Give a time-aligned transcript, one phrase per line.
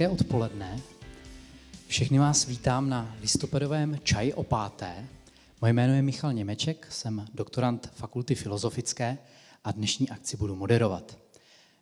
[0.00, 0.80] Hezké odpoledne.
[1.86, 5.06] Všechny vás vítám na listopadovém čaj o páté.
[5.60, 9.18] Moje jméno je Michal Němeček, jsem doktorant Fakulty filozofické
[9.64, 11.18] a dnešní akci budu moderovat.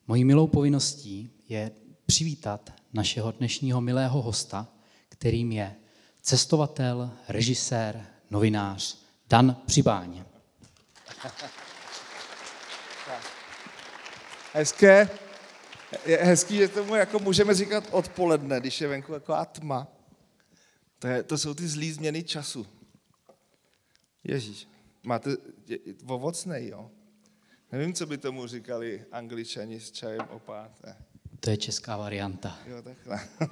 [0.06, 1.70] Mojí milou povinností je
[2.06, 4.68] přivítat našeho dnešního milého hosta,
[5.08, 5.74] kterým je
[6.22, 10.24] cestovatel, režisér, novinář Dan Přibáň.
[14.54, 15.27] Hezké.
[16.06, 19.88] Je hezký, že tomu jako můžeme říkat odpoledne, když je venku taková tma.
[20.98, 22.66] To, je, to jsou ty zlý změny času.
[24.24, 24.68] Ježíš,
[25.02, 25.30] máte
[25.66, 26.90] je, ovocnej, jo?
[27.72, 30.96] Nevím, co by tomu říkali angličani s čajem o páté.
[31.40, 32.58] To je česká varianta.
[32.66, 33.20] Jo, takhle.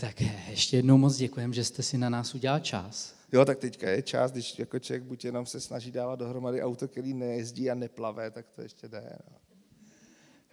[0.00, 3.14] Tak ještě jednou moc děkujem, že jste si na nás udělal čas.
[3.32, 6.88] Jo, tak teďka je čas, když jako člověk buď jenom se snaží dávat dohromady auto,
[6.88, 9.18] který nejezdí a neplave, tak to ještě jde.
[9.30, 9.47] No.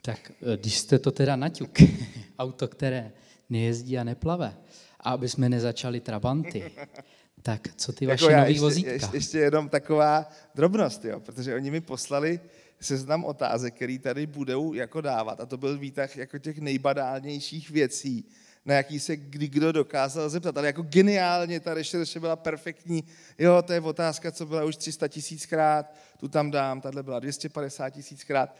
[0.06, 1.72] Tak eh, když jste to teda naťuk,
[2.40, 3.12] auto, které
[3.50, 4.58] nejezdí a neplave,
[5.00, 6.72] a aby jsme nezačali trabanty,
[7.42, 8.92] tak co ty vaše Jako já nový ještě, vozítka?
[8.92, 12.40] ještě, ještě jenom taková drobnost, jo, protože oni mi poslali
[12.80, 18.26] seznam otázek, který tady budou jako dávat a to byl výtah jako těch nejbadálnějších věcí,
[18.66, 23.04] na jaký se kdy kdo dokázal zeptat, ale jako geniálně ta rešerše byla perfektní.
[23.40, 27.90] Jo, to je otázka, co byla už 300 tisíckrát, tu tam dám, tahle byla 250
[27.90, 28.56] tisíckrát.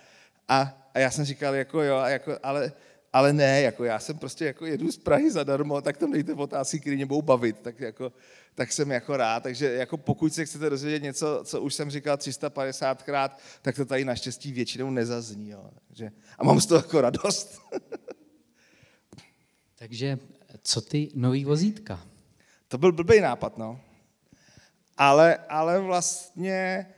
[0.48, 2.72] A, a já jsem říkal, jako jo, jako, ale,
[3.14, 6.80] ale ne, jako já jsem prostě jako jedu z Prahy zadarmo, tak tam dejte otázky,
[6.80, 8.14] které mě budou bavit, tak, jako,
[8.56, 9.44] tak jsem jako rád.
[9.44, 13.30] Takže jako pokud se chcete dozvědět něco, co už jsem říkal 350krát,
[13.62, 15.50] tak to tady naštěstí většinou nezazní.
[15.50, 15.70] Jo.
[15.88, 17.62] Takže, a mám z toho jako radost.
[19.76, 20.20] Takže
[20.62, 22.08] co ty nový vozítka?
[22.68, 23.80] To byl blbý nápad, no.
[24.98, 26.95] Ale, ale vlastně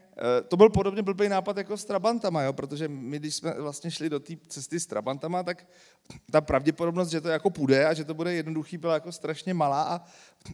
[0.47, 2.53] to byl podobně blbý nápad jako s Trabantama, jo?
[2.53, 5.67] protože my, když jsme vlastně šli do té cesty s Trabantama, tak
[6.31, 9.83] ta pravděpodobnost, že to jako půjde a že to bude jednoduchý, byla jako strašně malá
[9.83, 10.05] a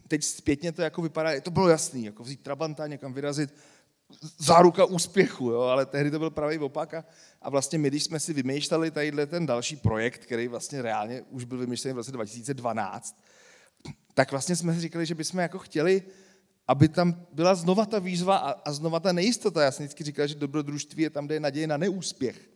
[0.08, 3.54] teď zpětně to jako vypadá, to bylo jasný, jako vzít Trabanta, někam vyrazit,
[4.38, 5.60] záruka úspěchu, jo?
[5.60, 7.04] ale tehdy to byl pravý opak a,
[7.42, 11.44] a vlastně my, když jsme si vymýšleli tadyhle ten další projekt, který vlastně reálně už
[11.44, 13.24] byl vymyšlený v roce 2012,
[14.14, 16.02] tak vlastně jsme si říkali, že bychom jako chtěli,
[16.68, 19.62] aby tam byla znova ta výzva a, a znova ta nejistota.
[19.62, 22.50] Já jsem vždycky říkal, že dobrodružství je tam, kde je naděje na neúspěch.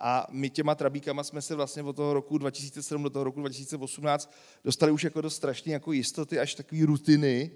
[0.00, 4.32] A my těma trabíkama jsme se vlastně od toho roku 2007 do toho roku 2018
[4.64, 7.50] dostali už jako do strašné jako jistoty, až takové rutiny.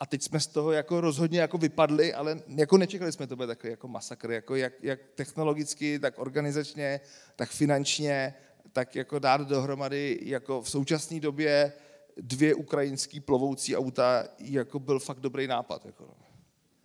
[0.00, 3.46] A teď jsme z toho jako rozhodně jako vypadli, ale jako nečekali jsme to bude
[3.46, 7.00] takový jako masakr, jako jak, jak technologicky, tak organizačně,
[7.36, 8.34] tak finančně,
[8.72, 11.72] tak jako dát dohromady jako v současné době
[12.16, 15.86] dvě ukrajinský plovoucí auta jako byl fakt dobrý nápad.
[15.86, 16.04] Jako.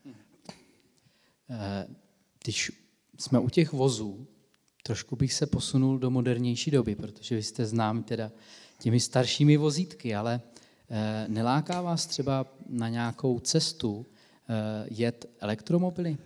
[0.05, 0.13] no.
[1.49, 1.87] Eh,
[2.43, 2.71] Když
[3.17, 4.27] jsme u těch vozů,
[4.83, 8.31] trošku bych se posunul do modernější doby, protože vy jste znám teda
[8.79, 10.41] těmi staršími vozítky, ale
[10.89, 14.05] eh, neláká vás třeba na nějakou cestu
[14.49, 16.17] eh, jet elektromobily?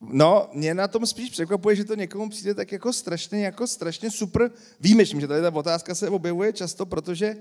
[0.00, 4.10] No, mě na tom spíš překvapuje, že to někomu přijde tak jako strašně, jako strašně
[4.10, 7.36] super výjimečný, že tady ta otázka se objevuje často, protože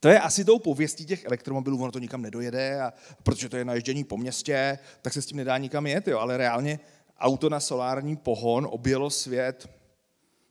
[0.00, 3.64] to je asi tou pověstí těch elektromobilů, ono to nikam nedojede, a protože to je
[3.64, 6.18] naježdění po městě, tak se s tím nedá nikam jet, jo.
[6.18, 6.80] ale reálně
[7.18, 9.70] auto na solární pohon objelo svět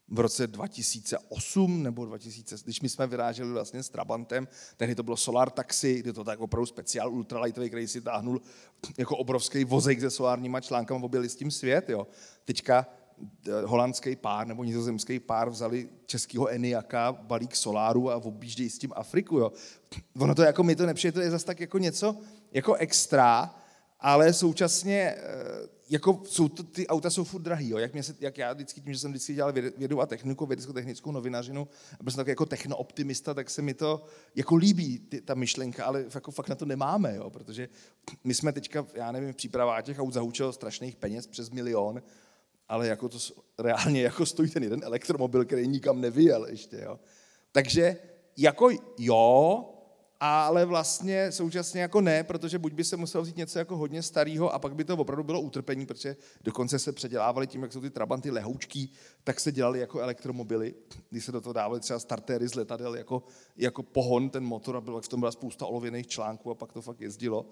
[0.08, 5.18] v roce 2008 nebo 2000, když my jsme vyráželi vlastně s Trabantem, tehdy to bylo
[5.18, 8.42] Solar Taxi, kde to tak opravdu speciál ultralightový, který si táhnul
[8.98, 11.90] jako obrovský vozejk se solárníma článkama, objeli s tím svět.
[11.90, 12.08] Jo.
[12.46, 12.88] Teďka
[13.66, 19.38] holandský pár nebo nizozemský pár vzali českého Eniaka, balík soláru a objíždějí s tím Afriku.
[19.38, 19.52] Jo.
[20.20, 22.18] Ono to jako mi to nepřijde, to je zase tak jako něco
[22.52, 23.56] jako extra,
[24.00, 27.78] ale současně eh, jako jsou to, ty auta jsou furt drahý, jo.
[27.78, 30.46] Jak, mě se, jak já vždycky tím, že jsem vždycky dělal věd- vědu a techniku,
[30.46, 31.68] vědecko-technickou novinařinu,
[32.00, 34.06] a byl jsem tak jako technooptimista, tak se mi to
[34.36, 37.70] jako líbí, ty, ta myšlenka, ale jako fakt na to nemáme, jo, protože
[38.24, 42.02] my jsme teďka, já nevím, v přípravách těch aut zahučilo strašných peněz přes milion,
[42.70, 43.18] ale jako to
[43.60, 47.00] reálně jako stojí ten jeden elektromobil, který nikam nevyjel ještě, jo.
[47.52, 47.98] Takže
[48.38, 49.66] jako jo,
[50.20, 54.54] ale vlastně současně jako ne, protože buď by se muselo vzít něco jako hodně starého
[54.54, 57.90] a pak by to opravdu bylo utrpení, protože dokonce se předělávali tím, jak jsou ty
[57.90, 58.94] trabanty lehoučký,
[59.24, 60.76] tak se dělali jako elektromobily,
[61.10, 63.24] když se do toho dávali třeba startéry z letadel jako,
[63.58, 66.82] jako pohon, ten motor a bylo, v tom byla spousta olověných článků a pak to
[66.82, 67.46] fakt jezdilo.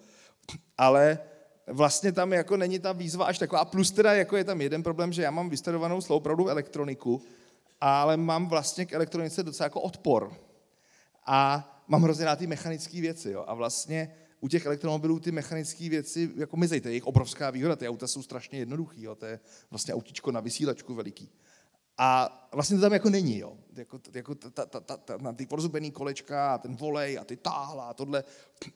[0.78, 1.20] Ale
[1.68, 3.62] vlastně tam jako není ta výzva až taková.
[3.62, 7.22] A plus teda jako je tam jeden problém, že já mám vystudovanou opravdu elektroniku,
[7.82, 10.34] ale mám vlastně k elektronice docela jako odpor.
[11.26, 13.32] A mám hrozně rád ty mechanické věci.
[13.32, 13.44] Jo.
[13.48, 17.76] A vlastně u těch elektromobilů ty mechanické věci jako mizej, to je jejich obrovská výhoda.
[17.76, 19.16] Ty auta jsou strašně jednoduchý, jo.
[19.16, 21.30] to je vlastně autíčko na vysílačku veliký.
[21.98, 23.58] A vlastně to tam jako není, jo.
[23.76, 27.36] Jako, jako ta, ta, ta, ta, na ty porzubený kolečka a ten volej a ty
[27.36, 28.24] táhla a tohle,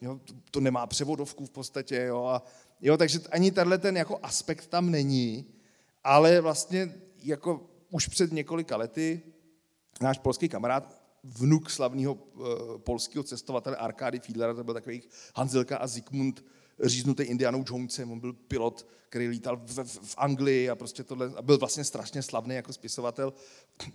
[0.01, 2.25] jo, to, to nemá převodovku v podstatě, jo.
[2.25, 2.43] A,
[2.81, 5.45] jo takže ani tenhle ten jako aspekt tam není,
[6.03, 9.21] ale vlastně jako už před několika lety
[10.01, 12.47] náš polský kamarád, vnuk slavného uh,
[12.77, 15.03] polského cestovatele Arkády Fiedlera, to byl takový
[15.35, 16.43] Hanzelka a Zikmund,
[16.83, 21.31] říznutý Indianou Jonesem, on byl pilot, který lítal v, v, v Anglii a prostě tohle,
[21.35, 23.33] a byl vlastně strašně slavný jako spisovatel,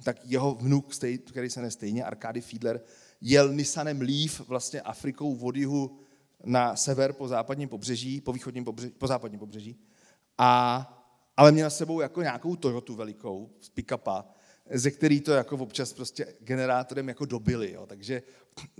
[0.02, 0.94] tak jeho vnuk,
[1.26, 2.80] který se nestejně, Arkády Fiedler,
[3.20, 5.98] jel Nissanem Leaf vlastně Afrikou od jihu
[6.44, 9.76] na sever po západním pobřeží, po východním pobřeží, po západním pobřeží,
[10.38, 10.92] a,
[11.36, 14.24] ale měl s sebou jako nějakou Toyotu velikou z pick-upa,
[14.70, 17.86] ze který to jako občas prostě generátorem jako dobili, jo.
[17.86, 18.22] takže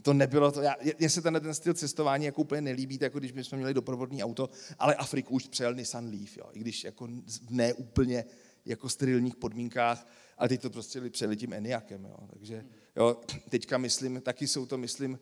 [0.03, 0.61] to nebylo to,
[0.99, 4.51] mně se tenhle ten styl cestování jako úplně nelíbí, jako když bychom měli doprovodný auto,
[4.79, 6.51] ale Afriku už přejel Nissan Leaf, jo.
[6.53, 7.09] i když jako
[7.51, 8.25] ne úplně
[8.65, 12.17] jako sterilních podmínkách, ale teď to prostě přejeli tím Eniakem, jo.
[12.31, 12.65] takže
[12.97, 15.19] jo, teďka myslím, taky jsou to, myslím,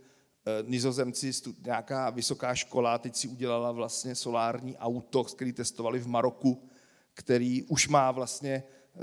[0.46, 1.30] eh, nizozemci,
[1.64, 6.68] nějaká vysoká škola, teď si udělala vlastně solární auto, který testovali v Maroku,
[7.14, 8.62] který už má vlastně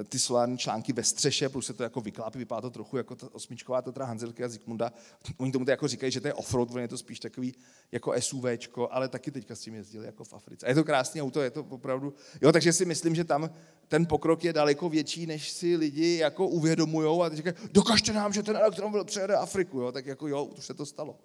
[0.10, 3.36] ty solární články ve střeše, plus se to jako vyklápí, vypadá to trochu jako ta
[3.36, 4.94] osmičková Tatra Hanzelky a Zikmunda.
[5.38, 7.54] Oni tomu to jako říkají, že to je offroad, je to spíš takový
[7.92, 10.66] jako SUVčko, ale taky teďka s tím jezdili jako v Africe.
[10.66, 13.50] A je to krásný auto, je to opravdu, jo, takže si myslím, že tam
[13.88, 18.44] ten pokrok je daleko větší, než si lidi jako uvědomujou a říkají, dokažte nám, že
[18.44, 21.20] ten elektromobil přejede Afriku, jo, tak jako jo, už se to stalo.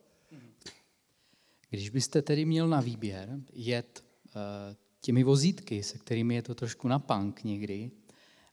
[1.70, 4.32] Když byste tedy měl na výběr jet uh,
[5.00, 7.90] těmi vozítky, se kterými je to trošku na punk někdy,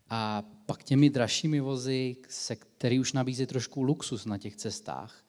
[0.09, 5.23] a pak těmi dražšími vozy, se který už nabízí trošku luxus na těch cestách.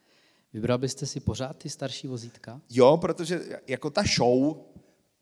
[0.52, 2.60] Vybral byste si pořád ty starší vozítka?
[2.70, 4.56] Jo, protože jako ta show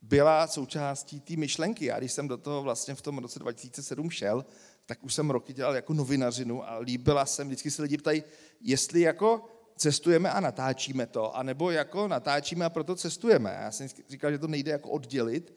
[0.02, 1.84] byla součástí té myšlenky.
[1.84, 4.44] Já když jsem do toho vlastně v tom roce 2007 šel,
[4.87, 8.22] tak už jsem roky dělal jako novinařinu a líbila jsem, vždycky se lidi ptají,
[8.60, 9.44] jestli jako
[9.76, 13.58] cestujeme a natáčíme to, anebo jako natáčíme a proto cestujeme.
[13.62, 15.54] Já jsem říkal, že to nejde jako oddělit,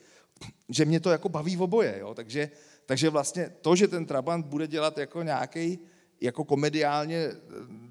[0.69, 2.13] že mě to jako baví v oboje, jo?
[2.13, 2.51] Takže,
[2.85, 5.79] takže vlastně to, že ten Trabant bude dělat jako nějaký
[6.21, 7.35] jako komediálně eh,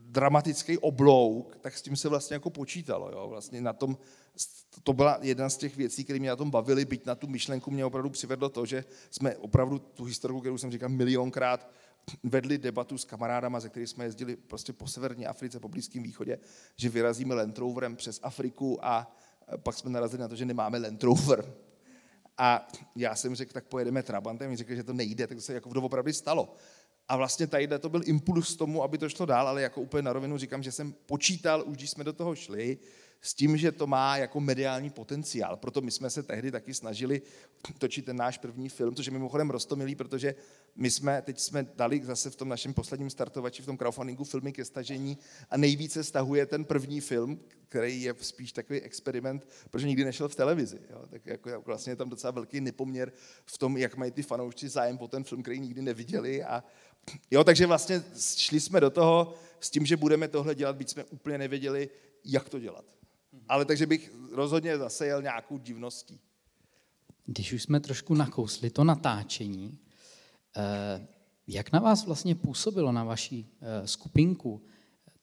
[0.07, 3.11] dramatický oblouk, tak s tím se vlastně jako počítalo.
[3.13, 3.29] Jo?
[3.29, 3.99] Vlastně na tom,
[4.83, 7.71] to byla jedna z těch věcí, které mě na tom bavily, byť na tu myšlenku
[7.71, 11.71] mě opravdu přivedlo to, že jsme opravdu tu historiku, kterou jsem říkal milionkrát,
[12.23, 16.39] vedli debatu s kamarádama, ze kterých jsme jezdili prostě po severní Africe, po Blízkém východě,
[16.77, 19.17] že vyrazíme Land Roverem přes Afriku a
[19.57, 21.55] pak jsme narazili na to, že nemáme Land Rover.
[22.39, 25.73] A já jsem řekl, tak pojedeme Trabantem, mi řekl, že to nejde, tak se jako
[25.73, 26.55] doopravdy stalo.
[27.09, 30.13] A vlastně tady to byl impuls tomu, aby to šlo dál, ale jako úplně na
[30.13, 32.79] rovinu říkám, že jsem počítal, už když jsme do toho šli,
[33.25, 35.57] s tím, že to má jako mediální potenciál.
[35.57, 37.23] Proto my jsme se tehdy taky snažili
[37.79, 40.35] točit ten náš první film, což je mimochodem rostomilý, protože
[40.77, 44.53] my jsme, teď jsme dali zase v tom našem posledním startovači, v tom crowdfundingu filmy
[44.53, 45.19] ke stažení
[45.51, 50.35] a nejvíce stahuje ten první film, který je spíš takový experiment, protože nikdy nešel v
[50.35, 50.79] televizi.
[50.91, 51.07] Jo?
[51.11, 53.13] Tak jako, vlastně je tam docela velký nepoměr
[53.45, 56.45] v tom, jak mají ty fanoušci zájem o ten film, který nikdy neviděli.
[56.45, 56.65] A,
[57.31, 58.03] jo, takže vlastně
[58.37, 61.89] šli jsme do toho s tím, že budeme tohle dělat, byť jsme úplně nevěděli,
[62.25, 62.85] jak to dělat.
[63.49, 66.21] Ale takže bych rozhodně zasejel nějakou divností.
[67.27, 69.79] Když už jsme trošku nakousli to natáčení,
[70.57, 71.07] eh,
[71.47, 74.63] jak na vás vlastně působilo na vaší eh, skupinku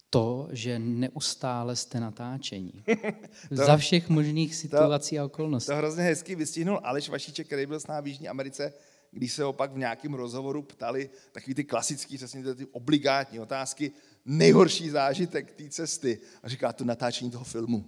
[0.10, 2.84] to, že neustále jste natáčení?
[3.50, 5.68] to, Za všech možných situací to, a okolností.
[5.68, 8.74] To hrozně hezky vystihnul Aleš Vašíček, který byl s námi v Jižní Americe,
[9.12, 13.92] když se opak v nějakém rozhovoru ptali takový ty klasický, přesně ty obligátní otázky,
[14.26, 16.20] nejhorší zážitek té cesty.
[16.44, 17.86] A říká to natáčení toho filmu.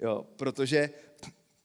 [0.00, 0.90] Jo, protože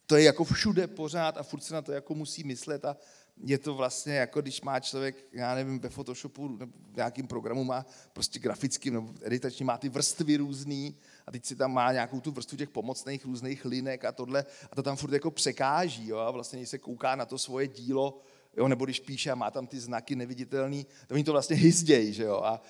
[0.05, 2.97] to je jako všude pořád a furt se na to jako musí myslet a
[3.43, 7.63] je to vlastně jako když má člověk, já nevím, ve Photoshopu nebo v nějakým programu
[7.63, 10.97] má prostě grafický nebo editační, má ty vrstvy různý
[11.27, 14.75] a teď si tam má nějakou tu vrstvu těch pomocných různých linek a tohle a
[14.75, 18.21] to tam furt jako překáží jo, a vlastně když se kouká na to svoje dílo,
[18.57, 22.13] jo, nebo když píše a má tam ty znaky neviditelný, to oni to vlastně hyzdějí,
[22.13, 22.61] že jo, a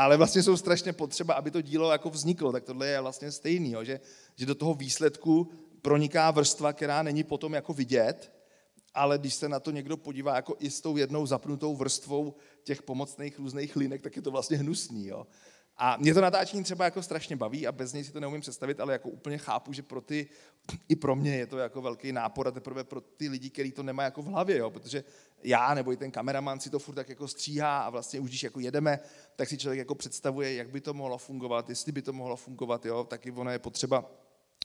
[0.00, 3.70] ale vlastně jsou strašně potřeba, aby to dílo jako vzniklo, tak tohle je vlastně stejný,
[3.70, 4.00] jo, že,
[4.36, 5.50] že do toho výsledku
[5.82, 8.32] proniká vrstva, která není potom jako vidět,
[8.94, 12.82] ale když se na to někdo podívá jako i s tou jednou zapnutou vrstvou těch
[12.82, 15.06] pomocných různých linek, tak je to vlastně hnusný.
[15.06, 15.26] Jo.
[15.82, 18.80] A mě to natáčení třeba jako strašně baví a bez něj si to neumím představit,
[18.80, 20.28] ale jako úplně chápu, že pro ty,
[20.88, 23.82] i pro mě je to jako velký nápor a teprve pro ty lidi, kteří to
[23.82, 25.04] nemají jako v hlavě, jo, protože
[25.42, 28.42] já nebo i ten kameraman si to furt tak jako stříhá a vlastně už když
[28.42, 29.00] jako jedeme,
[29.36, 32.86] tak si člověk jako představuje, jak by to mohlo fungovat, jestli by to mohlo fungovat,
[32.86, 34.10] jo, taky ono je potřeba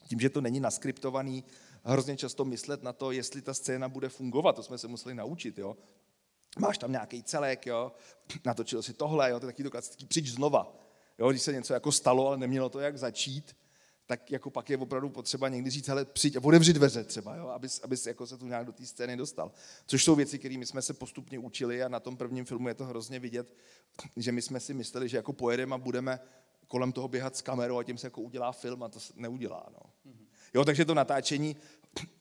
[0.08, 1.44] tím, že to není naskriptovaný,
[1.84, 5.58] hrozně často myslet na to, jestli ta scéna bude fungovat, to jsme se museli naučit,
[5.58, 5.78] jo.
[6.60, 7.92] máš tam nějaký celek, jo,
[8.46, 10.85] natočil si tohle, jo, to je taky to klasický přijď znova.
[11.20, 13.56] Jo, když se něco jako stalo, ale nemělo to jak začít,
[14.08, 17.48] tak jako pak je opravdu potřeba někdy říct, hele, přijď a otevři dveře třeba, jo,
[17.48, 19.52] abys, abys jako se tu nějak do té scény dostal.
[19.86, 22.86] Což jsou věci, kterými jsme se postupně učili a na tom prvním filmu je to
[22.86, 23.54] hrozně vidět,
[24.18, 26.20] že my jsme si mysleli, že jako pojedeme a budeme
[26.68, 29.66] kolem toho běhat s kamerou a tím se jako udělá film a to se neudělá.
[29.72, 30.12] No.
[30.54, 31.56] Jo, takže to natáčení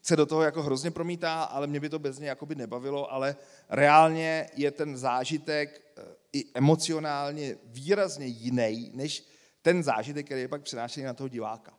[0.02, 3.36] se do toho jako hrozně promítá, ale mě by to bez něj jakoby nebavilo, ale
[3.68, 6.02] reálně je ten zážitek eh,
[6.34, 9.24] i emocionálně výrazně jiný, než
[9.62, 11.74] ten zážitek, který je pak přenášený na toho diváka.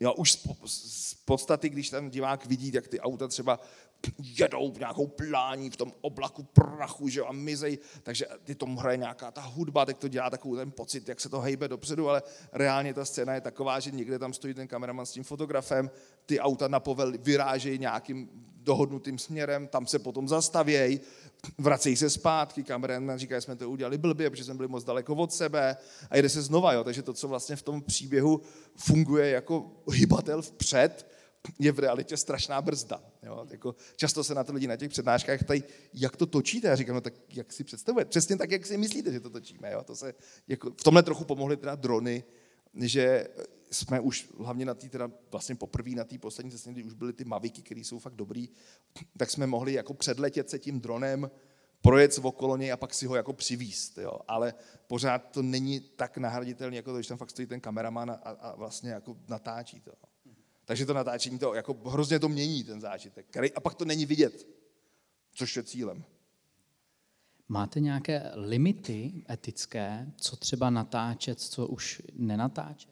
[0.00, 0.32] Jo, už
[0.64, 3.60] z podstaty, když ten divák vidí, jak ty auta třeba
[4.18, 8.80] jedou v nějakou plání v tom oblaku prachu že jo, a mizej, takže ty tomu
[8.80, 12.08] hraje nějaká ta hudba, tak to dělá takový ten pocit, jak se to hejbe dopředu,
[12.08, 15.90] ale reálně ta scéna je taková, že někde tam stojí ten kameraman s tím fotografem,
[16.26, 18.30] ty auta na povel vyrážejí nějakým
[18.66, 21.00] dohodnutým směrem, tam se potom zastavějí,
[21.58, 25.14] vracejí se zpátky, kameraman říká, že jsme to udělali blbě, protože jsme byli moc daleko
[25.14, 25.76] od sebe
[26.10, 26.84] a jde se znova, jo.
[26.84, 28.40] takže to, co vlastně v tom příběhu
[28.76, 31.06] funguje jako hybatel vpřed,
[31.58, 33.02] je v realitě strašná brzda.
[33.22, 33.46] Jo?
[33.50, 36.68] Jako, často se na to lidi na těch přednáškách ptají, jak to točíte?
[36.68, 38.08] Já říkám, no tak jak si představujete?
[38.08, 39.72] Přesně tak, jak si myslíte, že to točíme.
[39.72, 39.82] Jo?
[39.84, 40.14] To se,
[40.48, 42.24] jako, v tomhle trochu pomohly teda drony,
[42.76, 43.28] že
[43.70, 47.12] jsme už hlavně na té, teda vlastně poprvé na té poslední cestě, kdy už byly
[47.12, 48.48] ty maviky, které jsou fakt dobrý,
[49.16, 51.30] tak jsme mohli jako předletět se tím dronem,
[51.82, 53.98] projet okolo něj a pak si ho jako přivíst.
[53.98, 54.18] Jo?
[54.28, 54.54] Ale
[54.86, 58.56] pořád to není tak nahraditelné, jako to, když tam fakt stojí ten kameraman a, a
[58.56, 59.92] vlastně jako natáčí to.
[60.64, 63.26] Takže to natáčení to jako hrozně to mění, ten zážitek.
[63.54, 64.48] A pak to není vidět,
[65.32, 66.04] což je cílem.
[67.48, 72.90] Máte nějaké limity etické, co třeba natáčet, co už nenatáčet?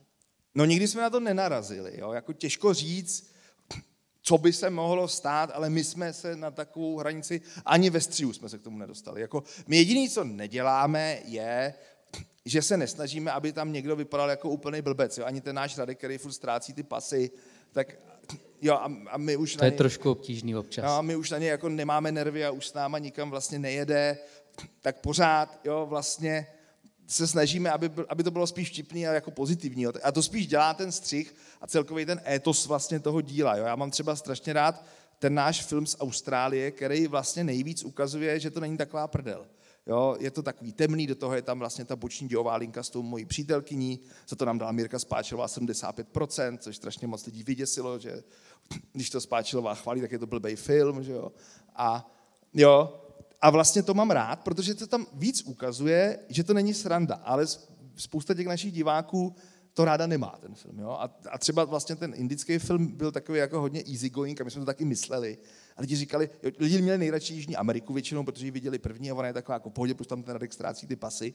[0.54, 2.00] No nikdy jsme na to nenarazili.
[2.00, 2.12] Jo?
[2.12, 3.30] Jako těžko říct,
[4.22, 8.32] co by se mohlo stát, ale my jsme se na takovou hranici, ani ve střihu
[8.32, 9.20] jsme se k tomu nedostali.
[9.20, 11.74] Jako, my jediné, co neděláme, je,
[12.44, 15.18] že se nesnažíme, aby tam někdo vypadal jako úplný blbec.
[15.18, 15.24] Jo?
[15.24, 17.30] Ani ten náš Radek, který furt ztrácí ty pasy,
[17.72, 17.96] tak
[18.62, 20.84] jo, a, a my už to na je ně, trošku obtížný občas.
[20.84, 23.58] No, a my už na ně jako nemáme nervy a už s náma nikam vlastně
[23.58, 24.18] nejede,
[24.82, 26.46] tak pořád, jo, vlastně
[27.06, 29.86] se snažíme, aby, aby to bylo spíš vtipný a jako pozitivní.
[29.86, 33.56] A to spíš dělá ten střih a celkový ten étos vlastně toho díla.
[33.56, 33.64] Jo.
[33.64, 34.84] Já mám třeba strašně rád
[35.18, 39.46] ten náš film z Austrálie, který vlastně nejvíc ukazuje, že to není taková prdel.
[39.86, 42.90] Jo, je to takový temný, do toho je tam vlastně ta boční dějová linka s
[42.90, 47.98] tou mojí přítelkyní, za to nám dala Mírka Spáčilová 75%, což strašně moc lidí vyděsilo,
[47.98, 48.22] že
[48.92, 51.32] když to Spáčilová chválí, tak je to blbej film, že jo.
[51.76, 52.10] A,
[52.54, 53.03] jo,
[53.44, 57.46] a vlastně to mám rád, protože to tam víc ukazuje, že to není sranda, ale
[57.96, 59.36] spousta těch našich diváků
[59.72, 60.78] to ráda nemá, ten film.
[60.78, 60.90] Jo?
[60.90, 64.60] A, a třeba vlastně ten indický film byl takový jako hodně easygoing a my jsme
[64.60, 65.38] to taky mysleli.
[65.76, 69.14] A lidi říkali, jo, lidi měli nejradši Jižní Ameriku většinou, protože ji viděli první a
[69.14, 71.34] ona je taková jako pohodě, protože tam ten Radek ztrácí ty pasy.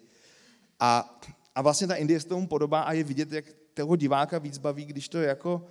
[0.79, 1.19] A,
[1.55, 4.85] a vlastně ta Indie se tomu podobá a je vidět, jak toho diváka víc baví,
[4.85, 5.65] když to je jako,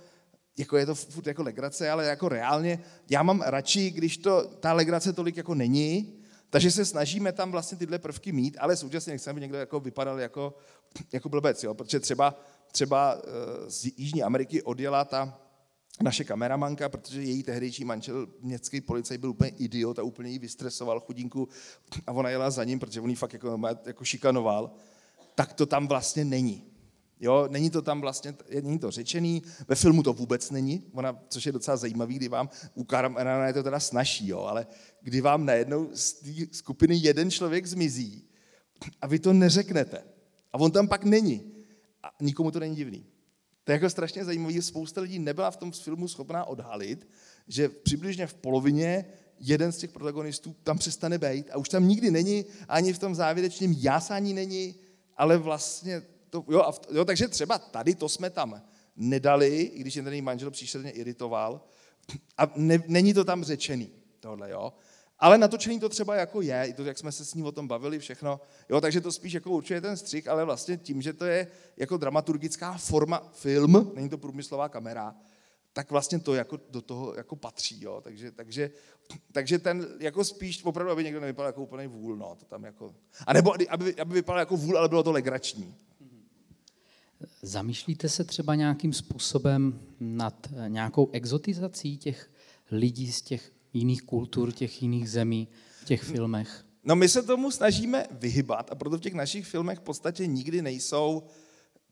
[0.57, 2.79] jako je to furt jako legrace, ale jako reálně,
[3.09, 6.18] já mám radši, když to, ta legrace tolik jako není,
[6.49, 10.19] takže se snažíme tam vlastně tyhle prvky mít, ale současně nechceme, aby někdo jako vypadal
[10.19, 10.57] jako,
[11.13, 11.73] jako blbec, jo?
[11.73, 12.39] protože třeba,
[12.71, 15.39] třeba eh, z Jižní Ameriky odjela ta
[16.01, 20.99] naše kameramanka, protože její tehdejší manžel, městský policajt, byl úplně idiot a úplně jí vystresoval
[20.99, 21.49] chudinku
[22.07, 24.71] a ona jela za ním, protože on jí fakt jako, jako šikanoval,
[25.35, 26.68] tak to tam vlastně není.
[27.19, 31.45] Jo, není to tam vlastně, není to řečený, ve filmu to vůbec není, ona, což
[31.45, 34.67] je docela zajímavý, kdy vám, u Karamana je to teda snaží, jo, ale
[35.01, 38.23] kdy vám najednou z té skupiny jeden člověk zmizí
[39.01, 40.03] a vy to neřeknete.
[40.53, 41.51] A on tam pak není.
[42.03, 43.05] A nikomu to není divný.
[43.63, 47.07] To je jako strašně zajímavé, spousta lidí nebyla v tom filmu schopná odhalit,
[47.47, 49.05] že přibližně v polovině
[49.39, 53.15] jeden z těch protagonistů tam přestane být a už tam nikdy není, ani v tom
[53.15, 54.75] závěrečném jásání není,
[55.17, 58.61] ale vlastně to, jo, a v, jo, takže třeba tady to jsme tam
[58.95, 61.61] nedali, i když ten manžel příšerně iritoval,
[62.37, 64.73] a ne, není to tam řečený, tohle, jo.
[65.19, 67.67] Ale natočený to třeba jako je, i to, jak jsme se s ním o tom
[67.67, 68.41] bavili, všechno.
[68.69, 71.97] Jo, takže to spíš jako určuje ten střih, ale vlastně tím, že to je jako
[71.97, 75.15] dramaturgická forma film, není to průmyslová kamera,
[75.73, 78.01] tak vlastně to jako do toho jako patří, jo.
[78.01, 78.71] Takže, takže,
[79.31, 82.95] takže ten jako spíš opravdu, aby někdo nevypadal jako úplný vůl, no, to tam jako,
[83.27, 85.75] a nebo aby, aby vypadal jako vůl, ale bylo to legrační.
[87.41, 92.31] Zamýšlíte se třeba nějakým způsobem nad nějakou exotizací těch
[92.71, 95.47] lidí z těch jiných kultur, těch jiných zemí
[95.81, 96.65] v těch filmech?
[96.83, 100.61] No my se tomu snažíme vyhybat a proto v těch našich filmech v podstatě nikdy
[100.61, 101.23] nejsou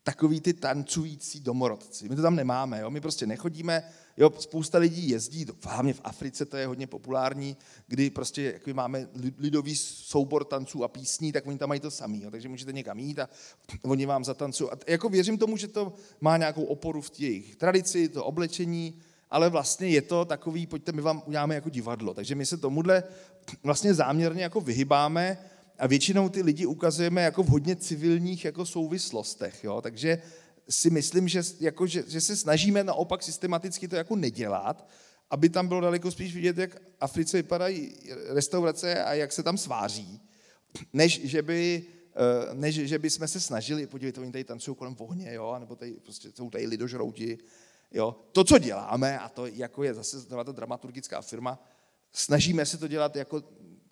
[0.02, 2.08] takový ty tancující domorodci.
[2.08, 2.90] My to tam nemáme, jo?
[2.90, 3.82] my prostě nechodíme
[4.18, 7.56] Jo, spousta lidí jezdí, hlavně v Africe to je hodně populární,
[7.86, 9.08] kdy prostě jak máme
[9.38, 12.98] lidový soubor tanců a písní, tak oni tam mají to samý, jo, takže můžete někam
[12.98, 13.28] jít a
[13.82, 14.70] oni vám zatancují.
[14.70, 18.94] A jako věřím tomu, že to má nějakou oporu v jejich tradici, to oblečení,
[19.30, 22.14] ale vlastně je to takový, pojďte, my vám uděláme jako divadlo.
[22.14, 23.02] Takže my se tomuhle
[23.62, 25.38] vlastně záměrně jako vyhybáme
[25.78, 29.64] a většinou ty lidi ukazujeme jako v hodně civilních jako souvislostech.
[29.64, 29.80] Jo?
[29.80, 30.22] Takže
[30.68, 34.88] si myslím, že, jako, že, že se snažíme naopak systematicky to jako nedělat,
[35.30, 37.94] aby tam bylo daleko spíš vidět, jak Africe vypadají
[38.28, 40.20] restaurace a jak se tam sváří,
[40.92, 41.84] než že by,
[42.14, 45.76] eh, než že by jsme se snažili, podívejte, oni tady tancují kolem ohně, jo, nebo
[45.76, 47.38] tady prostě jsou tady lidožrouti,
[47.90, 48.16] jo.
[48.32, 51.58] To, co děláme, a to jako je zase ta dramaturgická firma,
[52.12, 53.42] snažíme se to dělat jako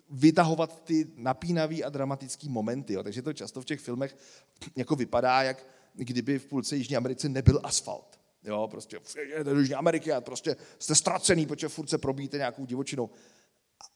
[0.09, 2.93] vytahovat ty napínavé a dramatické momenty.
[2.93, 3.03] Jo.
[3.03, 4.17] Takže to často v těch filmech
[4.75, 5.65] jako vypadá, jak
[6.03, 8.19] kdyby v půlce Jižní Americe nebyl asfalt.
[8.43, 8.99] Jo, prostě
[9.43, 13.09] do Jižní Ameriky a prostě jste ztracený, protože furt se probíjíte nějakou divočinou.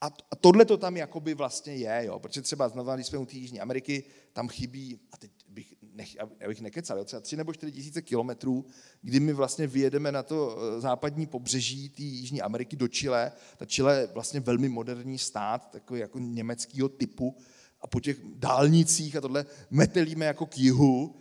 [0.02, 3.26] A, a tohle to tam jakoby vlastně je, jo, protože třeba znovu, když jsme u
[3.26, 4.04] té Jižní Ameriky,
[4.34, 8.66] tam chybí, a teď bych, nech, abych nekecal, jo, třeba tři nebo čtyři tisíce kilometrů,
[9.02, 13.32] kdy my vlastně vyjedeme na to eh, západní pobřeží té Jižní Ameriky do Chile.
[13.58, 17.38] Ta Chile je vlastně velmi moderní stát, takový jako německého typu,
[17.82, 21.16] a po těch dálnicích a tohle metelíme jako k jihu,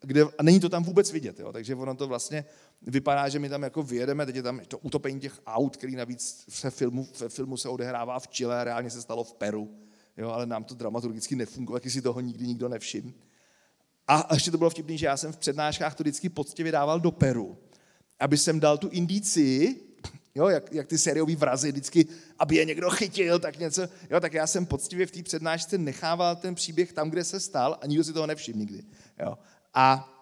[0.00, 2.44] kde, a není to tam vůbec vidět, jo, takže ono to vlastně
[2.82, 6.44] vypadá, že my tam jako vyjedeme, teď je tam to utopení těch aut, který navíc
[6.48, 9.76] v filmu, v filmu se odehrává v Chile, reálně se stalo v Peru,
[10.16, 13.12] jo, ale nám to dramaturgicky nefunguje, taky si toho nikdy nikdo nevšiml.
[14.08, 17.10] A ještě to bylo vtipný, že já jsem v přednáškách to vždycky poctivě dával do
[17.10, 17.58] Peru,
[18.20, 19.76] aby jsem dal tu indici,
[20.34, 22.06] jo, jak, jak ty sériový vrazy vždycky,
[22.38, 26.36] aby je někdo chytil, tak něco, jo, tak já jsem poctivě v té přednášce nechával
[26.36, 28.82] ten příběh tam, kde se stal a nikdo si toho nevšiml nikdy.
[29.18, 29.38] Jo.
[29.76, 30.12] A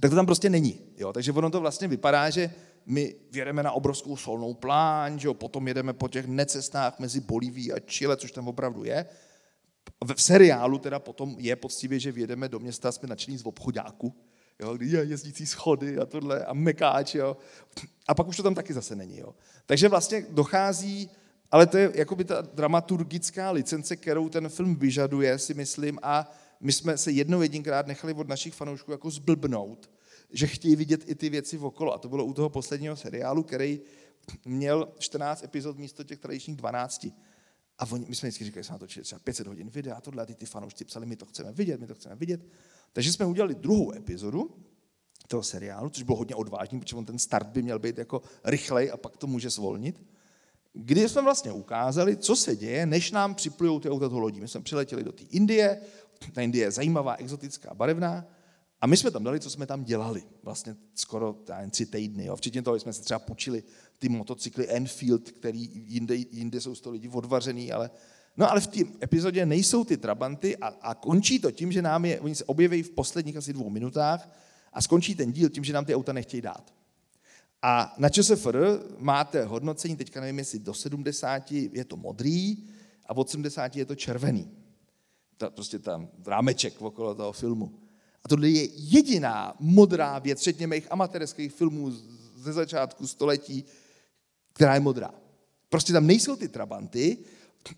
[0.00, 0.80] tak to tam prostě není.
[0.96, 1.12] Jo?
[1.12, 2.50] Takže ono to vlastně vypadá, že
[2.86, 5.34] my vědeme na obrovskou solnou pláň, že jo?
[5.34, 9.06] potom jedeme po těch necestách mezi Bolíví a Chile, což tam opravdu je.
[10.04, 14.14] V seriálu teda potom je poctivě, že vědeme do města, jsme načení z obchodáku,
[14.60, 14.74] jo?
[14.74, 17.14] kdy je jezdící schody a tohle a mekáč.
[17.14, 17.36] Jo?
[18.08, 19.18] A pak už to tam taky zase není.
[19.18, 19.34] Jo?
[19.66, 21.10] Takže vlastně dochází,
[21.50, 26.30] ale to je jakoby ta dramaturgická licence, kterou ten film vyžaduje, si myslím, a
[26.64, 29.90] my jsme se jednou jedinkrát nechali od našich fanoušků jako zblbnout,
[30.30, 31.94] že chtějí vidět i ty věci okolo.
[31.94, 33.80] A to bylo u toho posledního seriálu, který
[34.44, 37.06] měl 14 epizod místo těch tradičních 12.
[37.78, 40.26] A oni, my jsme vždycky říkali, že jsme natočili třeba 500 hodin videa, tohle, a
[40.26, 42.40] ty, ty fanoušci psali, my to chceme vidět, my to chceme vidět.
[42.92, 44.50] Takže jsme udělali druhou epizodu
[45.28, 48.90] toho seriálu, což bylo hodně odvážný, protože on ten start by měl být jako rychlej
[48.90, 50.02] a pak to může zvolnit.
[50.72, 54.40] Kdy jsme vlastně ukázali, co se děje, než nám připlujou ty auta lodí.
[54.40, 55.80] My jsme přiletěli do té Indie,
[56.32, 58.26] ta Indie je zajímavá, exotická, barevná.
[58.80, 60.22] A my jsme tam dali, co jsme tam dělali.
[60.42, 62.24] Vlastně skoro jen tři týdny.
[62.24, 62.36] Jo.
[62.36, 63.62] Včetně toho jsme se třeba půjčili
[63.98, 67.90] ty motocykly Enfield, který jinde, jinde jsou z toho lidi odvařený, ale
[68.36, 72.04] No ale v té epizodě nejsou ty trabanty a, a končí to tím, že nám
[72.04, 74.30] je, oni se objeví v posledních asi dvou minutách
[74.72, 76.74] a skončí ten díl tím, že nám ty auta nechtějí dát.
[77.62, 82.64] A na ČSFR máte hodnocení, teďka nevím, jestli do 70 je to modrý
[83.06, 84.63] a od 70 je to červený
[85.36, 87.72] ta, prostě tam rámeček okolo toho filmu.
[88.24, 91.90] A tohle je jediná modrá věc, včetně mých amatérských filmů
[92.36, 93.64] ze začátku století,
[94.52, 95.14] která je modrá.
[95.68, 97.18] Prostě tam nejsou ty trabanty,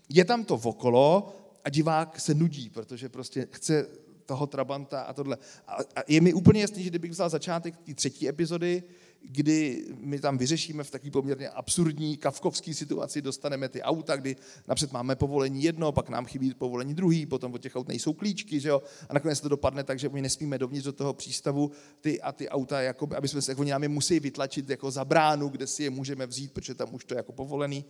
[0.09, 3.87] je tam to okolo a divák se nudí, protože prostě chce
[4.25, 5.37] toho trabanta a tohle.
[5.67, 8.83] A, je mi úplně jasný, že kdybych vzal začátek té třetí epizody,
[9.21, 14.35] kdy my tam vyřešíme v takové poměrně absurdní kavkovské situaci, dostaneme ty auta, kdy
[14.67, 18.59] napřed máme povolení jedno, pak nám chybí povolení druhý, potom od těch aut nejsou klíčky,
[18.59, 18.81] že jo?
[19.09, 22.49] a nakonec to dopadne tak, že my nesmíme dovnitř do toho přístavu ty a ty
[22.49, 25.67] auta, jako, aby jsme se, jako oni nám je musí vytlačit jako za bránu, kde
[25.67, 27.85] si je můžeme vzít, protože tam už to je jako povolený.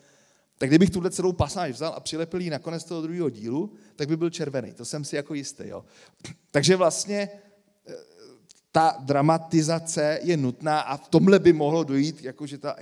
[0.57, 4.07] Tak kdybych tuhle celou pasáž vzal a přilepil ji na konec toho druhého dílu, tak
[4.07, 4.73] by byl červený.
[4.73, 5.63] To jsem si jako jistý.
[5.67, 5.85] Jo.
[6.51, 7.29] Takže vlastně
[8.77, 12.75] ta dramatizace je nutná a v tomhle by mohlo dojít, jakože ta,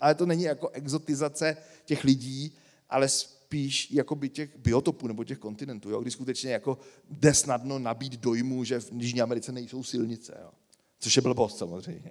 [0.00, 2.52] ale to není jako exotizace těch lidí,
[2.90, 6.78] ale spíš jakoby těch biotopů nebo těch kontinentů, jo, kdy skutečně jako
[7.10, 10.50] jde snadno nabít dojmu, že v Jižní Americe nejsou silnice, jo.
[10.98, 12.10] což je blbost samozřejmě.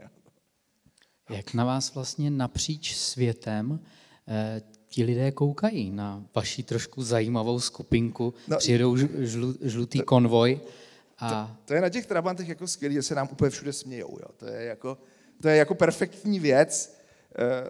[1.30, 3.80] Jak na vás vlastně napříč světem
[4.28, 10.60] eh, ti lidé koukají na vaši trošku zajímavou skupinku, no, přijedou žlu, žlutý konvoj
[11.22, 11.30] a...
[11.30, 14.18] To, to je na těch Trabantech jako skvělé, že se nám úplně všude smějou.
[14.20, 14.28] Jo.
[14.38, 14.98] To, je jako,
[15.42, 16.98] to je jako perfektní věc.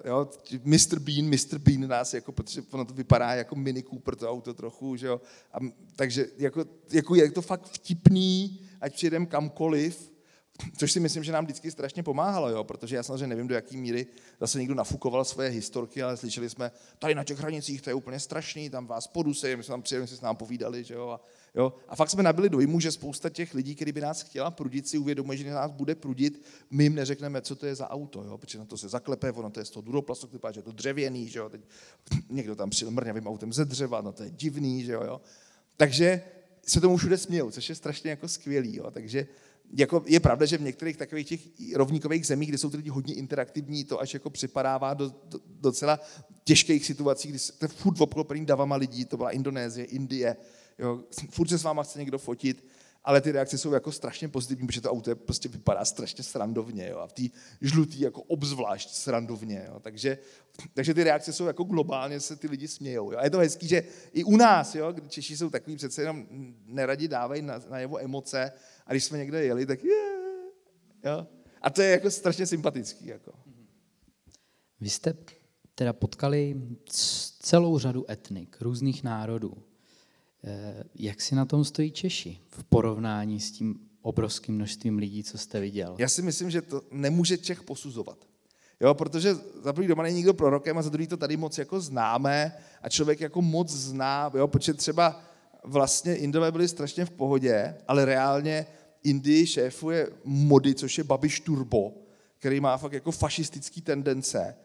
[0.03, 0.29] Uh, jo,
[0.63, 0.99] Mr.
[0.99, 1.57] Bean, Mr.
[1.57, 5.21] Bean nás, jako, protože ono to vypadá jako Mini Cooper, to auto trochu, že jo.
[5.53, 5.57] A,
[5.95, 10.11] takže jako, jako je to fakt vtipný, ať přijedeme kamkoliv,
[10.77, 12.63] Což si myslím, že nám vždycky strašně pomáhalo, jo?
[12.63, 14.07] protože já samozřejmě nevím, do jaký míry
[14.39, 18.19] zase někdo nafukoval svoje historky, ale slyšeli jsme, tady na těch hranicích to je úplně
[18.19, 21.09] strašný, tam vás podusej, my jsme tam přijeli, jsme s nám povídali, že jo?
[21.09, 21.21] A,
[21.55, 21.73] jo?
[21.87, 24.97] a fakt jsme nabili dojmu, že spousta těch lidí, kteří by nás chtěla prudit, si
[24.97, 28.37] uvědomuje, že nás bude prudit, my jim neřekneme, co to je za auto, jo?
[28.37, 31.27] protože na to se zaklepe, ono to je z toho duroplastu, že je to dřevěný,
[31.27, 31.49] že jo?
[31.49, 31.61] Teď
[32.29, 35.21] někdo tam přijel mrňavým autem ze dřeva, no to je divný, že jo?
[35.77, 36.21] Takže
[36.67, 38.75] se tomu všude smějou, což je strašně jako skvělý.
[38.75, 38.91] Jo?
[38.91, 39.27] Takže
[39.73, 41.41] jako je pravda, že v některých takových těch
[41.75, 45.99] rovníkových zemích, kde jsou ty lidi hodně interaktivní, to až jako připadává do, do docela
[46.43, 50.37] těžkých situací, kdy jste furt obklopený davama lidí, to byla Indonésie, Indie,
[50.81, 52.65] jo, furt se s váma chce někdo fotit,
[53.03, 56.97] ale ty reakce jsou jako strašně pozitivní, protože to auto prostě vypadá strašně srandovně jo,
[56.97, 57.23] a v té
[57.61, 59.65] žlutý jako obzvlášť srandovně.
[59.67, 60.17] Jo, takže,
[60.73, 63.11] takže ty reakce jsou jako globálně, se ty lidi smějou.
[63.11, 63.17] Jo.
[63.17, 66.25] A je to hezký, že i u nás, jo, kdy Češi jsou takový přece jenom
[66.65, 68.51] neradi dávají na, na jeho emoce
[68.85, 70.05] a když jsme někde jeli, tak je,
[71.03, 71.27] jo.
[71.61, 73.07] A to je jako strašně sympatický.
[73.07, 73.33] Jako.
[74.79, 75.13] Vy jste
[75.75, 76.61] teda potkali
[77.39, 79.63] celou řadu etnik, různých národů.
[80.43, 85.37] Eh, jak si na tom stojí Češi v porovnání s tím obrovským množstvím lidí, co
[85.37, 85.95] jste viděl?
[85.97, 88.17] Já si myslím, že to nemůže Čech posuzovat.
[88.79, 91.81] Jo, protože za první doma není nikdo prorokem a za druhý to tady moc jako
[91.81, 95.21] známe a člověk jako moc zná, jo, protože třeba
[95.63, 98.65] vlastně Indové byli strašně v pohodě, ale reálně
[99.03, 101.93] Indii šéfuje mody, což je Babiš Turbo,
[102.39, 104.55] který má fakt jako fašistický tendence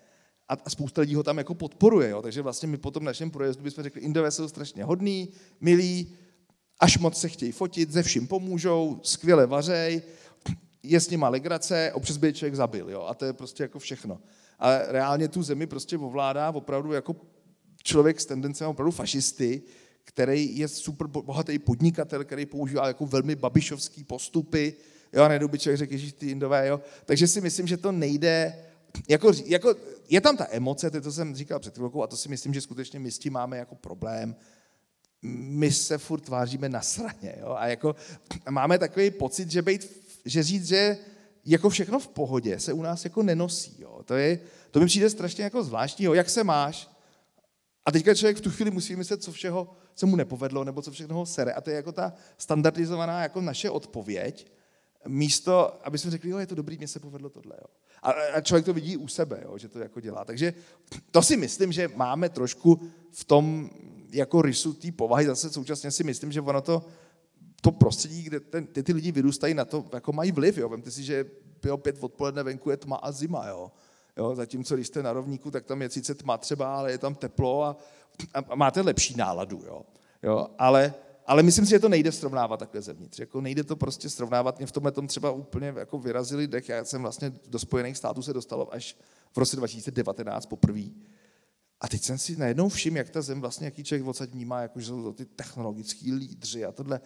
[0.48, 2.08] a spousta lidí ho tam jako podporuje.
[2.08, 2.22] Jo?
[2.22, 5.28] Takže vlastně my po tom našem projezdu bychom řekli, Indové jsou strašně hodní,
[5.60, 6.12] milí,
[6.80, 10.02] až moc se chtějí fotit, ze vším pomůžou, skvěle vařej,
[10.82, 12.90] je s nima legrace, občas by člověk zabil.
[12.90, 13.02] Jo?
[13.02, 14.20] A to je prostě jako všechno.
[14.58, 17.16] Ale reálně tu zemi prostě ovládá opravdu jako
[17.82, 19.62] člověk s tendencemi opravdu fašisty,
[20.04, 24.74] který je super bohatý podnikatel, který používá jako velmi babišovský postupy,
[25.12, 26.80] jo, a by člověk řekl, že ty Indové, jo.
[27.04, 28.65] Takže si myslím, že to nejde,
[29.08, 29.74] jako, jako,
[30.08, 32.98] je tam ta emoce, to jsem říkal před chvilkou, a to si myslím, že skutečně
[32.98, 34.36] my s tím máme jako problém.
[35.22, 37.54] My se furt tváříme na sraně, jo?
[37.58, 37.96] a jako
[38.50, 40.98] máme takový pocit, že, být, že říct, že
[41.44, 43.76] jako všechno v pohodě se u nás jako nenosí.
[43.78, 44.02] Jo?
[44.04, 46.14] To, je, to mi přijde strašně jako zvláštní, jo?
[46.14, 46.90] jak se máš?
[47.86, 50.90] A teďka člověk v tu chvíli musí myslet, co všeho se mu nepovedlo, nebo co
[50.90, 51.52] všechno ho sere.
[51.52, 54.46] A to je jako ta standardizovaná jako naše odpověď,
[55.06, 57.56] místo, aby jsme řekli, jo, je to dobrý, mně se povedlo tohle.
[57.60, 57.66] Jo.
[58.02, 60.24] A, a člověk to vidí u sebe, jo, že to jako dělá.
[60.24, 60.54] Takže
[61.10, 63.70] to si myslím, že máme trošku v tom
[64.10, 65.26] jako rysu té povahy.
[65.26, 66.84] Zase současně si myslím, že ono to,
[67.60, 70.58] to prostředí, kde ten, ty, ty lidi vyrůstají na to, jako mají vliv.
[70.58, 70.68] Jo.
[70.68, 71.26] Vemte si, že
[71.62, 73.46] bylo pět odpoledne venku je tma a zima.
[73.48, 73.72] Jo.
[74.16, 77.14] Jo, zatímco když jste na rovníku, tak tam je sice tma třeba, ale je tam
[77.14, 77.76] teplo a,
[78.34, 79.62] a máte lepší náladu.
[79.66, 79.82] Jo.
[80.22, 80.94] Jo, ale
[81.26, 83.18] ale myslím si, že to nejde srovnávat takhle zevnitř.
[83.18, 84.58] Jako nejde to prostě srovnávat.
[84.58, 86.68] Mě v tomhle tom třeba úplně jako vyrazili dech.
[86.68, 88.96] Já jsem vlastně do Spojených států se dostal až
[89.32, 90.84] v roce 2019 poprvé.
[91.80, 94.80] A teď jsem si najednou všiml, jak ta zem vlastně, jaký člověk odsaď vnímá, jako,
[94.80, 97.00] že jsou to ty technologický lídři a tohle.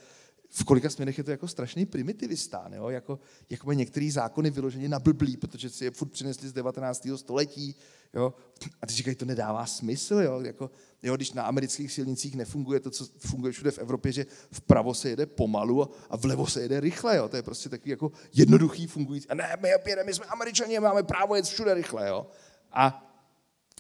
[0.51, 2.89] V kolika směrech je to jako strašný primitivistán, jo?
[2.89, 3.19] Jako,
[3.51, 7.09] jako mají některé zákony vyloženě na blblí, protože si je furt přinesli z 19.
[7.17, 7.75] století.
[8.15, 8.35] Jo?
[8.83, 10.15] A ty říkají, to nedává smysl.
[10.15, 10.41] Jo?
[10.41, 10.71] Jako,
[11.03, 15.09] Jo, když na amerických silnicích nefunguje to, co funguje všude v Evropě, že vpravo se
[15.09, 17.17] jede pomalu a vlevo se jede rychle.
[17.17, 17.29] Jo.
[17.29, 19.29] To je prostě takový jako jednoduchý fungující.
[19.29, 22.09] A ne, my jedeme, my jsme američani, máme právo jet všude rychle.
[22.09, 22.27] Jo.
[22.73, 23.13] A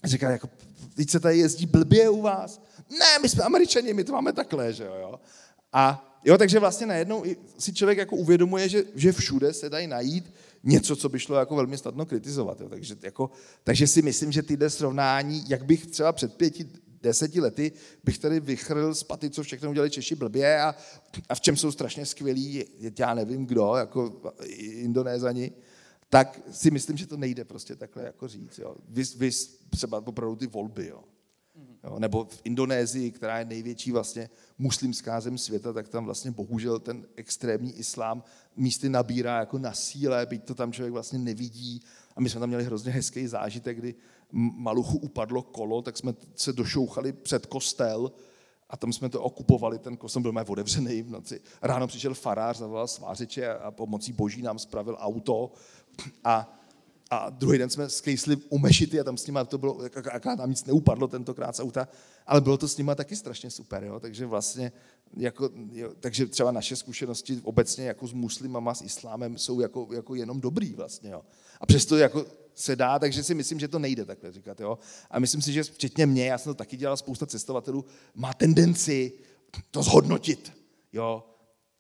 [0.04, 0.48] říká, jako,
[0.94, 2.62] teď se tady jezdí blbě u vás.
[2.90, 5.20] Ne, my jsme američani, my to máme takhle, že jo.
[5.72, 7.24] A jo, takže vlastně najednou
[7.58, 11.56] si člověk jako uvědomuje, že, že všude se dají najít něco, co by šlo jako
[11.56, 12.60] velmi snadno kritizovat.
[12.60, 12.68] Jo.
[12.68, 13.30] Takže, jako,
[13.64, 16.68] takže si myslím, že tyhle srovnání, jak bych třeba před pěti
[17.02, 17.72] deseti lety
[18.04, 20.74] bych tady vychrl z paty, co všechno udělali Češi blbě a,
[21.28, 22.64] a v čem jsou strašně skvělí,
[22.98, 24.20] já nevím kdo, jako
[24.58, 25.52] Indonézani,
[26.08, 28.58] tak si myslím, že to nejde prostě takhle jako říct.
[28.58, 28.76] Jo.
[28.88, 29.30] Vy, vy
[29.70, 31.04] třeba opravdu ty volby, jo.
[31.84, 36.78] Jo, nebo v Indonésii, která je největší vlastně muslimská zem světa, tak tam vlastně bohužel
[36.78, 38.22] ten extrémní islám
[38.56, 41.82] místy nabírá jako na síle, byť to tam člověk vlastně nevidí.
[42.16, 43.94] A my jsme tam měli hrozně hezký zážitek, kdy
[44.32, 48.12] Maluchu upadlo kolo, tak jsme se došouchali před kostel
[48.70, 51.40] a tam jsme to okupovali, ten kostel byl mé otevřený v noci.
[51.62, 55.52] Ráno přišel farář, zavolal svářiče a pomocí boží nám spravil auto
[56.24, 56.59] a
[57.10, 59.80] a druhý den jsme skejsli u mešity a tam s nima to bylo,
[60.12, 61.88] aká tam nic neupadlo tentokrát z auta,
[62.26, 64.00] ale bylo to s nima taky strašně super, jo?
[64.00, 64.72] takže vlastně,
[65.16, 70.14] jako, jo, takže třeba naše zkušenosti obecně jako s muslimama, s islámem jsou jako, jako
[70.14, 71.22] jenom dobrý vlastně, jo.
[71.60, 74.78] A přesto jako se dá, takže si myslím, že to nejde takhle říkat, jo.
[75.10, 79.12] A myslím si, že včetně mě, já jsem to taky dělal, spousta cestovatelů, má tendenci
[79.70, 80.52] to zhodnotit,
[80.92, 81.26] jo.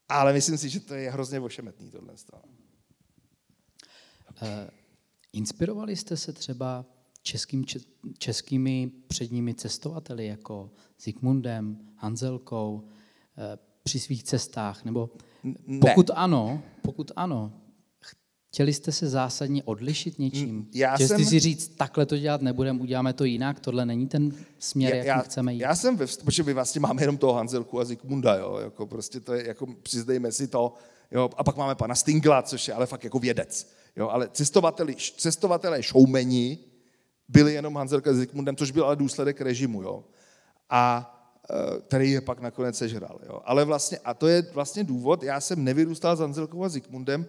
[0.08, 2.16] Ale myslím si, že to je hrozně ošemetný tohle.
[2.16, 2.42] Stále.
[4.42, 4.70] Eh,
[5.32, 6.84] inspirovali jste se třeba
[7.22, 7.64] českým,
[8.18, 12.84] českými předními cestovateli, jako Zikmundem, Hanzelkou,
[13.38, 14.84] eh, při svých cestách?
[14.84, 15.10] Nebo
[15.80, 16.14] pokud ne.
[16.14, 17.52] ano, pokud ano,
[18.50, 20.68] chtěli jste se zásadně odlišit něčím?
[20.74, 21.24] Já Chtěli jsem...
[21.24, 25.24] si říct, takhle to dělat nebudeme, uděláme to jinak, tohle není ten směr, já, jak
[25.24, 25.60] chceme jít?
[25.60, 26.22] Já jsem ve vst...
[26.24, 29.66] protože my vlastně máme jenom toho Hanzelku a Zikmunda, jo, jako prostě to je, jako
[29.66, 30.74] přizdejme si to,
[31.10, 34.94] jo, a pak máme pana Stingla, což je ale fakt jako vědec, jo, ale cestovateli,
[34.94, 36.58] cestovatelé showmeni
[37.28, 40.04] byli jenom Hanzelka s Zikmundem, což byl ale důsledek režimu, jo.
[40.70, 41.16] A
[41.50, 43.18] Eh, který je pak nakonec sežral.
[43.26, 43.40] Jo.
[43.44, 47.26] Ale vlastně, a to je vlastně důvod, já jsem nevyrůstal s Anzelkou a Zikmundem,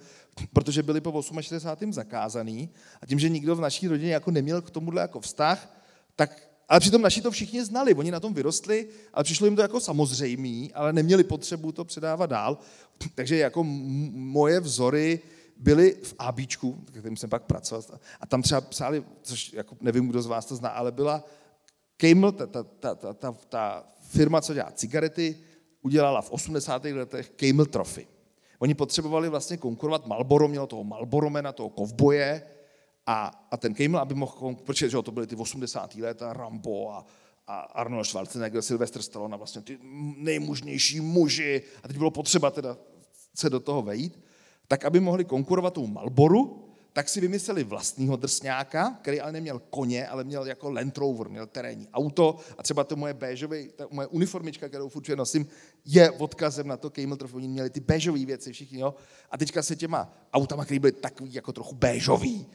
[0.54, 1.93] protože byli po 68.
[1.93, 2.69] zakázaný
[3.02, 5.78] a tím, že nikdo v naší rodině jako neměl k tomuhle jako vztah,
[6.15, 9.62] tak ale přitom naši to všichni znali, oni na tom vyrostli, ale přišlo jim to
[9.62, 12.58] jako samozřejmý, ale neměli potřebu to předávat dál.
[13.15, 15.19] Takže jako moje vzory
[15.62, 20.21] byly v ABčku, kterým jsem pak pracoval, a tam třeba psali, což jako nevím, kdo
[20.21, 21.24] z vás to zná, ale byla
[21.97, 25.38] Camel, ta, ta, ta, ta, ta, ta firma, co dělá cigarety,
[25.82, 26.86] udělala v 80.
[26.86, 28.08] letech Camel Trophy.
[28.60, 32.43] Oni potřebovali vlastně konkurovat Malboro, mělo toho Malboromena, toho kovboje
[33.06, 35.95] a, a ten Camel, aby mohl, protože že to byly ty 80.
[35.95, 37.06] léta, Rambo a,
[37.47, 39.80] a Arnold Schwarzenegger, Sylvester Stallone, vlastně ty
[40.17, 42.78] nejmužnější muži a teď bylo potřeba teda
[43.36, 44.19] se do toho vejít,
[44.71, 50.07] tak aby mohli konkurovat tomu Malboru, tak si vymysleli vlastního drsňáka, který ale neměl koně,
[50.07, 54.07] ale měl jako Land Rover, měl terénní auto a třeba to moje béžové, ta moje
[54.07, 55.47] uniformička, kterou furt nosím,
[55.86, 57.36] je odkazem na to Camel Trophy.
[57.36, 58.95] Oni měli ty béžové věci všichni, jo.
[59.31, 62.47] A teďka se těma autama, které byly takový jako trochu béžový,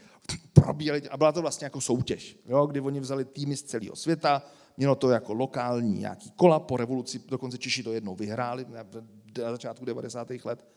[0.52, 4.42] probíjeli a byla to vlastně jako soutěž, jo, kdy oni vzali týmy z celého světa,
[4.76, 8.84] mělo to jako lokální nějaký kola, po revoluci dokonce Češi to jednou vyhráli na
[9.52, 10.28] začátku 90.
[10.44, 10.75] let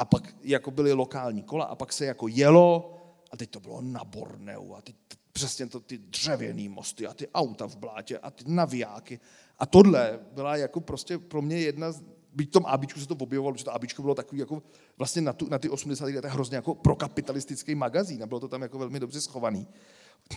[0.00, 2.96] a pak jako byly lokální kola a pak se jako jelo
[3.30, 4.96] a teď to bylo na Borneu a teď
[5.32, 9.20] přesně to, ty dřevěný mosty a ty auta v blátě a ty navijáky.
[9.58, 13.56] A tohle byla jako prostě pro mě jedna z, byť tom ABčku se to objevovalo,
[13.56, 14.62] že to ABčko bylo takový jako
[14.98, 16.04] vlastně na, tu, na ty 80.
[16.04, 19.68] letech hrozně jako prokapitalistický magazín a bylo to tam jako velmi dobře schovaný.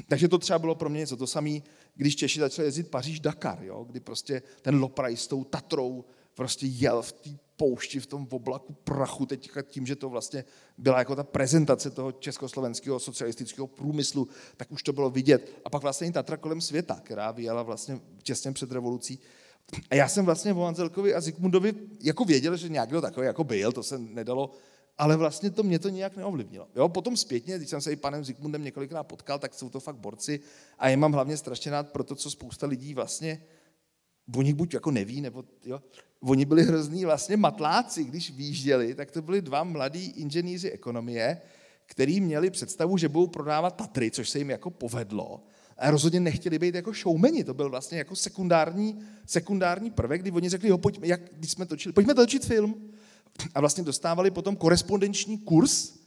[0.08, 1.18] Takže to třeba bylo pro mě něco.
[1.18, 1.60] To samé,
[1.96, 3.84] když Češi začali jezdit Paříž-Dakar, jo?
[3.84, 8.74] kdy prostě ten Lopraj s tou Tatrou prostě jel v té poušti, v tom oblaku
[8.74, 10.44] prachu, teď tím, že to vlastně
[10.78, 15.62] byla jako ta prezentace toho československého socialistického průmyslu, tak už to bylo vidět.
[15.66, 19.20] A pak vlastně i Tatra kolem světa, která vyjela vlastně těsně před revolucí.
[19.90, 23.72] A já jsem vlastně o Anzelkovi a Zikmundovi jako věděl, že nějak takový jako byl,
[23.72, 24.52] to se nedalo,
[24.98, 26.68] ale vlastně to mě to nějak neovlivnilo.
[26.76, 29.96] Jo, potom zpětně, když jsem se i panem Zikmundem několikrát potkal, tak jsou to fakt
[29.96, 30.40] borci
[30.80, 33.44] a je mám hlavně strašně rád pro to, co spousta lidí vlastně
[34.36, 35.82] o nich buď jako neví, nebo jo,
[36.28, 41.42] oni byli hrozný vlastně matláci, když výjížděli, tak to byli dva mladí inženýři ekonomie,
[41.86, 45.44] který měli představu, že budou prodávat Tatry, což se jim jako povedlo.
[45.78, 50.50] A rozhodně nechtěli být jako showmeni, to byl vlastně jako sekundární, sekundární prvek, kdy oni
[50.50, 52.92] řekli, jo, pojďme, jak, když jsme točili, pojďme točit film.
[53.56, 56.03] A vlastně dostávali potom korespondenční kurz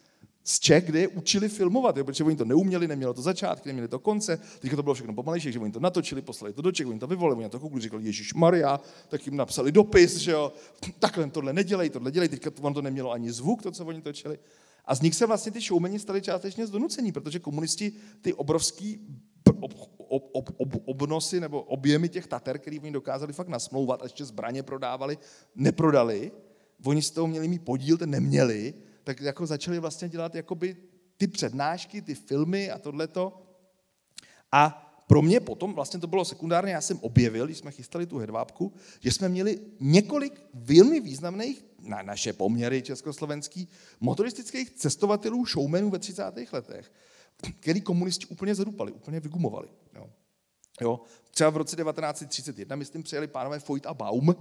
[0.49, 3.89] z Čech, kde je učili filmovat, jo, protože oni to neuměli, nemělo to začátky, neměli
[3.89, 6.87] to konce, teďka to bylo všechno pomalejší, že oni to natočili, poslali to do Čech,
[6.87, 10.53] oni to vyvolili, oni to koukli, říkali Ježíš Maria, tak jim napsali dopis, že jo,
[10.99, 14.03] takhle tohle nedělej, tohle dělej, teďka to, on to nemělo ani zvuk, to, co oni
[14.03, 14.39] točili.
[14.85, 19.01] A z nich se vlastně ty showmeni stali částečně zdonucení, protože komunisti ty obrovský
[19.61, 24.05] ob, ob, ob, ob, obnosy nebo objemy těch tater, který oni dokázali fakt nasmlouvat a
[24.05, 25.19] ještě zbraně prodávali,
[25.55, 26.33] neprodali,
[26.85, 28.75] oni z toho měli mít podíl, ten neměli,
[29.07, 30.77] tak jako začali vlastně dělat jakoby
[31.17, 33.43] ty přednášky, ty filmy a tohleto.
[34.53, 38.19] A pro mě potom, vlastně to bylo sekundárně, já jsem objevil, když jsme chystali tu
[38.19, 43.69] hedvábku, že jsme měli několik velmi významných, na naše poměry československých,
[44.01, 46.23] motoristických cestovatelů, showmenů ve 30.
[46.53, 46.93] letech,
[47.61, 49.69] který komunisti úplně zadupali, úplně vygumovali.
[49.95, 50.11] Jo.
[50.81, 51.01] Jo.
[51.31, 54.35] Třeba v roce 1931, myslím, přijeli pánové Foyt a Baum,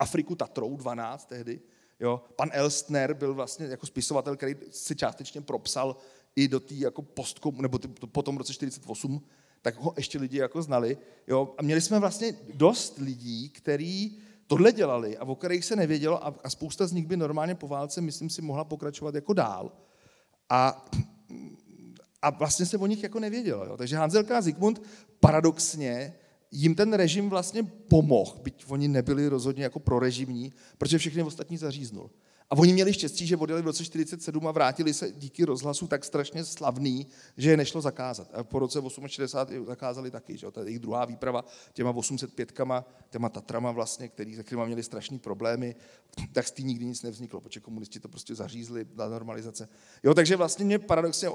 [0.00, 1.60] Afriku Tatrou 12 tehdy,
[2.00, 2.22] Jo?
[2.36, 5.96] Pan Elstner byl vlastně jako spisovatel, který se částečně propsal
[6.36, 9.22] i do té jako postkom, nebo tý, po tom roce 48,
[9.62, 10.98] tak ho ještě lidi jako znali.
[11.26, 11.54] Jo?
[11.58, 16.34] A měli jsme vlastně dost lidí, kteří tohle dělali a o kterých se nevědělo a,
[16.44, 19.72] a spousta z nich by normálně po válce, myslím si, mohla pokračovat jako dál.
[20.48, 20.86] A,
[22.22, 23.64] a vlastně se o nich jako nevědělo.
[23.64, 23.76] Jo?
[23.76, 24.82] Takže Hanzelka a Zygmunt
[25.20, 26.14] paradoxně
[26.50, 32.10] jim ten režim vlastně pomohl, byť oni nebyli rozhodně jako prorežimní, protože všechny ostatní zaříznul.
[32.50, 36.04] A oni měli štěstí, že odjeli v roce 47 a vrátili se díky rozhlasu tak
[36.04, 37.06] strašně slavný,
[37.36, 38.30] že je nešlo zakázat.
[38.34, 42.84] A po roce 68 zakázali taky, že to je jejich druhá výprava těma 805 kama,
[43.10, 45.76] těma Tatrama vlastně, který, se kterými měli strašný problémy,
[46.32, 49.68] tak z té nikdy nic nevzniklo, protože komunisti to prostě zařízli na normalizace.
[50.04, 51.28] Jo, takže vlastně mě paradoxně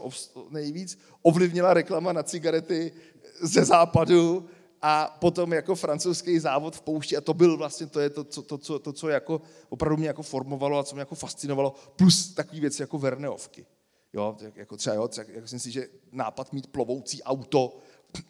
[0.49, 2.91] nejvíc ovlivnila reklama na cigarety
[3.41, 4.49] ze západu,
[4.81, 8.41] a potom jako francouzský závod v poušti a to byl vlastně, to je to, co,
[8.41, 12.33] to, co, to, co jako opravdu mě jako formovalo a co mě jako fascinovalo, plus
[12.33, 13.65] takové věci jako Verneovky.
[14.13, 17.77] Jo, jako třeba, jo, třeba jako si myslím, že nápad mít plovoucí auto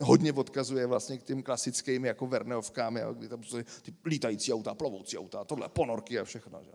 [0.01, 4.73] hodně odkazuje vlastně k těm klasickým jako Verneovkám, jo, kdy tam jsou ty lítající auta,
[4.73, 6.59] plovoucí auta, tohle, ponorky a všechno.
[6.63, 6.71] Že?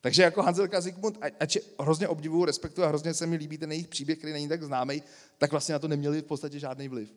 [0.00, 3.88] Takže jako Hanzelka Zygmunt, ač hrozně obdivuju, respektuju a hrozně se mi líbí ten jejich
[3.88, 5.02] příběh, který není tak známý,
[5.38, 7.14] tak vlastně na to neměli v podstatě žádný vliv.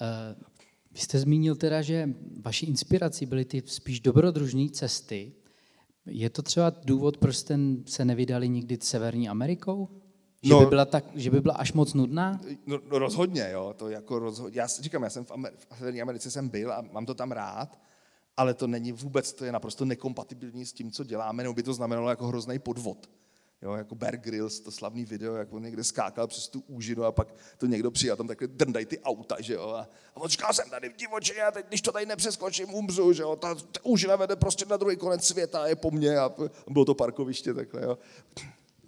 [0.00, 0.42] Uh,
[0.92, 2.08] vy jste zmínil teda, že
[2.40, 5.32] vaší inspirací byly ty spíš dobrodružné cesty.
[6.06, 9.88] Je to třeba důvod, proč jste se nevydali nikdy Severní Amerikou?
[10.42, 12.40] Že, no, by byla tak, že by byla až moc nudná?
[12.66, 13.74] No, no rozhodně, jo.
[13.76, 14.60] To jako rozhodně.
[14.60, 17.32] Já říkám, já jsem v, Amer- v Severní Americe jsem byl a mám to tam
[17.32, 17.78] rád,
[18.36, 21.74] ale to není vůbec, to je naprosto nekompatibilní s tím, co děláme, nebo by to
[21.74, 23.10] znamenalo jako hrozný podvod.
[23.62, 27.12] Jo, jako Bear Grylls, to slavný video, jak on někde skákal přes tu úžinu a
[27.12, 29.68] pak to někdo přijal, tam takhle drndají ty auta, že jo.
[29.68, 33.12] A, a on říká, jsem tady v divočině a teď, když to tady nepřeskočím, umřu,
[33.12, 33.36] že jo.
[33.36, 36.24] Ta, ta úžina vede prostě na druhý konec světa a je po mně a,
[36.66, 37.98] a bylo to parkoviště takhle, jo.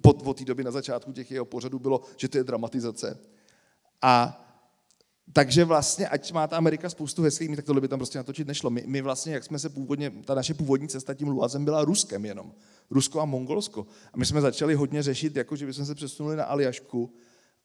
[0.00, 3.18] Po, po té době na začátku těch jeho pořadů bylo, že to je dramatizace.
[4.02, 4.44] A
[5.32, 8.70] takže vlastně, ať má ta Amerika spoustu hezkých, tak tohle by tam prostě natočit nešlo.
[8.70, 12.24] My, my vlastně, jak jsme se původně, ta naše původní cesta tím Luazem byla Ruskem
[12.24, 12.52] jenom.
[12.90, 13.86] Rusko a Mongolsko.
[14.12, 17.14] A my jsme začali hodně řešit, jako že bychom se přesunuli na Aljašku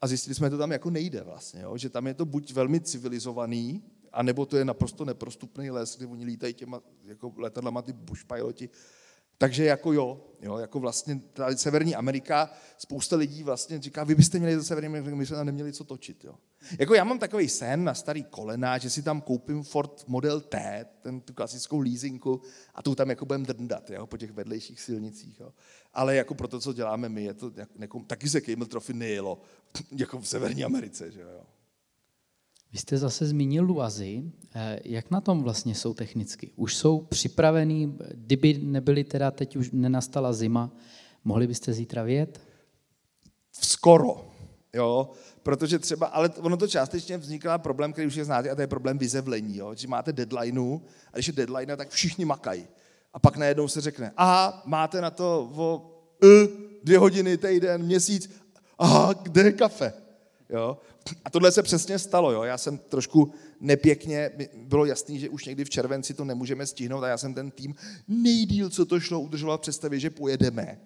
[0.02, 1.78] a zjistili jsme, že to tam jako nejde vlastně, jo?
[1.78, 6.26] že tam je to buď velmi civilizovaný, anebo to je naprosto neprostupný les, kde oni
[6.26, 8.70] lítají těma jako letadlama ty bushpiloti
[9.38, 14.40] takže jako jo, jo, jako vlastně ta Severní Amerika, spousta lidí vlastně říká, vy byste
[14.40, 16.24] měli do Severní Ameriky, my jsme tam neměli co točit.
[16.24, 16.36] Jo.
[16.80, 20.86] Jako já mám takový sen na starý kolena, že si tam koupím Ford Model T,
[21.02, 22.42] ten, tu klasickou leasingku,
[22.76, 25.40] a tu tam jako budeme drndat jo, po těch vedlejších silnicích.
[25.40, 25.54] Jo.
[25.94, 29.42] Ale jako pro to, co děláme my, je to jako, taky se Camel Trophy nejelo,
[29.92, 31.12] jako v Severní Americe.
[31.12, 31.44] Že jo.
[32.74, 34.24] Vy jste zase zmínil Luazy.
[34.56, 36.52] Eh, jak na tom vlastně jsou technicky?
[36.56, 40.72] Už jsou připravený, kdyby nebyly teda, teď už nenastala zima,
[41.24, 42.42] mohli byste zítra vědět?
[43.52, 44.32] Skoro,
[44.74, 45.10] jo,
[45.44, 48.68] protože třeba, ale ono to částečně vzniká problém, který už je znáte, a to je
[48.68, 50.80] problém vyzevlení, jo, že máte deadlineu,
[51.14, 52.68] a když je deadline, tak všichni makají.
[53.14, 56.30] A pak najednou se řekne, aha, máte na to o uh,
[56.84, 58.30] dvě hodiny, týden, měsíc,
[58.78, 60.03] aha, kde je kafe?
[60.50, 60.78] Jo?
[61.26, 62.32] A tohle se přesně stalo.
[62.32, 62.44] Jo?
[62.44, 67.08] Já jsem trošku nepěkně, bylo jasný, že už někdy v červenci to nemůžeme stihnout a
[67.08, 67.76] já jsem ten tým
[68.08, 70.80] nejdíl, co to šlo, udržoval představě, že pojedeme.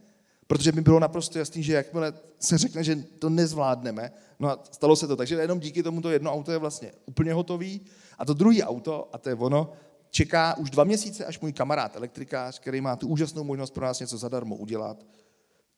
[0.47, 4.95] Protože mi bylo naprosto jasný, že jakmile se řekne, že to nezvládneme, no a stalo
[4.95, 5.15] se to.
[5.15, 7.81] Takže jenom díky tomu to jedno auto je vlastně úplně hotový
[8.17, 9.73] a to druhé auto, a to je ono,
[10.11, 13.99] čeká už dva měsíce, až můj kamarád elektrikář, který má tu úžasnou možnost pro nás
[13.99, 15.05] něco zadarmo udělat,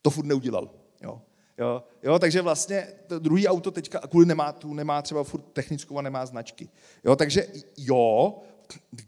[0.01, 0.69] to furt neudělal.
[1.01, 1.21] Jo.
[1.59, 5.97] Jo, jo, takže vlastně to druhý auto teďka kvůli nemá, tu nemá třeba furt technickou
[5.97, 6.69] a nemá značky.
[7.03, 8.39] Jo, takže jo,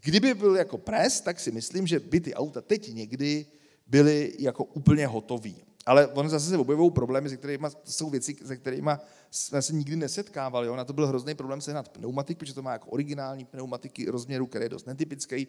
[0.02, 3.46] kdyby byl jako pres, tak si myslím, že by ty auta teď někdy
[3.86, 5.56] byly jako úplně hotový.
[5.86, 8.90] Ale on zase se objevují problémy, se kterými, jsou věci, se kterými
[9.30, 10.66] jsme se nikdy nesetkávali.
[10.66, 10.76] Jo.
[10.76, 14.64] Na to byl hrozný problém sehnat pneumatik, protože to má jako originální pneumatiky rozměru, který
[14.64, 15.46] je dost netypický.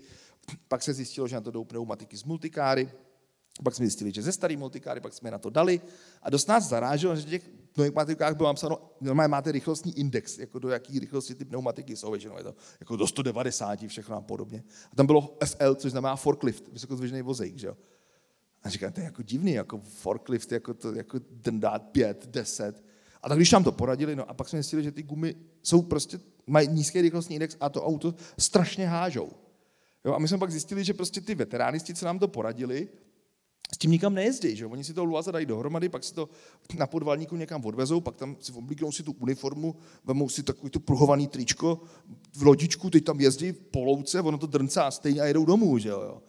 [0.68, 2.90] Pak se zjistilo, že na to jdou pneumatiky z multikáry,
[3.64, 5.82] pak jsme zjistili, že ze starý multikáry, pak jsme na to dali
[6.22, 10.70] a dost nás zaráželo, že těch pneumatikách bylo napsáno, normálně máte rychlostní index, jako do
[10.70, 14.64] jaký rychlosti ty pneumatiky jsou, většinou je to jako do 190, všechno a podobně.
[14.92, 17.78] A tam bylo FL, což znamená forklift, vysokozvěžný vozejk, že jo.
[18.64, 22.84] A říkám, to je jako divný, jako forklift, jako, to, jako ten dát pět, deset.
[23.24, 25.82] A tak když nám to poradili, no a pak jsme zjistili, že ty gumy jsou
[25.82, 29.30] prostě, mají nízký rychlostní index a to auto strašně hážou.
[30.06, 32.90] Jo, a my jsme pak zjistili, že prostě ty veteránisti, co nám to poradili,
[33.74, 36.30] s tím nikam nejezdí, že Oni si to Luaza dají dohromady, pak si to
[36.78, 40.80] na podvalníku někam odvezou, pak tam si oblíknou si tu uniformu, vemou si takový tu
[40.80, 41.82] pruhovaný tričko
[42.34, 45.90] v lodičku, teď tam jezdí po louce, ono to drncá stejně a jedou domů, že
[45.90, 46.22] jo.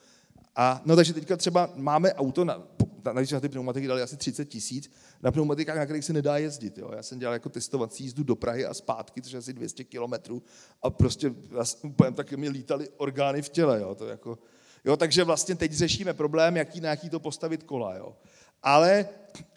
[0.57, 2.62] A no takže teďka třeba máme auto, na,
[3.05, 4.90] na, na ty pneumatiky dali asi 30 tisíc,
[5.22, 6.78] na pneumatikách, na kterých se nedá jezdit.
[6.78, 6.90] Jo.
[6.97, 10.42] Já jsem dělal jako testovací jízdu do Prahy a zpátky, což asi 200 kilometrů
[10.82, 11.34] a prostě
[11.82, 13.80] úplně tak mi lítaly orgány v těle.
[13.80, 13.95] Jo.
[13.95, 14.38] To jako,
[14.85, 17.97] Jo, takže vlastně teď řešíme problém, jaký, na jaký to postavit kola.
[17.97, 18.16] Jo.
[18.62, 19.09] Ale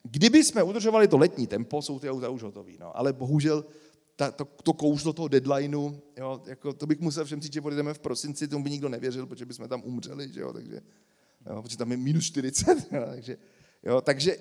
[0.03, 2.77] kdyby jsme udržovali to letní tempo, jsou ty auta už hotový.
[2.79, 2.97] No.
[2.97, 3.65] Ale bohužel
[4.15, 7.93] ta, to, to kouzlo toho deadlineu, jo, jako, to bych musel všem říct, že odjedeme
[7.93, 10.33] v prosinci, tomu by nikdo nevěřil, protože bychom tam umřeli.
[10.33, 10.81] Že jo, takže,
[11.49, 13.37] jo, protože tam je minus 40, jo, takže,
[13.83, 14.37] jo, takže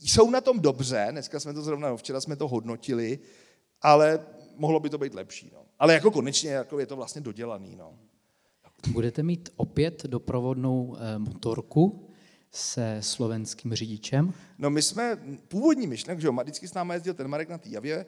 [0.00, 3.18] jsou na tom dobře, dneska jsme to zrovna, no, včera jsme to hodnotili,
[3.82, 4.26] ale
[4.56, 5.50] mohlo by to být lepší.
[5.54, 5.66] No.
[5.78, 7.76] Ale jako konečně jako je to vlastně dodělaný.
[7.76, 7.98] No.
[8.86, 12.08] Budete mít opět doprovodnou eh, motorku
[12.50, 14.32] se slovenským řidičem?
[14.58, 15.18] No my jsme,
[15.48, 18.06] původní myšlenka, že jo, vždycky s námi jezdil ten Marek na té javě,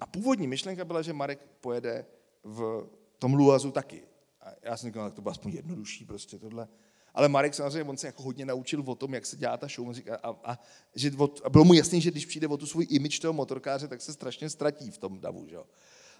[0.00, 2.06] a původní myšlenka byla, že Marek pojede
[2.44, 2.86] v
[3.18, 4.02] tom Luazu taky.
[4.40, 6.68] A já jsem říkal, tak to bylo aspoň jednodušší prostě tohle.
[7.14, 9.88] Ale Marek samozřejmě, on se jako hodně naučil o tom, jak se dělá ta show
[9.88, 10.58] a, a, a,
[10.94, 13.88] že od, a bylo mu jasný, že když přijde o tu svůj image toho motorkáře,
[13.88, 15.46] tak se strašně ztratí v tom davu.
[15.48, 15.56] Že?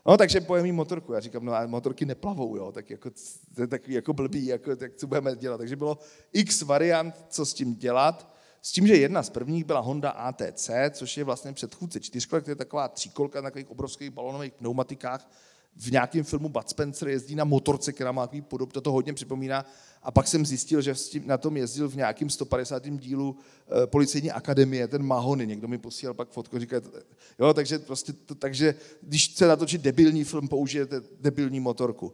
[0.06, 1.12] No, takže pojem jí motorku.
[1.12, 3.10] Já říkám, no a motorky neplavou, jo, tak jako,
[3.54, 5.58] to je takový jako blbý, jako, tak co budeme dělat.
[5.58, 5.98] Takže bylo
[6.32, 8.34] x variant, co s tím dělat.
[8.62, 12.50] S tím, že jedna z prvních byla Honda ATC, což je vlastně předchůdce čtyřkolek, to
[12.50, 15.30] je taková tříkolka na takových obrovských balonových pneumatikách.
[15.76, 19.12] V nějakém filmu Bud Spencer jezdí na motorce, která má takový podob, to, to hodně
[19.12, 19.66] připomíná.
[20.02, 20.94] A pak jsem zjistil, že
[21.24, 22.88] na tom jezdil v nějakém 150.
[22.88, 23.36] dílu
[23.82, 26.80] e, Policejní akademie, ten Mahony, někdo mi posílal pak fotku, říká,
[27.38, 32.12] jo, takže, prostě to, takže když chce natočit debilní film, použijete debilní motorku.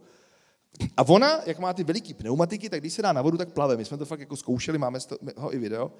[0.97, 3.77] A ona, jak má ty veliké pneumatiky, tak když se dá na vodu, tak plave.
[3.77, 5.91] My jsme to fakt jako zkoušeli, máme z toho i video.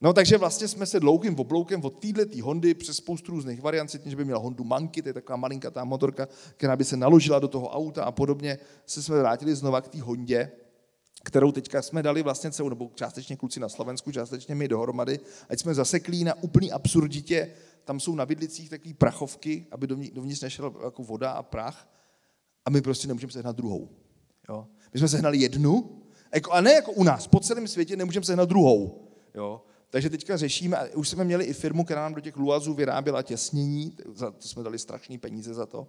[0.00, 4.16] No takže vlastně jsme se dlouhým obloukem od této Hondy přes spoustu různých variant, že
[4.16, 7.68] by měla Hondu Manky, to je taková malinkatá motorka, která by se naložila do toho
[7.68, 10.50] auta a podobně, se jsme vrátili znova k té Hondě,
[11.24, 15.60] kterou teďka jsme dali vlastně celou, nebo částečně kluci na Slovensku, částečně my dohromady, ať
[15.60, 17.52] jsme zaseklí na úplný absurditě,
[17.84, 21.88] tam jsou na vidlicích takové prachovky, aby dovnitř nešel jako voda a prach,
[22.64, 23.88] a my prostě nemůžeme sehnat druhou.
[24.48, 24.66] Jo?
[24.92, 26.02] My jsme sehnali jednu,
[26.34, 29.08] jako, a ne jako u nás, po celém světě nemůžeme sehnat druhou.
[29.34, 29.62] Jo?
[29.90, 33.22] Takže teďka řešíme, a už jsme měli i firmu, která nám do těch luazů vyráběla
[33.22, 35.88] těsnění, za to jsme dali strašné peníze za to.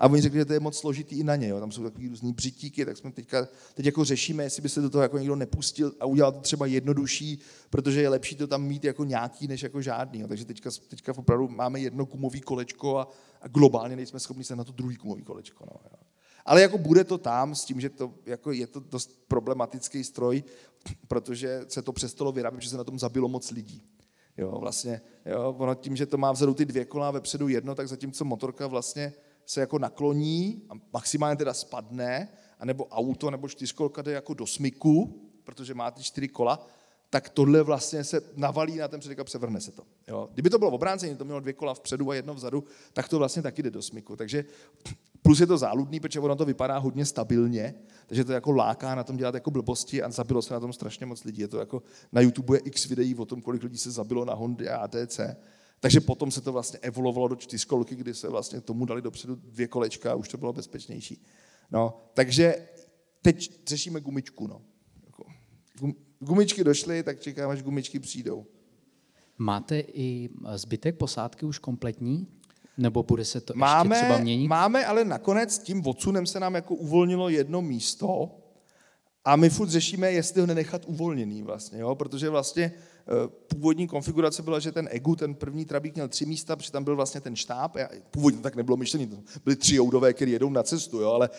[0.00, 1.48] A oni řekli, že to je moc složitý i na ně.
[1.48, 1.60] Jo.
[1.60, 4.90] Tam jsou takový různý břitíky, tak jsme teďka, teď jako řešíme, jestli by se do
[4.90, 7.38] toho jako někdo nepustil a udělal to třeba jednodušší,
[7.70, 10.20] protože je lepší to tam mít jako nějaký, než jako žádný.
[10.20, 10.28] Jo.
[10.28, 13.08] Takže teďka, teďka opravdu máme jedno kumový kolečko a,
[13.40, 15.64] a globálně nejsme schopni se na to druhý kumový kolečko.
[15.66, 16.03] No, jo.
[16.44, 20.44] Ale jako bude to tam s tím, že to, jako je to dost problematický stroj,
[21.08, 23.82] protože se to přestalo vyrábět, že se na tom zabilo moc lidí.
[24.36, 27.88] Jo, vlastně, jo, ono tím, že to má vzadu ty dvě kola, vepředu jedno, tak
[27.88, 29.12] zatímco motorka vlastně
[29.46, 32.28] se jako nakloní a maximálně teda spadne,
[32.58, 36.66] anebo auto nebo čtyřkolka jde jako do smyku, protože má ty čtyři kola,
[37.10, 39.82] tak tohle vlastně se navalí na ten předek a převrhne se to.
[40.08, 40.28] Jo.
[40.32, 43.18] Kdyby to bylo v obráceně, to mělo dvě kola vpředu a jedno vzadu, tak to
[43.18, 44.16] vlastně taky jde do smyku.
[44.16, 44.44] Takže
[45.24, 47.74] plus je to záludný, protože ono to vypadá hodně stabilně,
[48.06, 51.06] takže to jako láká na tom dělat jako blbosti a zabilo se na tom strašně
[51.06, 51.40] moc lidí.
[51.40, 54.34] Je to jako na YouTube je x videí o tom, kolik lidí se zabilo na
[54.34, 55.20] Hondy a ATC.
[55.80, 59.68] Takže potom se to vlastně evolovalo do čtyřkolky, kdy se vlastně tomu dali dopředu dvě
[59.68, 61.24] kolečka a už to bylo bezpečnější.
[61.70, 62.68] No, takže
[63.22, 64.46] teď řešíme gumičku.
[64.46, 64.62] No.
[65.06, 65.24] Jako,
[66.18, 68.46] gumičky došly, tak čekám, až gumičky přijdou.
[69.38, 72.26] Máte i zbytek posádky už kompletní?
[72.78, 74.48] Nebo bude se to máme, ještě třeba měnit?
[74.48, 78.30] Máme, ale nakonec tím odsunem se nám jako uvolnilo jedno místo
[79.24, 81.94] a my furt řešíme, jestli ho nenechat uvolněný vlastně, jo?
[81.94, 82.72] protože vlastně
[83.08, 86.84] Eh, původní konfigurace byla, že ten EGU, ten první trabík měl tři místa, protože tam
[86.84, 87.76] byl vlastně ten štáb.
[88.10, 91.30] Původně to tak nebylo myšlený, to byly tři joudové, které jedou na cestu, jo, ale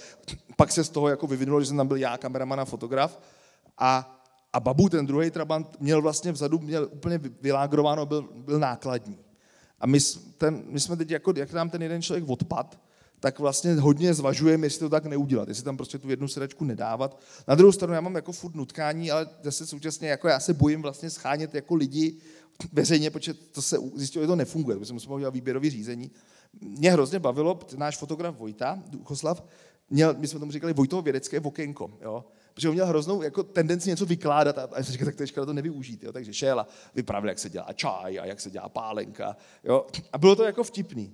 [0.55, 3.19] pak se z toho jako vyvinulo, že jsem tam byl já, kameraman a fotograf.
[3.77, 4.21] A,
[4.53, 9.17] a Babu, ten druhý trabant, měl vlastně vzadu, měl úplně vylágrováno, byl, byl nákladní.
[9.79, 9.99] A my,
[10.37, 12.79] ten, my jsme teď, jako, jak nám ten jeden člověk odpad,
[13.19, 17.19] tak vlastně hodně zvažujeme, jestli to tak neudělat, jestli tam prostě tu jednu sedačku nedávat.
[17.47, 20.81] Na druhou stranu já mám jako furt nutkání, ale zase současně jako já se bojím
[20.81, 22.15] vlastně schánět jako lidi
[22.73, 26.11] veřejně, protože to se zjistilo, že to nefunguje, protože musíme udělat výběrový řízení.
[26.61, 29.43] Mě hrozně bavilo, náš fotograf Vojta, Duchoslav,
[29.89, 32.25] měl, my jsme tomu říkali Vojtovo vědecké okénko, jo?
[32.55, 35.27] Protože on měl hroznou jako tendenci něco vykládat a, a jsem říkal, tak to je
[35.27, 36.03] škoda to nevyužít.
[36.03, 36.11] Jo?
[36.11, 39.37] Takže šel a vypravil, jak se dělá čaj a jak se dělá pálenka.
[39.63, 39.85] Jo?
[40.13, 41.13] A bylo to jako vtipný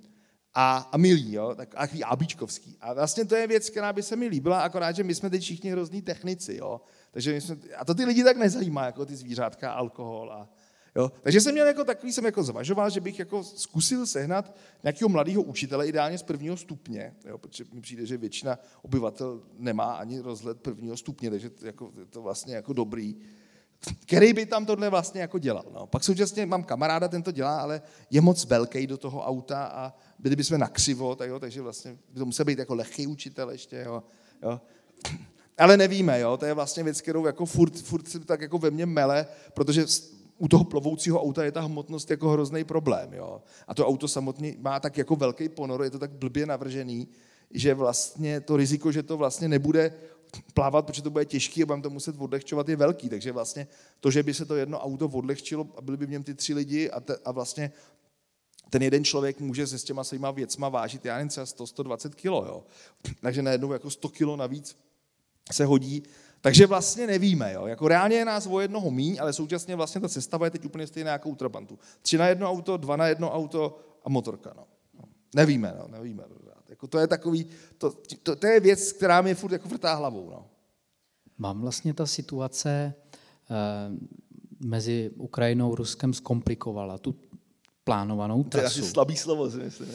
[0.53, 2.77] a, a milý, jo, tak takový abíčkovský.
[2.81, 5.41] A vlastně to je věc, která by se mi líbila, akorát, že my jsme teď
[5.41, 6.81] všichni hrozný technici, jo.
[7.11, 10.49] Takže my jsme, a to ty lidi tak nezajímá, jako ty zvířátka, alkohol a,
[10.95, 11.11] jo.
[11.21, 15.41] Takže jsem měl jako takový, jsem jako zvažoval, že bych jako zkusil sehnat nějakého mladého
[15.41, 20.61] učitele, ideálně z prvního stupně, jo, protože mi přijde, že většina obyvatel nemá ani rozhled
[20.61, 23.15] prvního stupně, takže to, jako, je to vlastně jako dobrý
[24.05, 25.65] který by tam tohle vlastně jako dělal.
[25.73, 25.87] No.
[25.87, 29.93] Pak současně mám kamaráda, ten to dělá, ale je moc velký do toho auta a
[30.19, 33.49] byli bychom na křivo, tak jo, takže vlastně by to musel být jako lehký učitel
[33.49, 33.83] ještě.
[33.85, 34.03] Jo,
[34.43, 34.61] jo.
[35.57, 38.85] Ale nevíme, jo, to je vlastně věc, kterou jako furt, furt tak jako ve mně
[38.85, 39.85] mele, protože
[40.41, 43.13] u toho plovoucího auta je ta hmotnost jako hrozný problém.
[43.13, 43.41] Jo.
[43.67, 47.07] A to auto samotně má tak jako velký ponor, je to tak blbě navržený,
[47.51, 49.93] že vlastně to riziko, že to vlastně nebude
[50.53, 53.09] plavat, protože to bude těžký a budeme to muset odlehčovat, je velký.
[53.09, 53.67] Takže vlastně
[53.99, 56.53] to, že by se to jedno auto odlehčilo a byli by v něm ty tři
[56.53, 57.71] lidi a, te, a vlastně
[58.69, 62.45] ten jeden člověk může se s těma svýma věcma vážit, já nevím, třeba 100-120 kilo,
[62.45, 62.63] jo.
[63.21, 64.77] Takže najednou jako 100 kilo navíc
[65.51, 66.03] se hodí.
[66.41, 67.65] Takže vlastně nevíme, jo.
[67.67, 70.87] Jako reálně je nás o jednoho míň, ale současně vlastně ta sestava je teď úplně
[70.87, 71.79] stejná jako u Trabantu.
[72.01, 74.63] Tři na jedno auto, dva na jedno auto a motorka, no.
[75.35, 76.23] Nevíme, no, nevíme.
[76.69, 77.45] Jako to je takový,
[77.77, 80.45] to, to, to, je věc, která mi furt jako vrtá hlavou, no.
[81.37, 82.93] Mám vlastně ta situace e,
[84.59, 87.15] mezi Ukrajinou a Ruskem zkomplikovala tu
[87.83, 88.51] plánovanou trasu.
[88.51, 89.89] To je asi slabý slovo, si myslím.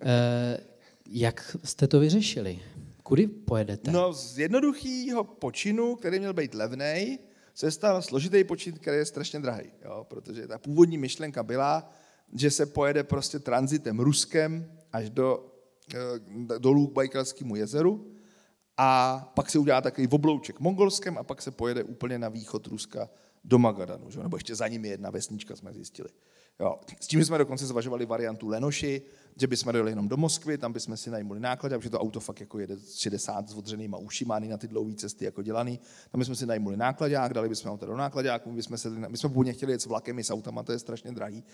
[0.00, 0.60] E,
[1.06, 2.60] jak jste to vyřešili?
[3.06, 3.90] Kudy pojedete?
[3.90, 7.18] No z jednoduchého počinu, který měl být levný,
[7.54, 9.70] se stal složitý počin, který je strašně drahý.
[9.84, 10.06] Jo?
[10.08, 11.90] Protože ta původní myšlenka byla,
[12.34, 15.54] že se pojede prostě transitem Ruskem až do,
[15.94, 18.12] eh, dolů k Bajkalskému jezeru
[18.76, 23.08] a pak se udělá takový oblouček mongolskem a pak se pojede úplně na východ Ruska
[23.46, 24.10] do Magadanu.
[24.10, 24.22] Že?
[24.22, 26.08] Nebo ještě za nimi jedna vesnička jsme zjistili.
[26.60, 26.80] Jo.
[27.00, 29.02] S tím jsme dokonce zvažovali variantu Lenoši,
[29.40, 32.40] že bychom dojeli jenom do Moskvy, tam bychom si najmuli náklad, protože to auto fakt
[32.40, 35.80] jako jede 60 s odřenýma ušima, na ty dlouhé cesty jako dělaný.
[36.10, 39.28] Tam bychom si najmuli nákladák, dali bychom auto do nákladáku, my jsme, se, my jsme
[39.28, 41.44] původně chtěli jet s vlakem i s autama, to je strašně drahý.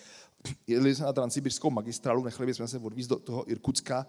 [0.66, 4.06] Jeli jsme na Transsibirskou magistrálu, nechali bychom se odvízt do toho Irkutska,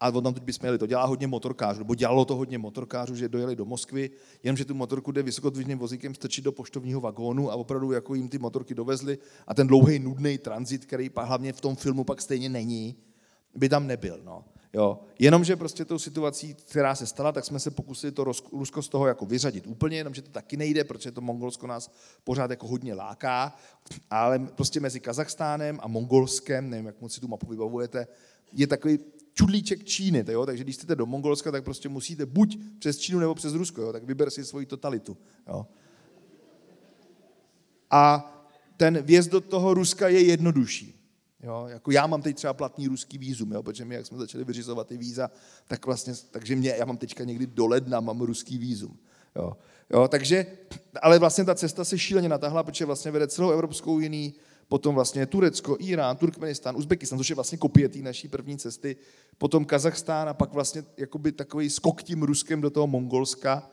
[0.00, 0.78] a od tam teď bychom jeli.
[0.78, 4.10] To dělá hodně motorkářů, nebo dělalo to hodně motorkářů, že dojeli do Moskvy,
[4.42, 8.38] jenomže tu motorku jde vysokodvižným vozíkem strčit do poštovního vagónu a opravdu jako jim ty
[8.38, 12.96] motorky dovezli a ten dlouhý nudný tranzit, který hlavně v tom filmu pak stejně není,
[13.54, 14.20] by tam nebyl.
[14.24, 14.44] No.
[14.72, 15.00] Jo.
[15.18, 19.06] Jenomže prostě tou situací, která se stala, tak jsme se pokusili to Rusko z toho
[19.06, 21.90] jako vyřadit úplně, jenomže to taky nejde, protože to Mongolsko nás
[22.24, 23.56] pořád jako hodně láká,
[24.10, 28.06] ale prostě mezi Kazachstánem a Mongolskem, nevím, jak moc si tu mapu vybavujete,
[28.52, 28.98] je takový
[29.36, 30.46] čudlíček Číny, jo?
[30.46, 33.92] takže když jste do Mongolska, tak prostě musíte buď přes Čínu nebo přes Rusko, jo?
[33.92, 35.16] tak vyber si svoji totalitu.
[35.48, 35.66] Jo?
[37.90, 38.32] A
[38.76, 40.92] ten vjezd do toho Ruska je jednodušší.
[41.42, 44.44] Jo, jako já mám teď třeba platný ruský výzum, jo, protože my, jak jsme začali
[44.44, 45.30] vyřizovat ty víza,
[45.68, 48.98] tak vlastně, takže mě, já mám teďka někdy do ledna, mám ruský výzum.
[49.36, 49.56] Jo.
[49.90, 50.46] Jo, takže,
[51.02, 54.34] ale vlastně ta cesta se šíleně natahla, protože vlastně vede celou Evropskou jiný,
[54.68, 58.96] potom vlastně Turecko, Irán, Turkmenistán, Uzbekistán, což je vlastně kopie té naší první cesty,
[59.38, 63.70] potom Kazachstán a pak vlastně jakoby takový skok tím Ruskem do toho Mongolska.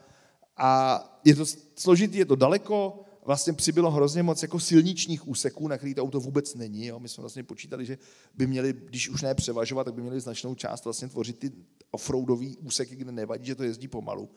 [0.57, 5.77] A je to složitý, je to daleko, vlastně přibylo hrozně moc jako silničních úseků, na
[5.77, 6.85] který to auto vůbec není.
[6.85, 6.99] Jo.
[6.99, 7.97] My jsme vlastně počítali, že
[8.35, 11.51] by měli, když už ne převažovat, tak by měli značnou část vlastně tvořit ty
[11.91, 14.29] offroadové úseky, kde nevadí, že to jezdí pomalu.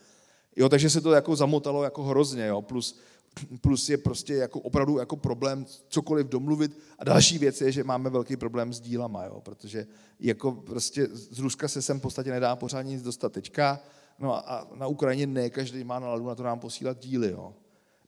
[0.57, 2.63] Jo, takže se to jako zamotalo jako hrozně, jo.
[2.63, 2.99] Plus,
[3.61, 6.79] plus je prostě jako opravdu jako problém cokoliv domluvit.
[6.99, 9.87] A další věc je, že máme velký problém s dílama, jo, protože
[10.21, 13.81] jako prostě z Ruska se sem v podstatě nedá pořádně nic dostat teďka,
[14.19, 17.55] no a, a na Ukrajině ne každý má náladu na to nám posílat díly, jo.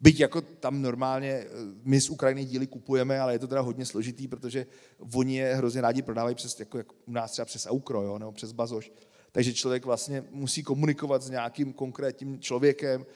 [0.00, 1.46] Byť jako tam normálně eh,
[1.84, 4.66] my z Ukrajiny díly kupujeme, ale je to teda hodně složitý, protože
[5.14, 8.32] oni je hrozně rádi prodávají přes, jako, jako u nás třeba přes Aukro, jo, nebo
[8.32, 8.92] přes Bazoš.
[9.32, 13.06] Takže člověk vlastně musí komunikovat s nějakým konkrétním člověkem,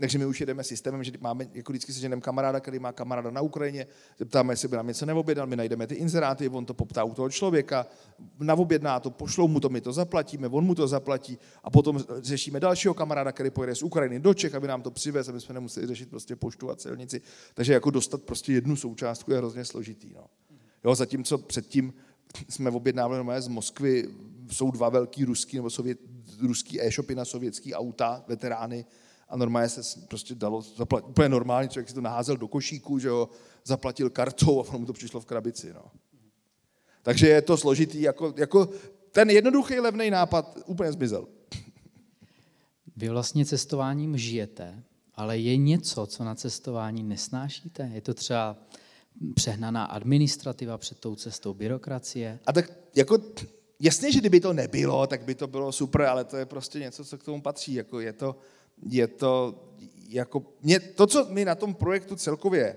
[0.00, 3.30] takže my už jedeme systémem, že máme, jako vždycky se ženem kamaráda, který má kamaráda
[3.30, 3.86] na Ukrajině,
[4.18, 7.30] zeptáme, jestli by nám něco neobjednal, my najdeme ty inzeráty, on to poptá u toho
[7.30, 7.86] člověka,
[8.38, 12.60] navobjedná to, pošlou mu to, my to zaplatíme, on mu to zaplatí a potom řešíme
[12.60, 15.86] dalšího kamaráda, který pojede z Ukrajiny do Čech, aby nám to přivez, aby jsme nemuseli
[15.86, 17.20] řešit prostě poštu a celnici.
[17.54, 20.12] Takže jako dostat prostě jednu součástku je hrozně složitý.
[20.14, 20.24] No.
[20.84, 21.92] Jo, zatímco předtím
[22.48, 24.08] jsme objednávali z Moskvy,
[24.50, 25.98] jsou dva velký ruský nebo sovět,
[26.40, 28.84] ruský e-shopy na sovětský auta, veterány,
[29.28, 33.08] a normálně se prostě dalo, zaplat, úplně normálně, člověk si to naházel do košíku, že
[33.08, 33.28] jo,
[33.64, 35.72] zaplatil kartou a ono mu to přišlo v krabici.
[35.72, 35.84] No.
[37.02, 38.68] Takže je to složitý, jako, jako
[39.12, 41.26] ten jednoduchý levný nápad úplně zmizel.
[42.96, 44.82] Vy vlastně cestováním žijete,
[45.14, 47.90] ale je něco, co na cestování nesnášíte?
[47.94, 48.56] Je to třeba
[49.34, 52.38] přehnaná administrativa před tou cestou, byrokracie?
[52.46, 53.18] A tak jako
[53.80, 57.04] jasně, že kdyby to nebylo, tak by to bylo super, ale to je prostě něco,
[57.04, 57.74] co k tomu patří.
[57.74, 58.36] Jako je to,
[58.86, 59.64] je to
[60.08, 62.76] jako, mě, to, co mi na tom projektu celkově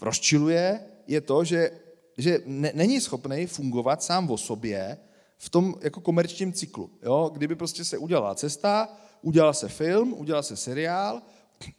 [0.00, 1.70] rozčiluje, je to, že,
[2.18, 4.98] že ne, není schopný fungovat sám o sobě
[5.38, 6.90] v tom jako komerčním cyklu.
[7.02, 7.30] Jo?
[7.34, 8.88] Kdyby prostě se udělala cesta,
[9.22, 11.22] udělal se film, udělal se seriál,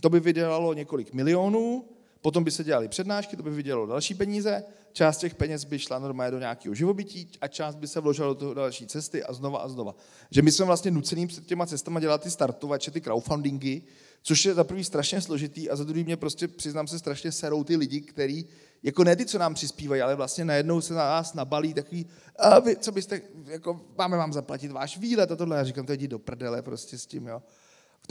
[0.02, 1.86] to by vydělalo několik milionů,
[2.22, 4.64] potom by se dělaly přednášky, to by vydělalo další peníze,
[4.94, 8.36] část těch peněz by šla normálně do nějakého živobytí a část by se vložila do
[8.36, 9.96] toho další cesty a znova a znova.
[10.32, 13.82] Že my jsme vlastně nuceným před těma cestama dělat ty startovače, ty crowdfundingy,
[14.24, 17.64] což je za prvý strašně složitý a za druhý mě prostě, přiznám se, strašně serou
[17.64, 18.48] ty lidi, kteří,
[18.84, 22.06] jako ne ty, co nám přispívají, ale vlastně najednou se na nás nabalí takový,
[22.40, 25.58] a vy, co byste, jako máme vám zaplatit váš výlet a tohle.
[25.58, 27.42] Já říkám, to jdi do prdele prostě s tím, jo.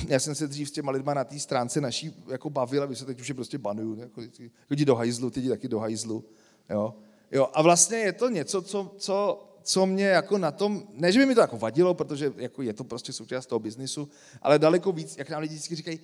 [0.09, 2.97] Já jsem se dřív s těma lidma na té stránce naší jako bavil a vy
[2.97, 4.01] se teď už je prostě banuju.
[4.01, 4.23] Jako,
[4.69, 6.25] chodí do hajzlu, ty taky do hajzlu.
[6.71, 6.95] Jo?
[7.33, 11.19] Jo, a vlastně je to něco, co, co, co mě jako na tom, ne, že
[11.19, 14.09] by mi to jako vadilo, protože jako je to prostě součást toho biznisu,
[14.43, 16.01] ale daleko víc, jak nám lidi vždycky říkají,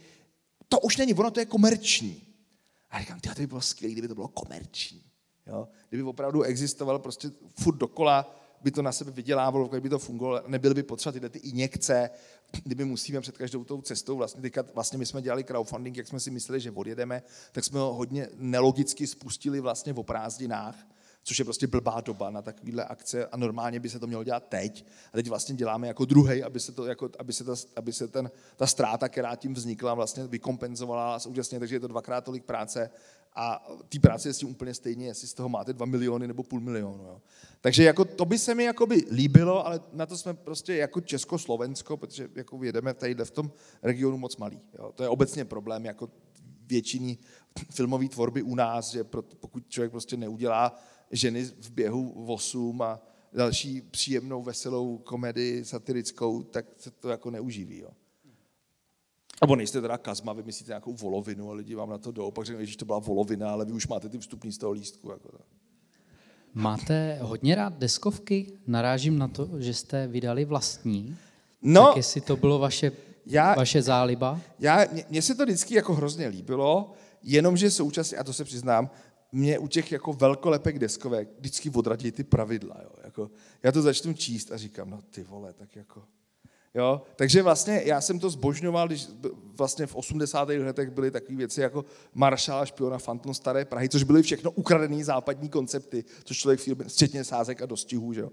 [0.69, 2.23] to už není, ono to je komerční.
[2.91, 5.03] A říkám, to by bylo skvělé, kdyby to bylo komerční.
[5.47, 5.69] Jo?
[5.89, 7.31] Kdyby opravdu existoval prostě
[7.61, 11.39] furt dokola, by to na sebe vydělávalo, kdyby to fungovalo, nebyly by potřeba tyhle ty
[11.39, 12.11] injekce,
[12.65, 16.21] kdyby musíme před každou tou cestou, vlastně, teďka, vlastně my jsme dělali crowdfunding, jak jsme
[16.21, 20.87] si mysleli, že odjedeme, tak jsme ho hodně nelogicky spustili vlastně v prázdninách,
[21.27, 24.49] což je prostě blbá doba na takovéhle akce a normálně by se to mělo dělat
[24.49, 24.87] teď.
[25.13, 28.09] A teď vlastně děláme jako druhý, aby se, to, jako, aby se, ta, aby se
[28.09, 32.91] ten, ta ztráta, která tím vznikla, vlastně vykompenzovala současně, takže je to dvakrát tolik práce
[33.35, 36.43] a té práce je s tím úplně stejně, jestli z toho máte dva miliony nebo
[36.43, 37.05] půl milionu.
[37.05, 37.21] Jo.
[37.61, 41.97] Takže jako to by se mi jakoby líbilo, ale na to jsme prostě jako Československo,
[41.97, 43.53] protože jako jedeme tady v tom
[43.83, 44.61] regionu moc malý.
[44.79, 44.93] Jo.
[44.95, 46.09] To je obecně problém jako
[46.67, 47.19] většiny
[47.71, 49.05] filmové tvorby u nás, že
[49.41, 50.79] pokud člověk prostě neudělá
[51.11, 53.01] ženy v běhu 8 a
[53.33, 57.79] další příjemnou, veselou komedii satirickou, tak se to jako neuživí.
[57.79, 57.91] Jo.
[59.41, 62.65] Nebo nejste teda kazma, vymyslíte nějakou volovinu a lidi vám na to jdou, pak řeknou,
[62.65, 65.11] že to byla volovina, ale vy už máte ty vstupní z toho lístku.
[65.11, 65.39] Jako to.
[66.55, 68.53] Máte hodně rád deskovky?
[68.67, 71.17] Narážím na to, že jste vydali vlastní.
[71.63, 72.93] No, tak jestli to bylo vaše,
[73.27, 74.41] já, vaše záliba?
[74.59, 76.93] Já, mně se to vždycky jako hrozně líbilo,
[77.23, 78.91] jenomže současně, a to se přiznám,
[79.33, 82.77] mě u těch jako velkolepek deskovek vždycky odradí ty pravidla.
[82.83, 82.91] Jo.
[83.05, 83.31] Jako,
[83.63, 86.03] já to začnu číst a říkám, no ty vole, tak jako...
[86.75, 87.03] Jo?
[87.17, 89.07] Takže vlastně já jsem to zbožňoval, když
[89.57, 90.49] vlastně v 80.
[90.49, 95.49] letech byly takové věci jako Maršala, špiona, Fantom Staré Prahy, což byly všechno ukradené západní
[95.49, 98.13] koncepty, což člověk v včetně sázek a dostihů.
[98.13, 98.31] Že jo?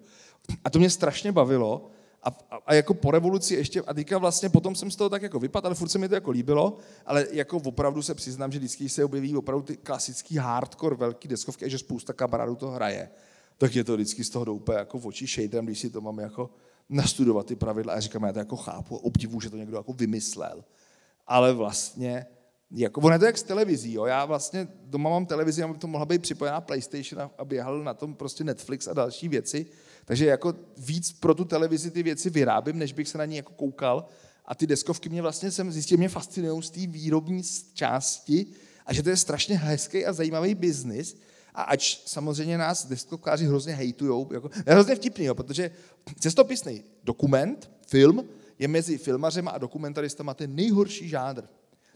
[0.64, 1.90] A to mě strašně bavilo,
[2.24, 5.22] a, a, a, jako po revoluci ještě, a teďka vlastně potom jsem z toho tak
[5.22, 8.60] jako vypadl, ale furt se mi to jako líbilo, ale jako opravdu se přiznám, že
[8.60, 13.10] vždycky se objeví opravdu ty klasický hardcore velký deskovky a že spousta kamarádů to hraje,
[13.58, 16.02] tak je to vždycky z toho do úplně jako v oči shaderem, když si to
[16.02, 16.50] mám jako
[16.90, 20.64] nastudovat ty pravidla a říkám, já to jako chápu, obdivu, že to někdo jako vymyslel.
[21.28, 22.26] Ale vlastně,
[22.72, 24.06] jako, ono je to jak s televizí, jo.
[24.06, 28.16] já vlastně doma mám televizi, aby to mohla být připojená PlayStation a běhal na tom
[28.16, 29.66] prostě Netflix a další věci,
[30.06, 33.54] takže jako víc pro tu televizi ty věci vyrábím, než bych se na ní jako
[33.54, 34.06] koukal.
[34.46, 37.42] A ty deskovky mě vlastně jsem zjistil, mě fascinují z té výrobní
[37.74, 38.46] části
[38.86, 41.18] a že to je strašně hezký a zajímavý biznis.
[41.54, 45.72] A ač samozřejmě nás deskovkáři hrozně hejtujou, jako, hrozně vtipný, jo, protože
[46.20, 48.26] cestopisný dokument, film,
[48.60, 51.44] je mezi filmařema a dokumentaristama ten nejhorší žánr.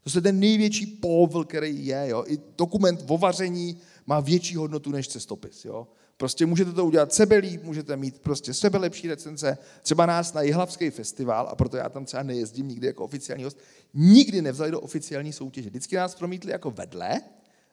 [0.03, 2.03] To je ten největší povl, který je.
[2.07, 2.23] Jo.
[2.27, 5.65] I dokument o vaření má větší hodnotu než cestopis.
[5.65, 5.87] Jo.
[6.17, 9.57] Prostě můžete to udělat sebe líp, můžete mít prostě sebe lepší recenze.
[9.81, 13.57] Třeba nás na Jihlavský festival, a proto já tam třeba nejezdím nikdy jako oficiální host,
[13.93, 15.69] nikdy nevzali do oficiální soutěže.
[15.69, 17.21] Vždycky nás promítli jako vedle,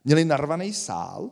[0.05, 1.31] měli narvaný sál,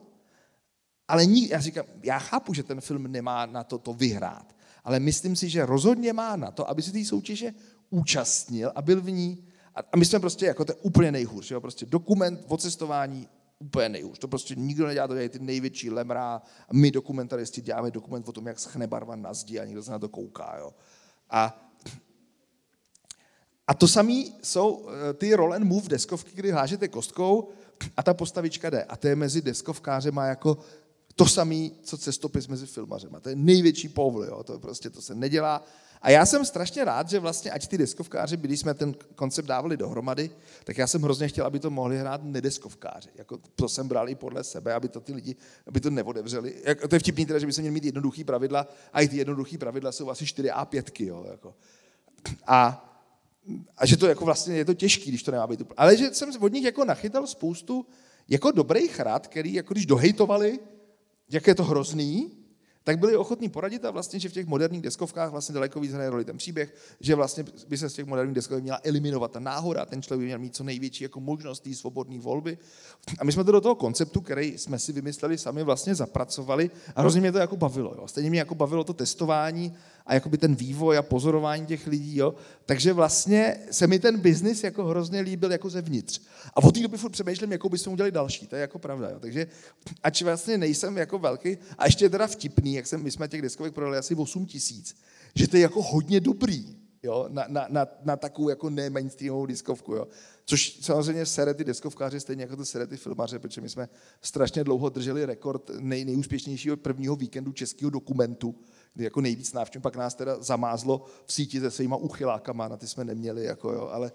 [1.09, 5.01] ale ní, já říkám, já chápu, že ten film nemá na to to vyhrát, ale
[5.01, 7.53] myslím si, že rozhodně má na to, aby se té soutěže
[7.91, 9.45] účastnil a byl v ní.
[9.93, 11.61] A my jsme prostě jako to úplně nejhůř, jo?
[11.61, 13.29] prostě dokument o cestování
[13.63, 14.19] úplně nejhůř.
[14.19, 16.43] To prostě nikdo nedělá, to dělají ty největší lemra.
[16.69, 19.91] A my dokumentaristi děláme dokument o tom, jak schne barva na zdi a někdo se
[19.91, 20.57] na to kouká.
[20.59, 20.75] Jo.
[21.31, 21.71] A,
[23.67, 27.49] a to samé jsou eh, ty roll and move deskovky, kdy hážete kostkou
[27.97, 28.85] a ta postavička jde.
[28.85, 30.59] A to je mezi deskovkářema jako
[31.15, 33.21] to samé, co cestopis mezi filmařema.
[33.21, 34.43] To je největší povl, jo.
[34.45, 35.65] To, prostě, to se nedělá
[36.03, 39.77] a já jsem strašně rád, že vlastně, ať ty deskovkáři, když jsme ten koncept dávali
[39.77, 40.31] dohromady,
[40.65, 43.09] tak já jsem hrozně chtěl, aby to mohli hrát nedeskovkáři.
[43.15, 45.37] Jako to jsem bral i podle sebe, aby to ty lidi,
[45.67, 46.55] aby to neodevřeli.
[46.65, 49.17] Jak, to je vtipný teda, že by se měli mít jednoduchý pravidla, a i ty
[49.17, 51.55] jednoduchý pravidla jsou asi 4 a 5, jo, jako.
[52.47, 52.89] A
[53.77, 55.63] a že to jako vlastně je to těžký, když to nemá být.
[55.77, 57.87] Ale že jsem od nich jako nachytal spoustu
[58.29, 60.59] jako dobrých rad, který jako když dohejtovali,
[61.31, 62.31] jak je to hrozný,
[62.85, 66.11] tak byli ochotní poradit a vlastně, že v těch moderních deskovkách vlastně daleko víc hraje
[66.11, 69.87] roli ten příběh, že vlastně by se z těch moderních deskovek měla eliminovat ta náhoda,
[69.87, 72.59] ten člověk by měl mít co největší jako možnost té svobodné volby.
[73.19, 77.01] A my jsme to do toho konceptu, který jsme si vymysleli sami, vlastně zapracovali a
[77.01, 77.95] hrozně mě to jako bavilo.
[77.99, 78.09] Jo.
[78.09, 79.75] Stejně mě jako bavilo to testování
[80.07, 82.17] a jakoby ten vývoj a pozorování těch lidí.
[82.17, 82.35] Jo.
[82.67, 86.21] Takže vlastně se mi ten biznis jako hrozně líbil jako zevnitř.
[86.55, 88.47] A od té doby furt přemýšlím, jakou bychom udělali další.
[88.47, 89.11] To je jako pravda.
[89.11, 89.21] Jo.
[89.21, 89.47] Takže
[90.03, 93.75] ač vlastně nejsem jako velký, a ještě teda vtipný, jak jsem, my jsme těch deskovek
[93.75, 94.97] prodali asi 8 tisíc,
[95.35, 99.47] že to je jako hodně dobrý jo, na, na, na, na takovou jako ne mainstreamovou
[99.47, 99.95] diskovku.
[99.95, 100.09] Jo.
[100.45, 103.89] Což samozřejmě sere ty deskovkáři stejně jako to sere ty filmaře, protože my jsme
[104.23, 108.55] strašně dlouho drželi rekord nej, nejúspěšnějšího prvního víkendu českého dokumentu,
[108.95, 112.87] kdy jako nejvíc návštěv, pak nás teda zamázlo v síti se svýma uchylákama, na ty
[112.87, 114.13] jsme neměli, jako jo, ale,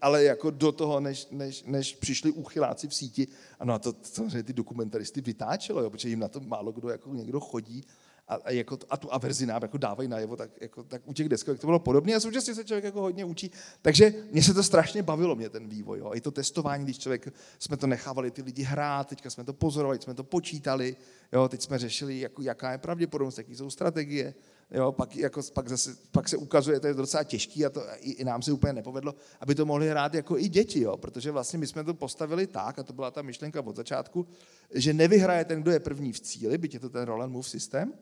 [0.00, 3.28] ale jako do toho, než, než, než přišli uchyláci v síti,
[3.60, 7.14] ano a to samozřejmě ty dokumentaristy vytáčelo, jo, protože jim na to málo kdo jako
[7.14, 7.84] někdo chodí
[8.28, 11.28] a, a, jako, a tu averzi nám jako dávají najevo, tak, jako, tak u těch
[11.28, 13.50] deskovek to bylo podobné a současně se člověk jako hodně učí.
[13.82, 15.98] Takže mě se to strašně bavilo, mě ten vývoj.
[15.98, 16.10] Jo.
[16.14, 19.98] I to testování, když člověk, jsme to nechávali ty lidi hrát, teďka jsme to pozorovali,
[20.02, 20.96] jsme to počítali,
[21.32, 24.34] jo, teď jsme řešili, jako, jaká je pravděpodobnost, jaké jsou strategie,
[24.74, 28.10] Jo, pak, jako, pak, zase, pak se ukazuje, to je docela těžký a to i,
[28.10, 31.58] i nám se úplně nepovedlo, aby to mohli hrát jako i děti, jo, protože vlastně
[31.58, 34.26] my jsme to postavili tak, a to byla ta myšlenka od začátku,
[34.74, 37.48] že nevyhraje ten, kdo je první v cíli, byť je to ten roll and move
[37.48, 37.92] systém,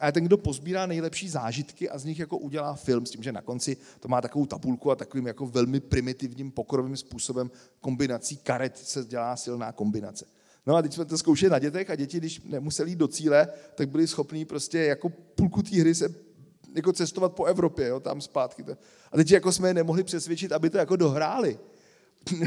[0.00, 3.32] a ten, kdo pozbírá nejlepší zážitky a z nich jako udělá film, s tím, že
[3.32, 8.78] na konci to má takovou tabulku a takovým jako velmi primitivním pokrovým způsobem kombinací karet
[8.78, 10.26] se dělá silná kombinace.
[10.66, 13.48] No a teď jsme to zkoušeli na dětech a děti, když nemuseli jít do cíle,
[13.74, 16.14] tak byli schopní prostě jako půlku té hry se
[16.74, 18.64] jako cestovat po Evropě, jo, tam zpátky.
[19.12, 21.58] A teď jako jsme je nemohli přesvědčit, aby to jako dohráli.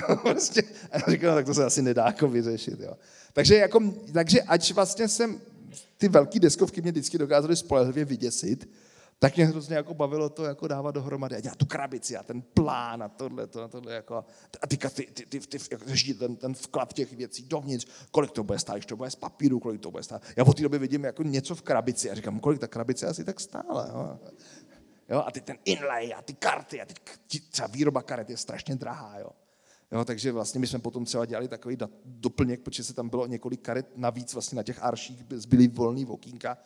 [0.10, 2.80] No, prostě, a říkám, no, tak to se asi nedá jako vyřešit.
[2.80, 2.94] Jo.
[3.34, 5.42] Takže, jako, takže ať vlastně jsem
[6.00, 8.70] ty velké deskovky mě vždycky dokázaly spolehlivě vyděsit,
[9.20, 12.42] tak mě hrozně jako bavilo to jako dávat dohromady a dělat tu krabici a ten
[12.42, 14.16] plán a tohle, to, a tohle jako,
[14.62, 18.44] a ty, ty, ty, ty, ty, ty ten, ten vklad těch věcí dovnitř, kolik to
[18.44, 20.22] bude stát, když to bude z papíru, kolik to bude stát.
[20.36, 23.24] Já od té doby vidím jako něco v krabici a říkám, kolik ta krabice asi
[23.24, 23.88] tak stála.
[23.94, 24.20] Jo.
[25.10, 26.94] Jo, a ty ten inlay a ty karty a ty,
[27.40, 29.20] třeba výroba karet je strašně drahá.
[29.20, 29.30] Jo.
[29.92, 33.62] Jo, takže vlastně my jsme potom třeba dělali takový doplněk, protože se tam bylo několik
[33.62, 36.58] karet navíc vlastně na těch arších, zbyly volný okýnka,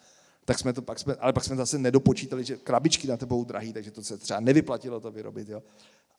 [0.45, 3.73] tak jsme to pak jsme, ale pak jsme zase nedopočítali, že krabičky na tebou drahý,
[3.73, 5.49] takže to se třeba nevyplatilo to vyrobit.
[5.49, 5.63] Jo.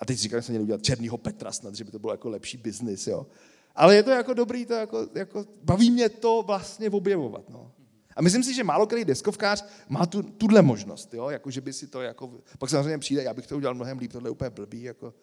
[0.01, 2.29] A teď říkám, že jsme měli udělat černýho Petra snad, že by to bylo jako
[2.29, 3.07] lepší biznis.
[3.07, 3.27] Jo.
[3.75, 7.51] Ale je to jako dobrý, to jako, jako, baví mě to vlastně objevovat.
[7.51, 7.73] No.
[8.17, 11.31] A myslím si, že málo který deskovkář má tu, tuhle možnost, jo?
[11.31, 14.13] Jako, že by si to jako, pak samozřejmě přijde, já bych to udělal mnohem líp,
[14.13, 15.15] tohle je úplně blbý, jako,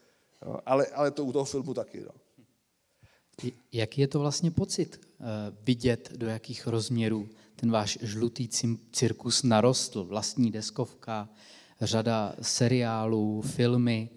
[0.46, 2.02] Jo, ale, ale to u toho filmu taky.
[2.02, 2.12] No.
[3.72, 5.26] Jaký je to vlastně pocit uh,
[5.64, 8.50] vidět, do jakých rozměrů ten váš žlutý
[8.92, 10.04] cirkus narostl?
[10.04, 11.30] Vlastní deskovka,
[11.82, 14.10] řada seriálů, filmy.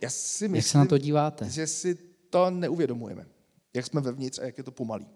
[0.00, 1.50] Já si myslím, jak se na to díváte?
[1.50, 1.94] Že si
[2.30, 3.26] to neuvědomujeme.
[3.74, 5.06] Jak jsme vevnitř a jak je to pomalý.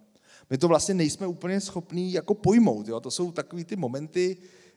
[0.51, 2.89] My to vlastně nejsme úplně schopní jako pojmout.
[2.89, 3.01] Jo?
[3.01, 4.37] To jsou takový ty momenty,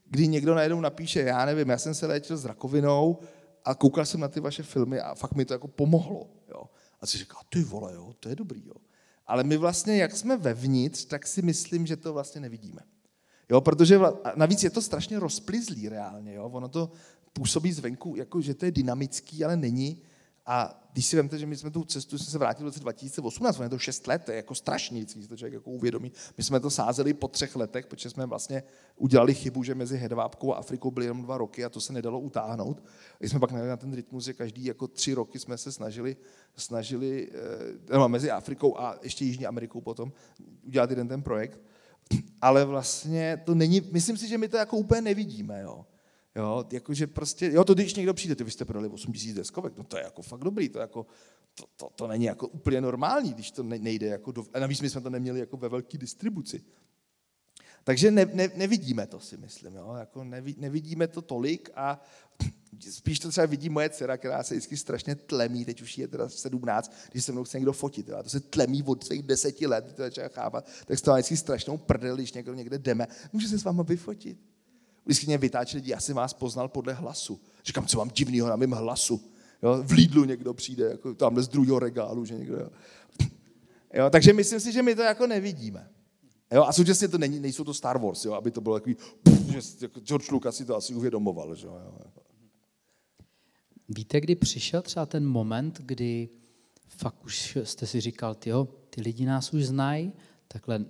[0.10, 3.20] kdy někdo najednou napíše, já nevím, já jsem se léčil s rakovinou
[3.66, 6.28] a koukal jsem na ty vaše filmy a fakt mi to jako pomohlo.
[6.50, 6.64] Jo.
[7.02, 8.64] A si říká, ty vole, jo, to je dobrý.
[8.68, 8.74] Jo.
[9.28, 12.82] Ale my vlastně, jak jsme vevnitř, tak si myslím, že to vlastně nevidíme.
[13.50, 14.00] Jo, protože
[14.36, 16.34] navíc je to strašně rozplizlý reálně.
[16.34, 16.50] Jo.
[16.54, 16.92] Ono to
[17.34, 20.02] působí zvenku, jako že to je dynamický, ale není.
[20.50, 23.60] A když si vemte, že my jsme tu cestu, jsme se vrátili v roce 2018,
[23.60, 26.12] je to 6 let, to je jako strašný, když to člověk jako uvědomí.
[26.38, 28.64] My jsme to sázeli po třech letech, protože jsme vlastně
[28.96, 32.20] udělali chybu, že mezi Hedvábkou a Afrikou byly jenom dva roky a to se nedalo
[32.20, 32.84] utáhnout.
[33.22, 36.18] A jsme pak na ten rytmus, že každý jako tři roky jsme se snažili,
[36.56, 37.30] snažili
[37.92, 40.14] eh, no, mezi Afrikou a ještě Jižní Amerikou potom
[40.64, 41.62] udělat jeden ten projekt.
[42.42, 45.86] Ale vlastně to není, myslím si, že my to jako úplně nevidíme, jo.
[46.38, 49.78] Jo, jakože prostě, jo, to když někdo přijde, ty vy jste prodali 8 tisíc deskovek,
[49.78, 51.06] no to je jako fakt dobrý, to, jako,
[51.56, 54.90] to, to, to není jako úplně normální, když to nejde jako do, a navíc my
[54.90, 56.64] jsme to neměli jako ve velké distribuci.
[57.84, 59.96] Takže ne, ne, nevidíme to, si myslím, jo?
[60.00, 62.02] Jako nevi, nevidíme to tolik a
[62.90, 66.30] spíš to třeba vidí moje dcera, která se vždycky strašně tlemí, teď už je teda
[66.30, 68.24] 17, když se mnou chce někdo fotit, jo?
[68.24, 71.78] to se tlemí od svých deseti let, to začíná chápat, tak to má vždycky strašnou
[71.78, 74.38] prdel, když někdo někde jdeme, může se s váma vyfotit
[75.08, 77.40] vždycky mě vytáčí lidi, já jsem vás poznal podle hlasu.
[77.66, 79.22] Říkám, co mám divného na mém hlasu.
[79.64, 82.70] Jo, v Lidlu někdo přijde, jako tamhle z druhého regálu, že někdo, jo.
[83.94, 84.10] jo.
[84.10, 85.90] takže myslím si, že my to jako nevidíme.
[86.52, 89.50] Jo, a současně to není, nejsou to Star Wars, jo, aby to bylo takový, puf,
[89.50, 91.56] že jako George Lucas si to asi uvědomoval.
[91.56, 91.98] Že jo.
[93.90, 96.30] Víte, kdy přišel třeba ten moment, kdy
[96.88, 100.14] fakt už jste si říkal, jo, ty lidi nás už znají,
[100.48, 100.86] takhle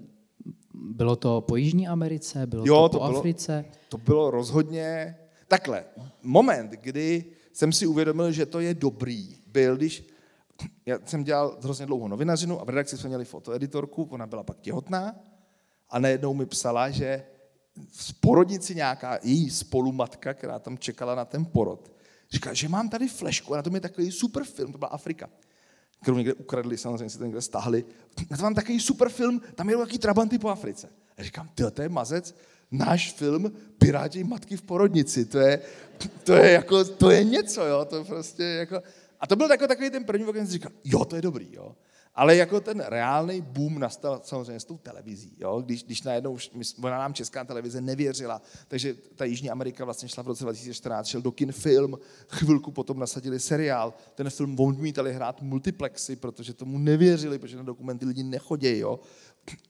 [0.81, 3.65] bylo to po Jižní Americe, bylo jo, to po to bylo, Africe?
[3.89, 5.17] To bylo rozhodně
[5.47, 5.85] takhle.
[6.23, 10.07] Moment, kdy jsem si uvědomil, že to je dobrý, byl, když
[10.85, 14.59] já jsem dělal hrozně dlouho novinařinu a v redakci jsme měli fotoeditorku, ona byla pak
[14.59, 15.15] těhotná
[15.89, 17.23] a najednou mi psala, že
[17.91, 21.91] v porodnici nějaká její spolumatka, která tam čekala na ten porod,
[22.31, 25.29] říká, že mám tady flešku a na tom je takový super film, to byla Afrika
[26.01, 27.85] kterou někde ukradli, samozřejmě si to někde stáhli.
[28.29, 30.89] Na to mám takový super film, tam jedou jaký trabanty po Africe.
[31.17, 32.35] A říkám, ty, to je mazec,
[32.71, 35.61] náš film Piráti matky v porodnici, to je,
[36.23, 38.81] to je jako, to je něco, jo, to prostě jako...
[39.19, 41.75] A to byl takový, takový ten první, jsem říkal, jo, to je dobrý, jo.
[42.17, 45.61] Ale jako ten reálný boom nastal samozřejmě s tou televizí, jo?
[45.61, 46.37] Když, když najednou
[46.83, 51.21] ona nám česká televize nevěřila, takže ta Jižní Amerika vlastně šla v roce 2014, šel
[51.21, 51.97] do kin film,
[52.29, 58.05] chvilku potom nasadili seriál, ten film odmítali hrát multiplexy, protože tomu nevěřili, protože na dokumenty
[58.05, 58.99] lidi nechodí, jo?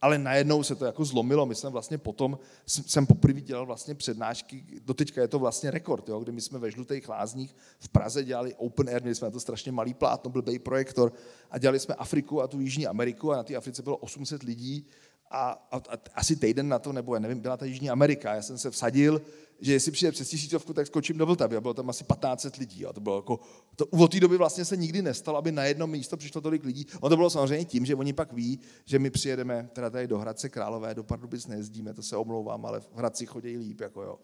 [0.01, 1.45] Ale najednou se to jako zlomilo.
[1.45, 6.19] My jsme vlastně potom, jsem poprvé dělal vlastně přednášky, doteďka je to vlastně rekord, jo,
[6.19, 9.39] kdy my jsme ve Žlutých lázních v Praze dělali open air, měli jsme na to
[9.39, 11.13] strašně malý plátno, byl projektor
[11.51, 14.85] a dělali jsme Afriku a tu Jižní Ameriku a na té Africe bylo 800 lidí
[15.31, 18.35] a, a, a asi týden na to, nebo já nevím, byla ta Jižní Amerika.
[18.35, 19.21] Já jsem se vsadil,
[19.59, 21.55] že jestli přijde přes tisícovku, tak skočím do Vltavy.
[21.55, 22.85] A bylo tam asi 1500 lidí.
[22.85, 23.39] A to bylo jako,
[23.75, 26.85] to, od té doby vlastně se nikdy nestalo, aby na jedno místo přišlo tolik lidí.
[27.01, 30.17] On to bylo samozřejmě tím, že oni pak ví, že my přijedeme teda tady do
[30.17, 34.19] Hradce Králové, do Pardubic nejezdíme, to se omlouvám, ale v Hradci chodí líp, jako jo.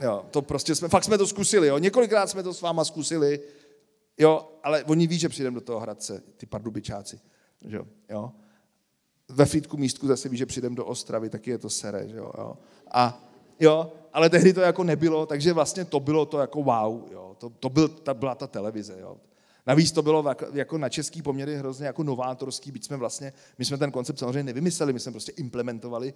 [0.00, 1.78] Jo, to prostě jsme, fakt jsme to zkusili, jo.
[1.78, 3.40] Několikrát jsme to s váma zkusili,
[4.18, 7.20] jo, ale oni ví, že přijdeme do toho Hradce, ty pardubičáci,
[7.64, 7.76] že
[8.08, 8.32] jo.
[9.28, 12.32] Ve Frýdku místku zase ví, že přijdeme do Ostravy, taky je to sere, že jo.
[12.38, 12.58] jo.
[12.90, 17.36] A jo, ale tehdy to jako nebylo, takže vlastně to bylo to jako wow, jo.
[17.38, 19.16] To, to byl, ta, byla ta televize, jo.
[19.66, 23.78] Navíc to bylo jako na český poměry hrozně jako novátorský, byť jsme vlastně, my jsme
[23.78, 26.14] ten koncept samozřejmě nevymysleli, my jsme prostě implementovali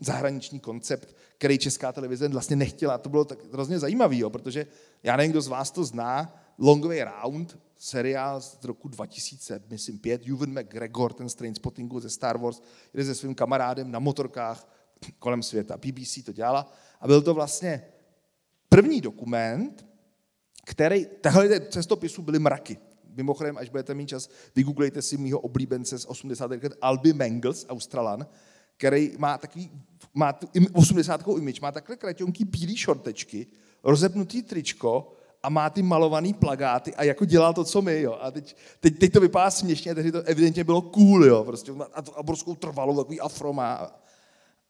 [0.00, 2.98] zahraniční koncept, který česká televize vlastně nechtěla.
[2.98, 4.66] To bylo tak hrozně zajímavý, jo, protože
[5.02, 9.98] já nevím, kdo z vás to zná, Long Way Round, seriál z roku 2000, myslím
[9.98, 12.62] pět, Juven McGregor, ten z Trainspottingu ze Star Wars,
[12.94, 14.68] jde se svým kamarádem na motorkách
[15.18, 15.76] kolem světa.
[15.76, 17.82] BBC to dělala a byl to vlastně
[18.68, 19.86] první dokument,
[20.64, 22.78] který, tahle cestopisů byly mraky.
[23.14, 26.50] Mimochodem, až budete mít čas, vygooglejte si mýho oblíbence z 80.
[26.50, 28.26] let, Alby Mangles, Australan,
[28.76, 29.70] který má takový,
[30.14, 31.24] má tu 80.
[31.38, 33.46] image, má takhle kratonký bílý šortečky,
[33.82, 35.15] rozepnutý tričko
[35.46, 38.18] a má ty malovaný plagáty a jako dělal to, co my, jo.
[38.20, 41.44] A teď, teď, teď to vypadá směšně, tehdy to evidentně bylo cool, jo.
[41.44, 44.00] Prostě a to obrovskou trvalou, takový afro má.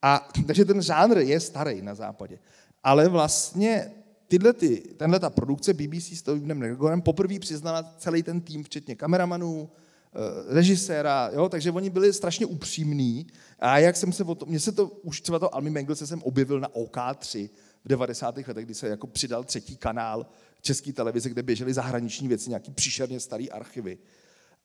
[0.03, 2.39] A, takže ten žánr je starý na západě.
[2.85, 3.93] Ale vlastně
[4.29, 8.97] tyhle ty, tenhle ta produkce BBC s Tobyem McGregorem poprvé přiznala celý ten tým, včetně
[8.97, 13.27] kameramanů, eh, režiséra, jo, takže oni byli strašně upřímní.
[13.59, 16.07] A jak jsem se o to, mně se to, už třeba to Almi Mengel se
[16.07, 17.49] jsem objevil na OK3
[17.85, 18.49] v 90.
[18.49, 20.27] letech, kdy se jako přidal třetí kanál
[20.67, 23.99] české televize, kde běžely zahraniční věci, nějaký příšerně starý archivy.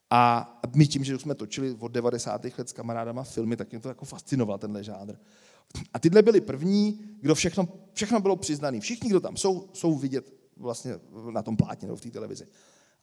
[0.10, 2.45] A my tím, že jsme točili od 90.
[2.58, 5.14] let s kamarádama filmy, tak mě to jako fascinoval tenhle žánr.
[5.93, 8.80] A tyhle byli první, kdo všechno, všechno bylo přiznaný.
[8.80, 10.99] Všichni, kdo tam jsou, jsou vidět vlastně
[11.32, 12.47] na tom plátně nebo v té televizi.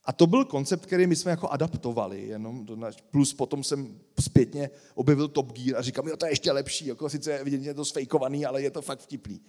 [0.05, 3.99] A to byl koncept, který my jsme jako adaptovali, jenom do naš, plus potom jsem
[4.19, 7.73] zpětně objevil Top Gear a říkám, jo, to je ještě lepší, jako sice vidět, je
[7.73, 9.41] to sfejkovaný, ale je to fakt vtipný.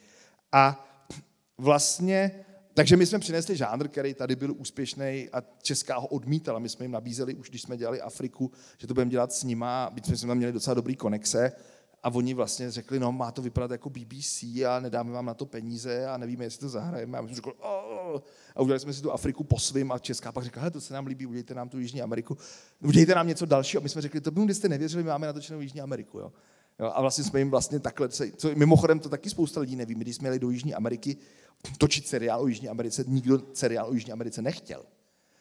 [0.53, 0.88] A
[1.59, 2.44] vlastně
[2.75, 6.59] takže my jsme přinesli žánr, který tady byl úspěšný a Česká ho odmítala.
[6.59, 9.91] My jsme jim nabízeli, už když jsme dělali Afriku, že to budeme dělat s nima,
[9.93, 11.53] byť jsme tam měli docela dobrý konexe.
[12.03, 15.47] A oni vlastně řekli, no má to vypadat jako BBC a nedáme vám na to
[15.47, 17.18] peníze a nevíme, jestli to zahrajeme.
[17.18, 18.21] A my jsme řekli, oh.
[18.57, 21.07] a udělali jsme si tu Afriku po svým a Česká pak řekla, to se nám
[21.07, 22.39] líbí, udějte nám tu Jižní Ameriku,
[22.85, 23.81] udějte nám něco dalšího.
[23.81, 26.18] A my jsme řekli, to by kdybyste nevěřili, my máme natočenou Jižní Ameriku.
[26.18, 26.33] Jo.
[26.79, 30.16] Jo, a vlastně jsme jim vlastně takhle, co, mimochodem to taky spousta lidí neví, když
[30.16, 31.16] jsme jeli do Jižní Ameriky
[31.79, 34.85] točit seriál o Jižní Americe, nikdo seriál o Jižní Americe nechtěl.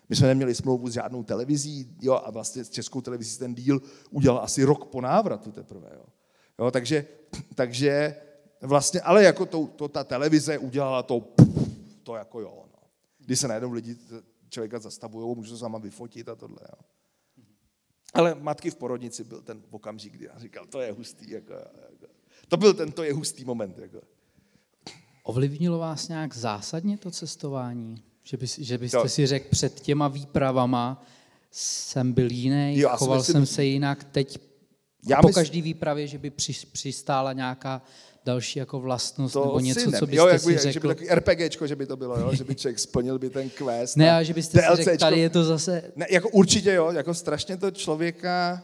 [0.10, 3.82] My jsme neměli smlouvu s žádnou televizí, jo, a vlastně s českou televizí ten díl
[4.10, 5.90] udělal asi rok po návratu teprve.
[5.94, 6.06] Jo.
[6.60, 7.06] Jo, takže,
[7.56, 8.16] takže
[8.62, 11.28] vlastně, ale jako to, to, ta televize udělala to,
[12.04, 12.66] to jako jo.
[12.74, 12.80] No.
[13.26, 13.98] Když se najednou lidi
[14.50, 16.58] člověka zastavují, můžu se sama vyfotit a tohle.
[16.62, 16.84] Jo.
[18.14, 21.32] Ale matky v porodnici byl ten okamžik, kdy já říkal, to je hustý.
[21.32, 22.14] Jako, jako.
[22.48, 23.78] To byl ten, to je hustý moment.
[23.78, 24.02] Jako.
[25.24, 28.04] Ovlivnilo vás nějak zásadně to cestování?
[28.24, 29.10] Že, by, že byste jo.
[29.10, 31.06] si řekl před těma výpravama,
[31.52, 34.40] jsem byl jiný, jo, choval jsem se jinak, teď
[35.08, 35.40] já po mysl...
[35.40, 37.82] každý výpravě, že by při, přistála nějaká
[38.30, 40.74] další jako vlastnost to nebo něco, co byste jo, jak by, si řekl.
[40.74, 42.36] Že by takový RPGčko, že by to bylo, jo?
[42.36, 43.98] že by člověk splnil by ten quest.
[43.98, 44.76] Ne, a že byste DLCčko.
[44.76, 45.92] si řekl, tady je to zase...
[45.96, 48.64] Ne, jako určitě jo, jako strašně to člověka,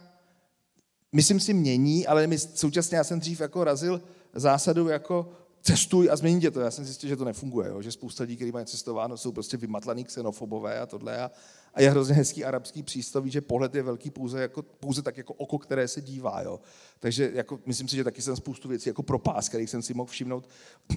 [1.12, 4.02] myslím si, mění, ale my, současně já jsem dřív jako razil
[4.34, 5.30] zásadu jako
[5.62, 6.60] cestuj a změní tě to.
[6.60, 7.82] Já jsem zjistil, že to nefunguje, jo?
[7.82, 11.18] že spousta lidí, kteří mají cestováno, jsou prostě vymatlaný xenofobové a tohle.
[11.18, 11.32] A,
[11.76, 15.34] a je hrozně hezký arabský přístaví, že pohled je velký pouze, jako, pouze tak jako
[15.34, 16.42] oko, které se dívá.
[16.42, 16.60] Jo?
[17.00, 20.12] Takže jako, myslím si, že taky jsem spoustu věcí jako propás, kterých jsem si mohl
[20.12, 20.50] všimnout.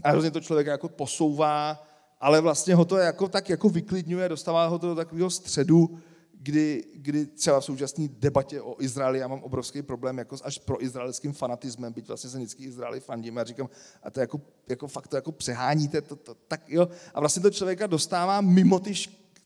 [0.03, 1.87] A hrozně to člověka jako posouvá,
[2.21, 5.99] ale vlastně ho to jako tak jako vyklidňuje, dostává ho to do takového středu,
[6.41, 10.85] kdy, kdy třeba v současné debatě o Izraeli já mám obrovský problém jako až pro
[10.85, 13.69] izraelským fanatismem, byť vlastně se vždycky Izraeli fandím a říkám,
[14.03, 16.89] a to jako, jako fakt to jako přeháníte, to, to, tak jo.
[17.15, 18.93] A vlastně to člověka dostává mimo ty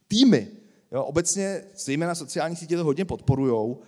[0.09, 0.62] týmy.
[0.93, 3.83] Jo, obecně, zejména sociální sítě to hodně podporujou,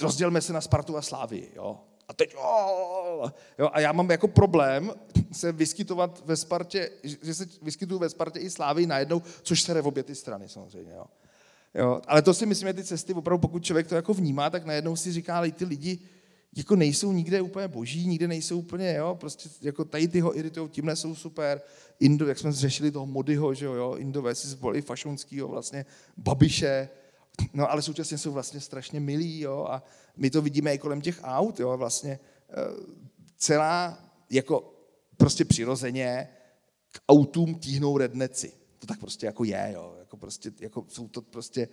[0.00, 1.80] rozdělme se na Spartu a Slávy, jo.
[2.08, 4.92] A teď, oh, jo, a já mám jako problém
[5.32, 10.02] se vyskytovat ve Spartě, že se vyskytuju ve Spartě i Slávy najednou, což se obě
[10.02, 11.04] ty strany samozřejmě, jo.
[11.74, 12.00] jo.
[12.06, 14.96] Ale to si myslím, že ty cesty, opravdu pokud člověk to jako vnímá, tak najednou
[14.96, 15.98] si říká, ale ty lidi
[16.56, 20.68] jako nejsou nikde úplně boží, nikde nejsou úplně, jo, prostě jako tady ty ho iritují,
[20.68, 21.60] tímhle jsou super,
[22.00, 25.86] Indo, jak jsme řešili toho Modyho, že jo, jo Indové si zvolili fašonskýho vlastně
[26.16, 26.88] Babiše,
[27.52, 29.82] no ale současně jsou vlastně strašně milí, jo, a
[30.16, 32.18] my to vidíme i kolem těch aut, jo, vlastně
[32.50, 32.54] eh,
[33.36, 33.98] celá,
[34.30, 34.74] jako
[35.16, 36.28] prostě přirozeně
[36.92, 38.52] k autům tíhnou redneci.
[38.78, 41.68] To tak prostě jako je, jo, jako prostě, jako jsou to prostě,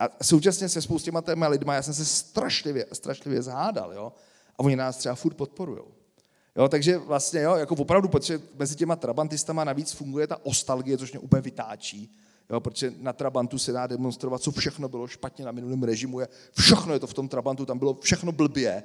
[0.00, 4.12] a současně se spoustěma těma lidma, já jsem se strašlivě, strašlivě zhádal, jo,
[4.58, 5.88] a oni nás třeba furt podporujou.
[6.56, 11.12] Jo, takže vlastně, jo, jako opravdu, protože mezi těma trabantistama navíc funguje ta ostalgie, což
[11.12, 12.14] mě úplně vytáčí.
[12.50, 16.20] Jo, protože na Trabantu se dá demonstrovat, co všechno bylo špatně na minulém režimu.
[16.20, 18.82] Je, všechno je to v tom Trabantu, tam bylo všechno blbě.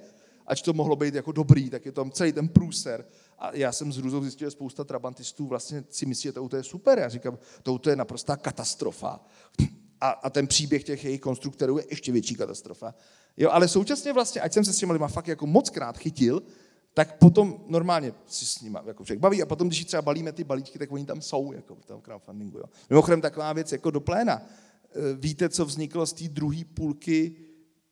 [0.47, 3.05] Ať to mohlo být jako dobrý, tak je tam celý ten průser.
[3.39, 6.63] A já jsem z Ruzou zjistil, že spousta trabantistů vlastně si myslí, že to je
[6.63, 6.99] super.
[6.99, 7.37] Já říkám,
[7.81, 9.19] to je naprostá katastrofa.
[10.03, 12.95] A, a ten příběh těch jejich konstruktorů je ještě větší katastrofa.
[13.37, 16.43] Jo, ale současně vlastně, ať jsem se s těmi lidma fakt jako moc krát chytil,
[16.93, 20.43] tak potom normálně si s nimi jako člověk baví a potom, když třeba balíme ty
[20.43, 22.57] balíčky, tak oni tam jsou jako v tom crowdfundingu.
[22.57, 22.63] Jo.
[22.89, 24.41] Mimochodem taková věc jako do pléna.
[24.41, 27.35] E, víte, co vzniklo z té druhé půlky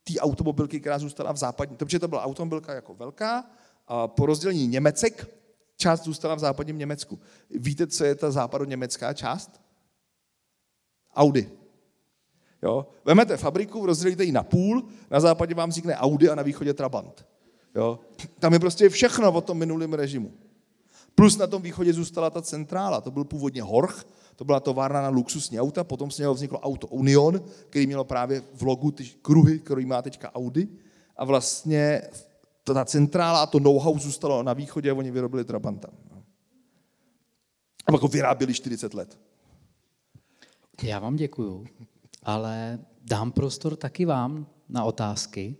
[0.03, 3.51] té automobilky, která zůstala v západní, protože to byla automobilka jako velká,
[3.88, 5.28] a po rozdělení Němecek
[5.78, 7.20] část zůstala v západním Německu.
[7.49, 9.62] Víte, co je ta západoněmecká část?
[11.16, 11.61] Audi.
[12.64, 12.88] Jo?
[13.05, 17.26] Vemete fabriku, rozdělíte ji na půl, na západě vám vznikne Audi a na východě Trabant.
[17.76, 17.99] Jo?
[18.39, 20.32] Tam je prostě všechno o tom minulém režimu.
[21.16, 24.05] Plus na tom východě zůstala ta centrála, to byl původně Horch,
[24.36, 28.43] to byla továrna na luxusní auta, potom z něho vzniklo auto Union, který mělo právě
[28.53, 30.68] v logu ty kruhy, který má teďka Audi.
[31.18, 32.01] A vlastně
[32.64, 35.88] ta centrála a to know-how zůstalo na východě a oni vyrobili Trabanta.
[37.88, 39.20] A jako vyráběli 40 let.
[40.84, 41.66] Já vám děkuju,
[42.24, 45.55] ale dám prostor taky vám na otázky.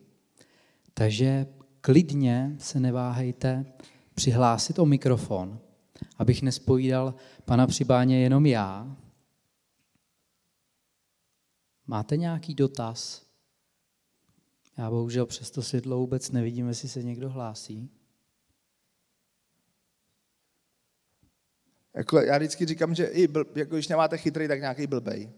[0.93, 1.47] Takže
[1.82, 3.66] klidně se neváhejte
[4.16, 5.59] přihlásit o mikrofon,
[6.18, 7.14] abych nespojídal
[7.45, 8.97] pana Přibáně jenom já.
[11.88, 13.26] Máte nějaký dotaz?
[14.78, 17.89] Já bohužel přes to světlo vůbec nevidím, jestli se někdo hlásí.
[21.93, 25.32] Jako, já vždycky říkám, že i bl, jako když nemáte chytrý, tak nějaký blbej.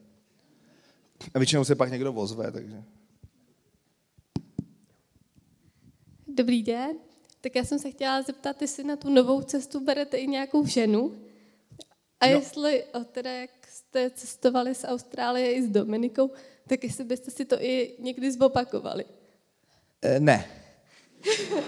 [1.33, 2.83] A většinou se pak někdo vozve, takže...
[6.27, 6.97] Dobrý den.
[7.41, 11.15] Tak já jsem se chtěla zeptat, jestli na tu novou cestu berete i nějakou ženu.
[12.19, 12.31] A no.
[12.31, 16.31] jestli, o teda jak jste cestovali z Austrálie i s Dominikou,
[16.67, 19.05] tak jestli byste si to i někdy zopakovali.
[20.01, 20.45] E, ne.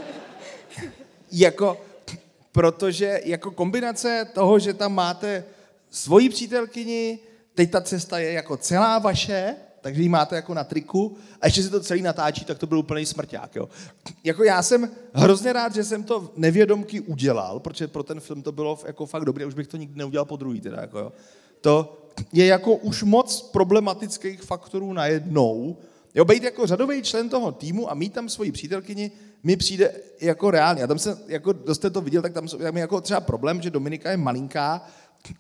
[1.31, 1.85] jako,
[2.51, 5.45] protože jako kombinace toho, že tam máte
[5.89, 7.19] svoji přítelkyni,
[7.55, 11.63] teď ta cesta je jako celá vaše, takže ji máte jako na triku a ještě
[11.63, 13.55] si to celý natáčí, tak to byl úplný smrťák.
[13.55, 13.69] Jo.
[14.23, 18.51] Jako já jsem hrozně rád, že jsem to nevědomky udělal, protože pro ten film to
[18.51, 20.61] bylo jako fakt dobré, už bych to nikdy neudělal po druhý.
[20.61, 21.11] Teda, jako, jo.
[21.61, 21.97] To
[22.33, 25.77] je jako už moc problematických faktorů najednou.
[26.15, 29.11] Jo, být jako řadový člen toho týmu a mít tam svoji přítelkyni
[29.43, 29.91] mi přijde
[30.21, 30.83] jako reálně.
[30.83, 34.11] A tam jsem, jako, jste to viděl, tak tam je jako třeba problém, že Dominika
[34.11, 34.87] je malinká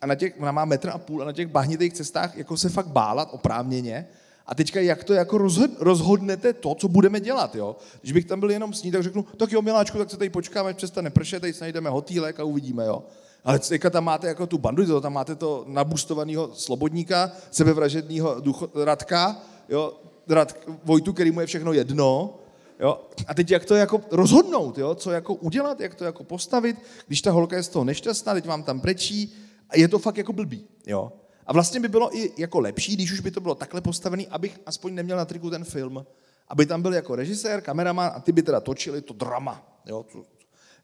[0.01, 2.69] a na těch, ona má metr a půl a na těch bahnitých cestách jako se
[2.69, 4.07] fakt bálat oprávněně.
[4.47, 5.37] A teďka jak to jako
[5.79, 7.75] rozhodnete to, co budeme dělat, jo?
[8.01, 10.29] Když bych tam byl jenom s ní, tak řeknu, tak jo, miláčku, tak se tady
[10.29, 13.03] počkáme, až přestane pršet, tady najdeme hotýlek a uvidíme, jo?
[13.43, 18.41] Ale teďka tam máte jako tu bandu, tam máte to nabustovaného slobodníka, sebevražedného
[18.83, 19.93] Radka, jo?
[20.29, 22.39] Rad, Vojtu, který mu je všechno jedno,
[22.79, 23.01] Jo?
[23.27, 24.95] A teď jak to jako rozhodnout, jo?
[24.95, 26.77] co jako udělat, jak to jako postavit,
[27.07, 29.33] když ta holka je z toho nešťastná, teď vám tam prečí,
[29.73, 30.67] je to fakt jako blbý.
[30.87, 31.11] Jo?
[31.45, 34.59] A vlastně by bylo i jako lepší, když už by to bylo takhle postavený, abych
[34.65, 36.05] aspoň neměl na triku ten film.
[36.47, 39.81] Aby tam byl jako režisér, kameraman a ty by teda točili to drama.
[39.85, 40.05] Jo?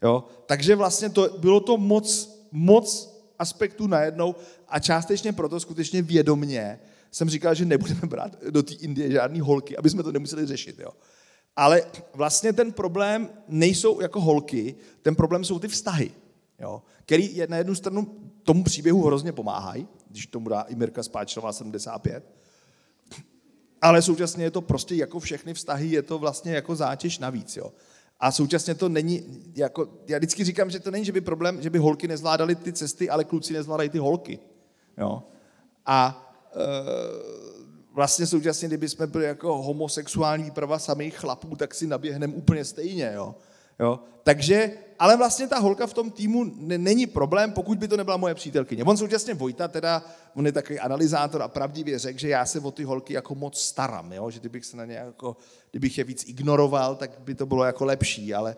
[0.03, 0.23] Jo?
[0.45, 4.36] Takže vlastně to, bylo to moc, moc aspektů najednou
[4.67, 6.79] a částečně proto skutečně vědomně
[7.11, 10.79] jsem říkal, že nebudeme brát do té Indie žádný holky, aby jsme to nemuseli řešit.
[10.79, 10.91] Jo?
[11.55, 16.11] Ale vlastně ten problém nejsou jako holky, ten problém jsou ty vztahy,
[16.59, 16.82] jo?
[17.05, 21.53] který je na jednu stranu tomu příběhu hrozně pomáhají, když tomu dá i Mirka Spáčová
[21.53, 22.23] 75.
[23.81, 27.57] Ale současně je to prostě jako všechny vztahy, je to vlastně jako zátěž navíc.
[27.57, 27.73] Jo.
[28.19, 31.69] A současně to není, jako, já vždycky říkám, že to není, že by problém, že
[31.69, 34.39] by holky nezvládaly ty cesty, ale kluci nezvládají ty holky.
[34.97, 35.23] Jo.
[35.85, 36.59] A e,
[37.93, 43.11] vlastně současně, kdyby jsme byli jako homosexuální výprava samých chlapů, tak si naběhneme úplně stejně,
[43.15, 43.35] jo.
[43.82, 43.99] Jo.
[44.23, 48.36] Takže, ale vlastně ta holka v tom týmu není problém, pokud by to nebyla moje
[48.36, 48.84] přítelkyně.
[48.84, 50.03] On současně Vojta, teda,
[50.36, 53.61] on je takový analyzátor a pravdivě řekl, že já se o ty holky jako moc
[53.61, 54.29] starám, jo?
[54.29, 55.38] že kdybych se na ně jako,
[55.71, 58.55] kdybych je víc ignoroval, tak by to bylo jako lepší, ale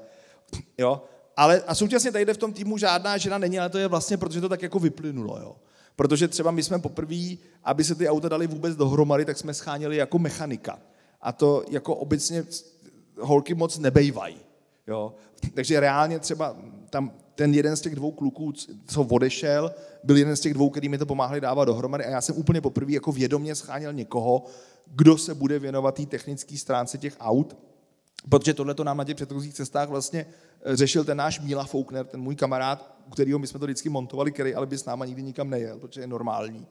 [0.77, 1.01] jo.
[1.37, 4.41] Ale a současně tady v tom týmu žádná žena není, ale to je vlastně, protože
[4.41, 5.55] to tak jako vyplynulo, jo.
[5.95, 9.97] Protože třeba my jsme poprvé, aby se ty auta dali vůbec dohromady, tak jsme scháněli
[9.97, 10.79] jako mechanika.
[11.21, 12.45] A to jako obecně
[13.19, 14.37] holky moc nebejvají.
[14.87, 15.15] Jo?
[15.53, 16.57] Takže reálně třeba
[16.89, 18.53] tam ten jeden z těch dvou kluků,
[18.87, 19.71] co odešel,
[20.03, 22.61] byl jeden z těch dvou, který mi to pomáhali dávat dohromady a já jsem úplně
[22.61, 24.43] poprvé jako vědomě scháněl někoho,
[24.95, 27.57] kdo se bude věnovat té technické stránce těch aut,
[28.29, 30.25] protože tohle to nám na těch předchozích cestách vlastně
[30.65, 34.31] řešil ten náš Míla Foukner, ten můj kamarád, u kterého my jsme to vždycky montovali,
[34.31, 36.67] který ale by s náma nikdy nikam nejel, protože je normální.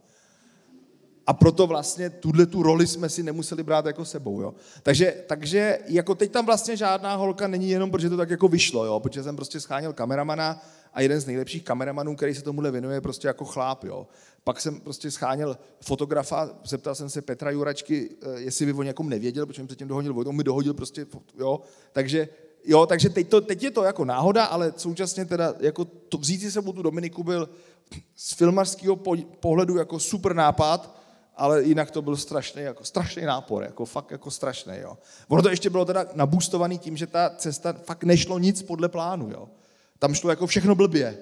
[1.26, 4.40] A proto vlastně tuhle tu roli jsme si nemuseli brát jako sebou.
[4.40, 4.54] Jo.
[4.82, 8.84] Takže, takže jako teď tam vlastně žádná holka není jenom, protože to tak jako vyšlo,
[8.84, 10.62] jo, protože jsem prostě scháněl kameramana
[10.94, 13.84] a jeden z nejlepších kameramanů, který se tomuhle věnuje, prostě jako chláp.
[13.84, 14.06] Jo.
[14.44, 19.08] Pak jsem prostě scháněl fotografa, zeptal jsem se Petra Juračky, eh, jestli by o někom
[19.08, 21.06] nevěděl, protože jsem předtím dohodil, on mi dohodil prostě,
[21.38, 21.60] jo.
[21.92, 22.28] Takže
[22.64, 26.40] Jo, takže teď, to, teď je to jako náhoda, ale současně teda jako to, vzít
[26.40, 27.48] si sebou tu Dominiku byl
[28.16, 28.96] z filmařského
[29.40, 31.01] pohledu jako super nápad,
[31.36, 34.98] ale jinak to byl strašný, jako strašný nápor, jako fakt jako strašný, jo.
[35.28, 39.30] Ono to ještě bylo teda nabůstovaný tím, že ta cesta fakt nešlo nic podle plánu,
[39.30, 39.48] jo.
[39.98, 41.18] Tam šlo jako všechno blbě.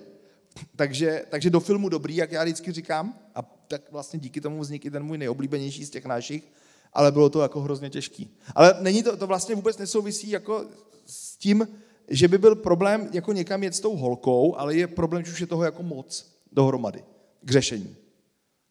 [0.77, 4.91] Takže, takže do filmu dobrý, jak já vždycky říkám, a tak vlastně díky tomu vznikl
[4.91, 6.53] ten můj nejoblíbenější z těch našich,
[6.93, 8.37] ale bylo to jako hrozně těžký.
[8.55, 10.65] Ale není to, to vlastně vůbec nesouvisí jako
[11.07, 11.69] s tím,
[12.09, 15.41] že by byl problém jako někam jet s tou holkou, ale je problém, že už
[15.41, 17.05] je toho jako moc dohromady
[17.43, 17.97] k řešení.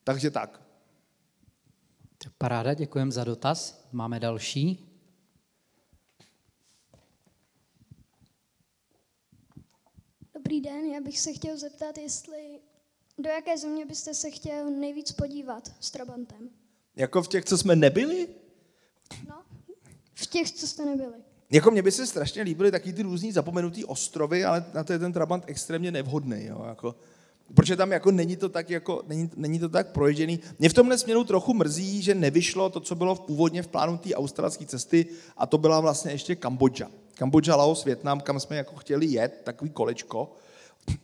[0.03, 0.68] Takže tak.
[2.37, 3.87] Paráda, děkujeme za dotaz.
[3.91, 4.85] Máme další.
[10.33, 12.59] Dobrý den, já bych se chtěl zeptat, jestli
[13.17, 16.49] do jaké země byste se chtěl nejvíc podívat s Trabantem?
[16.95, 18.27] Jako v těch, co jsme nebyli?
[19.27, 19.43] No,
[20.13, 21.17] v těch, co jste nebyli.
[21.51, 24.99] Jako mě by se strašně líbily taky ty různý zapomenutý ostrovy, ale na to je
[24.99, 26.45] ten Trabant extrémně nevhodný.
[26.45, 26.63] Jo?
[26.67, 26.95] Jako,
[27.53, 30.39] protože tam jako není to tak, jako, není, není to tak proježený.
[30.59, 33.97] Mě v tomhle směru trochu mrzí, že nevyšlo to, co bylo v původně v plánu
[33.97, 35.05] té australské cesty,
[35.37, 36.87] a to byla vlastně ještě Kambodža.
[37.15, 40.31] Kambodža, Laos, Větnam, kam jsme jako chtěli jet, takový kolečko,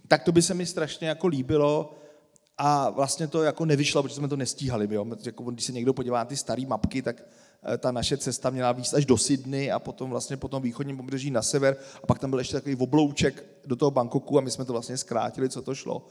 [0.08, 1.96] tak to by se mi strašně jako líbilo,
[2.58, 4.88] a vlastně to jako nevyšlo, protože jsme to nestíhali.
[4.92, 5.06] Jo?
[5.26, 7.24] Jako, když se někdo podívá na ty staré mapky, tak
[7.74, 10.98] eh, ta naše cesta měla výst až do Sydney a potom vlastně po tom východním
[10.98, 14.52] pobřeží na sever a pak tam byl ještě takový oblouček do toho Bangkoku a my
[14.52, 16.06] jsme to vlastně zkrátili, co to šlo.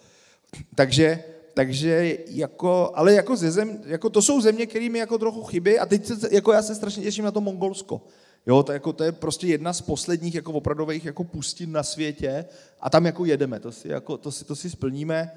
[0.75, 1.25] Takže,
[1.55, 5.79] takže jako, ale jako, ze zem, jako to jsou země, které mi jako trochu chybí
[5.79, 8.01] a teď se, jako já se strašně těším na to Mongolsko.
[8.47, 12.45] Jo, to, jako, to je prostě jedna z posledních jako opravdových jako pustin na světě
[12.81, 15.31] a tam jako jedeme, to si, jako, to si, to si splníme.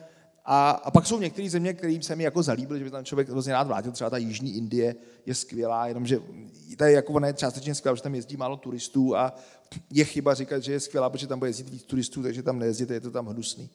[0.49, 3.29] A, a pak jsou některé země, kterým se mi jako zalíbily, že by tam člověk
[3.29, 3.91] hrozně rád vrátil.
[3.91, 4.95] Třeba ta Jižní Indie
[5.25, 6.19] je skvělá, jenomže
[6.77, 9.35] to je jako ona je částečně skvělá, že tam jezdí málo turistů a
[9.91, 12.93] je chyba říkat, že je skvělá, protože tam bude jezdit víc turistů, takže tam nejezdíte,
[12.93, 13.69] je to tam hnusný.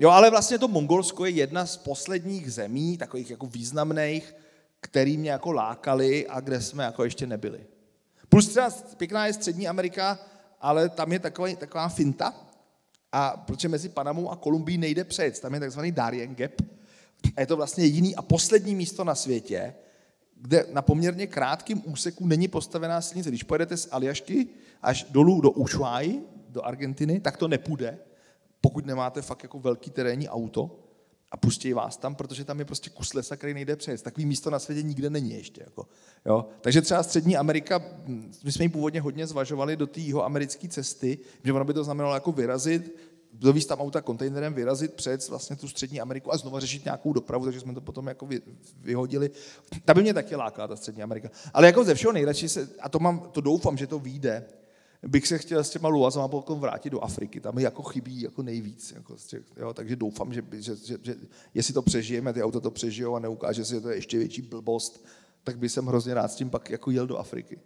[0.00, 4.34] Jo, ale vlastně to Mongolsko je jedna z posledních zemí, takových jako významných,
[4.80, 7.66] který mě jako lákali a kde jsme jako ještě nebyli.
[8.28, 10.18] Plus třeba pěkná je Střední Amerika,
[10.60, 12.34] ale tam je taková, taková finta,
[13.12, 16.52] a protože mezi Panamou a Kolumbií nejde přejet, tam je takzvaný Darien Gap.
[17.36, 19.74] A je to vlastně jediný a poslední místo na světě,
[20.40, 23.28] kde na poměrně krátkém úseku není postavená silnice.
[23.28, 24.46] Když pojedete z Aljašky
[24.82, 27.98] až dolů do Ushuaí, do Argentiny, tak to nepůjde,
[28.60, 30.78] pokud nemáte fakt jako velký terénní auto
[31.30, 34.02] a pustí vás tam, protože tam je prostě kus lesa, který nejde přejet.
[34.02, 35.62] Takový místo na světě nikde není ještě.
[35.64, 35.86] Jako,
[36.26, 36.46] jo.
[36.60, 37.82] Takže třeba Střední Amerika,
[38.44, 42.14] my jsme ji původně hodně zvažovali do té americké cesty, že ono by to znamenalo
[42.14, 42.96] jako vyrazit,
[43.32, 47.44] dovízt tam auta kontejnerem, vyrazit před vlastně tu Střední Ameriku a znovu řešit nějakou dopravu,
[47.44, 48.28] takže jsme to potom jako
[48.80, 49.30] vyhodili.
[49.84, 51.28] Ta by mě taky lákala, ta Střední Amerika.
[51.54, 54.44] Ale jako ze všeho nejradši se, a to, mám, to doufám, že to vyjde,
[55.02, 57.40] bych se chtěl s těma luazama potom vrátit do Afriky.
[57.40, 58.92] Tam jako chybí jako nejvíc.
[58.92, 61.16] Jako těch, jo, takže doufám, že, že, že, že,
[61.54, 64.42] jestli to přežijeme, ty auta to přežijou a neukáže se, že to je ještě větší
[64.42, 65.06] blbost,
[65.44, 67.60] tak bych jsem hrozně rád s tím pak jako jel do Afriky.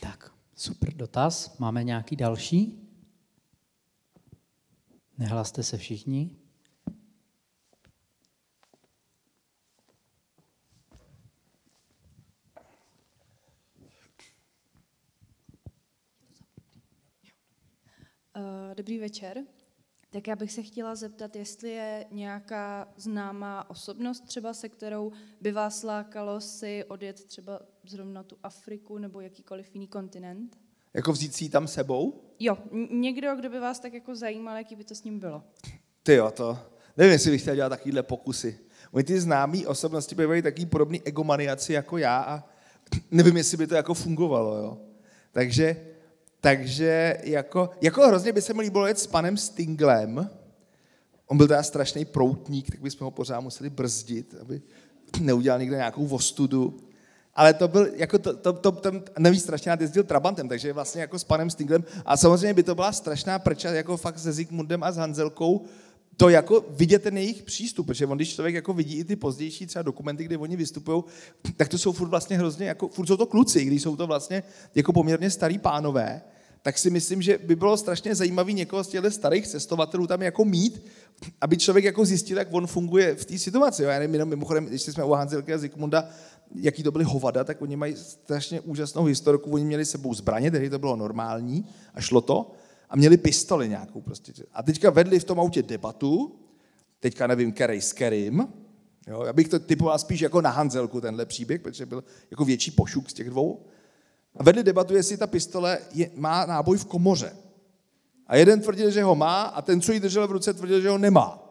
[0.00, 1.58] Tak, super dotaz.
[1.58, 2.82] Máme nějaký další?
[5.18, 6.45] Nehlaste se všichni.
[18.76, 19.42] Dobrý večer.
[20.10, 25.52] Tak já bych se chtěla zeptat, jestli je nějaká známá osobnost třeba, se kterou by
[25.52, 30.58] vás lákalo si odjet třeba zrovna tu Afriku nebo jakýkoliv jiný kontinent?
[30.94, 32.22] Jako vzít si ji tam sebou?
[32.38, 32.58] Jo,
[32.90, 35.42] někdo, kdo by vás tak jako zajímal, jaký by to s ním bylo.
[36.02, 36.58] Ty jo, to,
[36.96, 38.58] nevím, jestli bych chtěl dělat takovýhle pokusy.
[38.92, 42.48] Oni ty známí osobnosti bývají taký podobný egomaniaci jako já a
[43.10, 44.78] nevím, jestli by to jako fungovalo, jo.
[45.32, 45.95] Takže,
[46.46, 50.30] takže jako, jako hrozně by se mi líbilo jet s panem Stinglem.
[51.26, 54.62] On byl teda strašný proutník, tak bychom ho pořád museli brzdit, aby
[55.20, 56.78] neudělal někde nějakou vostudu.
[57.34, 61.00] Ale to byl, jako to, to, to, to neví strašně rád jezdil Trabantem, takže vlastně
[61.00, 61.84] jako s panem Stinglem.
[62.04, 65.64] A samozřejmě by to byla strašná prča, jako fakt se Zigmundem a s Hanzelkou,
[66.16, 69.66] to jako vidět ten jejich přístup, protože on, když člověk jako vidí i ty pozdější
[69.66, 71.04] třeba dokumenty, kde oni vystupují,
[71.56, 74.42] tak to jsou furt vlastně hrozně, jako, furt jsou to kluci, když jsou to vlastně
[74.74, 76.22] jako poměrně starý pánové,
[76.66, 80.44] tak si myslím, že by bylo strašně zajímavý někoho z těchto starých cestovatelů tam jako
[80.44, 80.86] mít,
[81.40, 83.82] aby člověk jako zjistil, jak on funguje v té situaci.
[83.82, 83.88] Jo.
[83.88, 86.08] Já nevím, jenom mimochodem, když jsme u Hanzelky a Zikmunda,
[86.54, 89.50] jaký to byly hovada, tak oni mají strašně úžasnou historiku.
[89.50, 92.52] Oni měli sebou zbraně, tehdy to bylo normální a šlo to
[92.90, 94.32] a měli pistoli nějakou prostě.
[94.52, 96.38] A teďka vedli v tom autě debatu,
[97.00, 98.48] teďka nevím, kerej s kerým,
[99.06, 102.70] jo, já bych to typoval spíš jako na Hanzelku tenhle příběh, protože byl jako větší
[102.70, 103.66] pošuk z těch dvou.
[104.38, 107.36] A vedli debatu, jestli ta pistole je, má náboj v komoře.
[108.26, 110.90] A jeden tvrdil, že ho má a ten, co ji držel v ruce, tvrdil, že
[110.90, 111.42] ho nemá.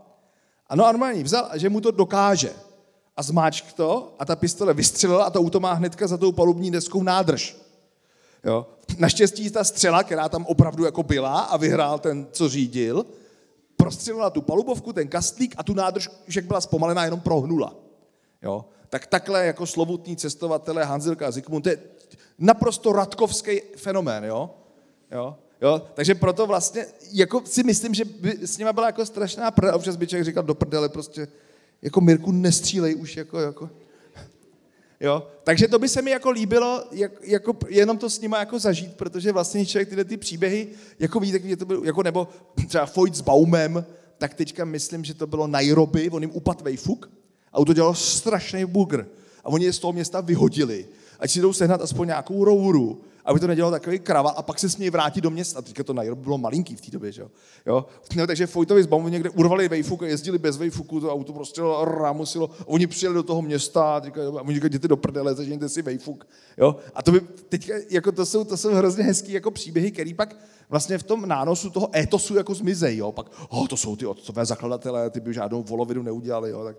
[0.68, 2.54] Ano, normálně vzal, že mu to dokáže.
[3.18, 6.72] A zmáčk to a ta pistole vystřelila a to auto má hnedka za tou palubní
[6.72, 7.58] deskou nádrž.
[8.44, 8.68] Jo.
[8.98, 13.06] Naštěstí ta střela, která tam opravdu jako byla a vyhrál ten, co řídil,
[13.78, 17.76] prostřelila tu palubovku, ten kastlík a tu nádrž, že byla zpomalená, jenom prohnula.
[18.42, 18.66] Jo.
[18.90, 21.78] Tak takhle jako slovutní cestovatelé Hanzelka a Zikmund, to je
[22.40, 24.24] naprosto radkovský fenomén.
[24.24, 24.50] Jo.
[25.12, 25.36] Jo.
[25.62, 29.76] Jo, takže proto vlastně jako si myslím, že by s nima byla jako strašná prda.
[29.76, 31.28] Občas by člověk říkal do prdele prostě,
[31.82, 33.70] jako Mirku, nestřílej už, jako, jako,
[35.00, 35.28] Jo?
[35.44, 38.94] Takže to by se mi jako líbilo jak, jako jenom to s nima jako zažít,
[38.96, 40.68] protože vlastně člověk tyhle ty příběhy,
[41.00, 42.28] jako ví, tak to bylo, jako nebo
[42.68, 43.86] třeba Foyt s Baumem,
[44.18, 47.10] tak teďka myslím, že to bylo Nairobi, on jim upadl vejfuk
[47.54, 49.06] a to dělalo strašný bugr.
[49.44, 50.88] A oni je z toho města vyhodili,
[51.20, 54.70] ať si jdou sehnat aspoň nějakou rouru aby to nedělal takový krava a pak se
[54.70, 55.62] smějí vrátit do města.
[55.62, 57.30] Teďka to Nairobi bylo malinký v té době, že jo?
[58.16, 61.62] No, takže Fojtovi z Baumu někde urvali vejfuk a jezdili bez vejfuku, to auto prostě
[61.84, 62.50] rámusilo.
[62.66, 65.82] Oni přijeli do toho města a říkali, a oni říkali, jděte do prdele, zažijte si
[65.82, 66.28] vejfuk.
[66.58, 66.76] Jo?
[66.94, 67.20] A to by,
[67.50, 70.36] teďka, jako to jsou, to jsou hrozně hezký jako příběhy, který pak
[70.70, 73.12] vlastně v tom nánosu toho étosu jako zmizej, jo?
[73.12, 76.64] Pak, oh, to jsou ty otcové zakladatelé, ty by žádnou volovinu neudělali, jo?
[76.64, 76.78] Tak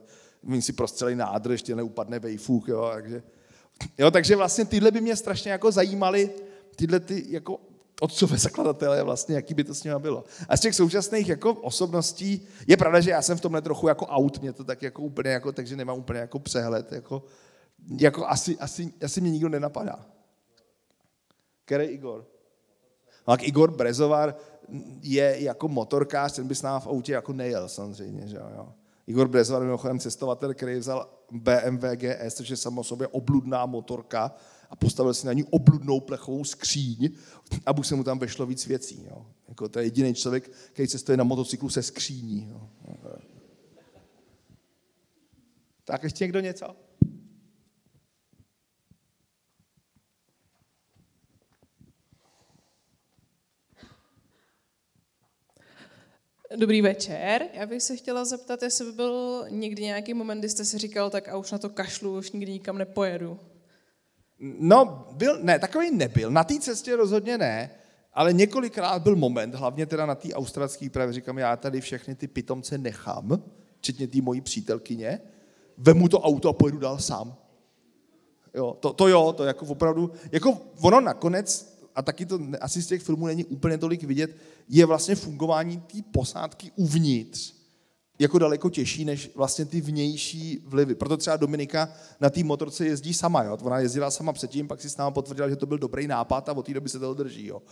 [0.49, 2.91] oni si prostřelí nádrž, tě neupadne vejfuk, jo?
[2.95, 3.23] Takže,
[3.99, 6.31] Jo, takže vlastně tyhle by mě strašně jako zajímaly,
[6.77, 7.61] tyhle ty jako
[8.01, 10.25] otcové zakladatelé vlastně, jaký by to s nimi bylo.
[10.49, 14.07] A z těch současných jako osobností, je pravda, že já jsem v tomhle trochu jako
[14.07, 17.23] aut, mě to tak jako úplně jako, takže nemám úplně jako přehled, jako,
[18.01, 20.07] jako asi, asi, asi mě nikdo nenapadá.
[21.65, 22.27] Který Igor?
[23.29, 24.35] No, tak Igor Brezovar
[25.03, 28.73] je jako motorkář, ten by s námi v autě jako nejel samozřejmě, že jo.
[29.07, 34.35] Igor Brezovar mimochodem cestovatel, který vzal BMW GS, což je samo sobě obludná motorka
[34.71, 37.11] a postavil si na ní obludnou plechovou skříň,
[37.67, 39.07] aby se mu tam vešlo víc věcí.
[39.11, 39.27] Jo.
[39.49, 42.49] Jako to je jediný člověk, který cestuje na motocyklu se skříní.
[42.51, 42.69] Jo.
[45.85, 46.86] Tak ještě někdo něco?
[56.55, 57.43] Dobrý večer.
[57.55, 61.11] Já bych se chtěla zeptat, jestli by byl někdy nějaký moment, kdy jste si říkal,
[61.11, 63.39] tak a už na to kašlu, už nikdy nikam nepojedu.
[64.59, 66.31] No, byl, ne, takový nebyl.
[66.31, 67.71] Na té cestě rozhodně ne,
[68.13, 72.27] ale několikrát byl moment, hlavně teda na té australské právě říkám, já tady všechny ty
[72.27, 73.43] pitomce nechám,
[73.79, 75.21] včetně té mojí přítelkyně,
[75.79, 77.37] vemu to auto a pojedu dál sám.
[78.55, 82.87] Jo, to, to jo, to jako opravdu, jako ono nakonec a taky to asi z
[82.87, 84.37] těch filmů není úplně tolik vidět,
[84.69, 87.57] je vlastně fungování té posádky uvnitř
[88.19, 90.95] jako daleko těžší než vlastně ty vnější vlivy.
[90.95, 91.89] Proto třeba Dominika
[92.21, 93.43] na té motorce jezdí sama.
[93.43, 93.59] Jo?
[93.63, 96.53] Ona jezdila sama předtím, pak si s námi potvrdila, že to byl dobrý nápad a
[96.53, 97.47] od té doby se to drží.
[97.47, 97.63] Jo?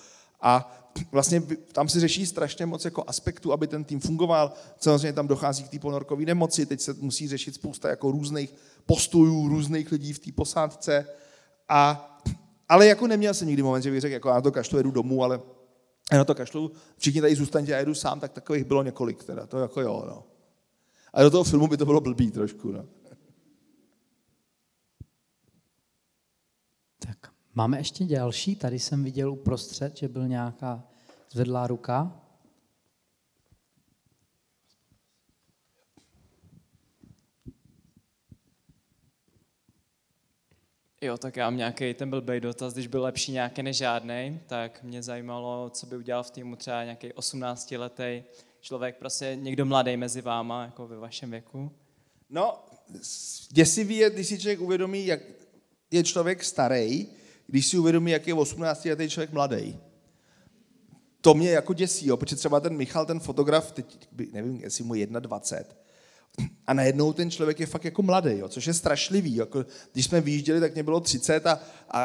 [0.41, 1.43] A vlastně
[1.73, 4.53] tam se řeší strašně moc jako aspektů, aby ten tým fungoval.
[4.79, 8.55] Samozřejmě tam dochází k té ponorkové nemoci, teď se musí řešit spousta jako různých
[8.87, 11.07] postojů, různých lidí v té posádce.
[11.69, 12.11] A
[12.75, 15.25] ale jako neměl jsem nikdy moment, že bych řekl, jako já to kašlu, jedu domů,
[15.25, 15.41] ale
[16.13, 19.47] já na to kašlu, všichni tady zůstaňte, já jedu sám, tak takových bylo několik, teda,
[19.47, 20.25] to jako jo, no.
[21.13, 22.85] A do toho filmu by to bylo blbý trošku, no.
[26.99, 30.83] Tak, máme ještě další, tady jsem viděl uprostřed, že byl nějaká
[31.31, 32.21] zvedlá ruka.
[41.05, 44.83] Jo, tak já mám nějaký ten blbej dotaz, když byl lepší nějaký než žádný, tak
[44.83, 48.23] mě zajímalo, co by udělal v týmu třeba nějaký 18 letý
[48.61, 51.71] člověk, prostě někdo mladý mezi váma, jako ve vašem věku.
[52.31, 52.65] No,
[53.51, 55.21] děsivý je, když si člověk uvědomí, jak
[55.91, 57.07] je člověk starý,
[57.47, 59.79] když si uvědomí, jak je 18 letý člověk mladý.
[61.21, 64.95] To mě jako děsí, jo, protože třeba ten Michal, ten fotograf, teď nevím, jestli mu
[64.95, 65.84] 21,
[66.67, 69.35] a najednou ten člověk je fakt jako mladý, jo, což je strašlivý.
[69.35, 72.05] Jako, když jsme vyjížděli, tak mě bylo 30 a, a,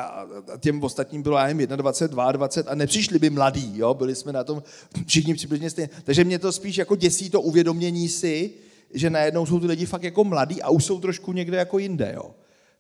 [0.54, 4.34] a těm ostatním bylo, já nevím, 21, 22 a nepřišli by mladí, jo, byli jsme
[4.34, 4.64] na tom
[5.06, 5.90] všichni přibližně stejně.
[6.04, 8.52] Takže mě to spíš jako děsí to uvědomění si,
[8.94, 12.12] že najednou jsou ty lidi fakt jako mladí a už jsou trošku někde jako jinde,
[12.16, 12.32] jo.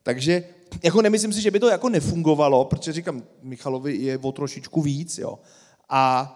[0.04, 0.44] Takže
[0.84, 5.18] jako nemyslím si, že by to jako nefungovalo, protože říkám, Michalovi je o trošičku víc,
[5.18, 5.40] jo.
[5.90, 6.36] A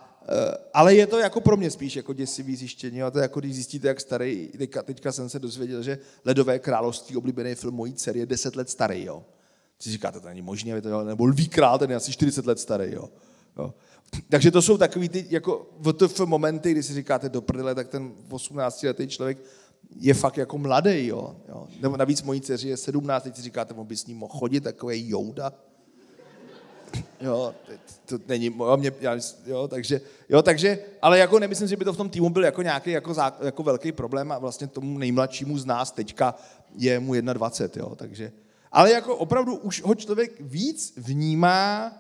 [0.73, 3.03] ale je to jako pro mě spíš jako děsivý zjištění.
[3.03, 6.59] A to je jako když zjistíte, jak starý, teďka, teďka jsem se dozvěděl, že Ledové
[6.59, 9.05] království, oblíbený film mojí dcery, je 10 let starý.
[9.05, 9.23] Jo.
[9.79, 12.93] Si říkáte, to není možné, to, nebo Lví král, ten je asi 40 let starý.
[12.93, 13.09] Jo.
[13.57, 13.73] Jo.
[14.29, 18.11] Takže to jsou takový ty jako VTF momenty, kdy si říkáte do prdele, tak ten
[18.29, 19.37] 18-letý člověk
[19.95, 21.35] je fakt jako mladý, jo.
[21.49, 21.67] jo.
[21.81, 24.61] Nebo navíc mojí dceři je 17, teď si říkáte, on by s ním mohl chodit,
[24.61, 25.53] takový jouda.
[27.21, 27.55] Jo,
[28.05, 31.93] to, není, jo, mě, já, jo, takže, jo, takže, ale jako nemyslím že by to
[31.93, 35.57] v tom týmu byl jako nějaký jako, zá, jako velký problém a vlastně tomu nejmladšímu
[35.57, 36.35] z nás teďka
[36.77, 38.31] je mu 21, jo, takže,
[38.71, 41.91] ale jako opravdu už ho člověk víc vnímá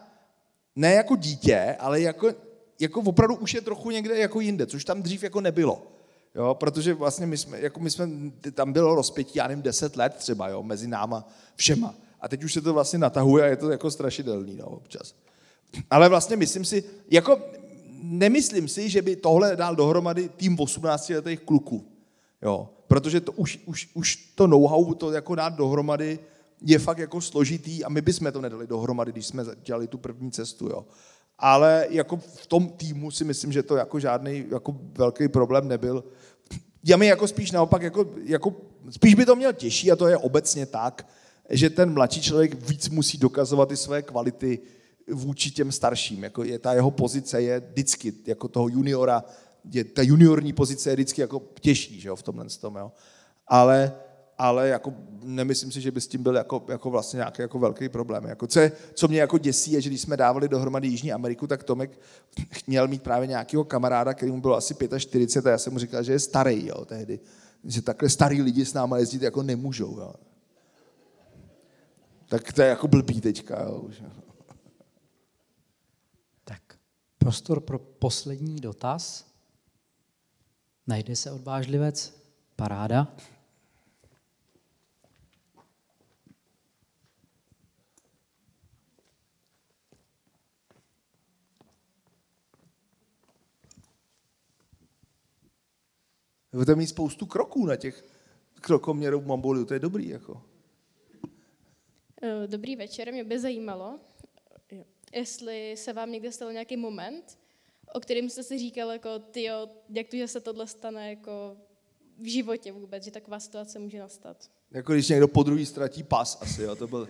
[0.75, 2.33] ne jako dítě, ale jako,
[2.79, 5.81] jako opravdu už je trochu někde jako jinde, což tam dřív jako nebylo.
[6.35, 8.09] Jo, protože vlastně my jsme, jako my jsme,
[8.53, 11.95] tam bylo rozpětí, já nevím, 10 let třeba, jo, mezi náma všema.
[12.23, 15.15] A teď už se to vlastně natahuje a je to jako strašidelný no, občas.
[15.89, 17.39] Ale vlastně myslím si, jako
[18.01, 21.85] nemyslím si, že by tohle dal dohromady tým 18 letých kluků.
[22.41, 26.19] Jo, protože to už, už, už to know-how to jako dát dohromady
[26.61, 30.31] je fakt jako složitý a my bychom to nedali dohromady, když jsme dělali tu první
[30.31, 30.85] cestu, jo.
[31.39, 36.03] Ale jako v tom týmu si myslím, že to jako žádný jako velký problém nebyl.
[36.83, 38.55] Já mi jako spíš naopak, jako, jako,
[38.89, 41.07] spíš by to měl těžší a to je obecně tak,
[41.49, 44.59] že ten mladší člověk víc musí dokazovat i své kvality
[45.11, 46.23] vůči těm starším.
[46.23, 49.23] Jako je, ta jeho pozice je vždycky, jako toho juniora,
[49.71, 52.91] je, ta juniorní pozice je vždycky jako těžší že jo, v tomhle tom, jo.
[53.47, 53.93] Ale,
[54.37, 54.93] ale jako
[55.23, 58.23] nemyslím si, že by s tím byl jako, jako vlastně nějaký jako velký problém.
[58.23, 61.47] Jako co, je, co mě jako děsí, je, že když jsme dávali dohromady Jižní Ameriku,
[61.47, 61.99] tak Tomek
[62.67, 66.03] měl mít právě nějakého kamaráda, který mu bylo asi 45 a já jsem mu říkal,
[66.03, 67.19] že je starý jo, tehdy.
[67.63, 69.99] Že takhle starý lidi s náma jezdit jako nemůžou.
[69.99, 70.13] Jo
[72.33, 73.63] tak to je jako blbý teďka.
[73.63, 74.03] Jo, už.
[76.43, 76.79] Tak,
[77.17, 79.25] prostor pro poslední dotaz.
[80.87, 82.23] Najde se odvážlivec?
[82.55, 83.15] Paráda.
[96.51, 98.03] Budete mít spoustu kroků na těch
[98.53, 100.07] krokoměrů Mongoliu, to je dobrý.
[100.07, 100.52] Jako.
[102.25, 103.99] Eh, dobrý večer, mě by zajímalo,
[105.15, 107.37] jestli se vám někde stalo nějaký moment,
[107.93, 111.57] o kterém jste si říkal, jako, tyjo, jak to, že se tohle stane jako
[112.19, 114.37] v životě vůbec, že taková situace může nastat.
[114.71, 117.09] Jako když někdo po druhý ztratí pas asi, jo, to byl,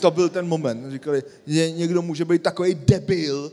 [0.00, 0.92] to byl ten moment.
[0.92, 3.52] Říkali, že někdo může být takový debil,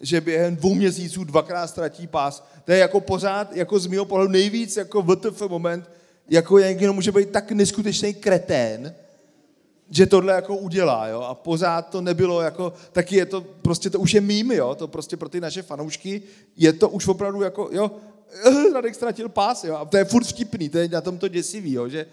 [0.00, 2.46] že během dvou měsíců dvakrát ztratí pas.
[2.64, 5.90] To je jako pořád, jako z mého pohledu nejvíc jako VTF moment,
[6.28, 8.94] jako někdo může být tak neskutečný kretén,
[9.90, 14.00] že tohle jako udělá, jo, a pořád to nebylo jako, taky je to, prostě to
[14.00, 16.22] už je mým, jo, to prostě pro ty naše fanoušky
[16.56, 17.90] je to už opravdu jako, jo,
[18.74, 21.72] Radek ztratil pás, jo, a to je furt vtipný, to je na tom to děsivý,
[21.72, 22.06] jo, že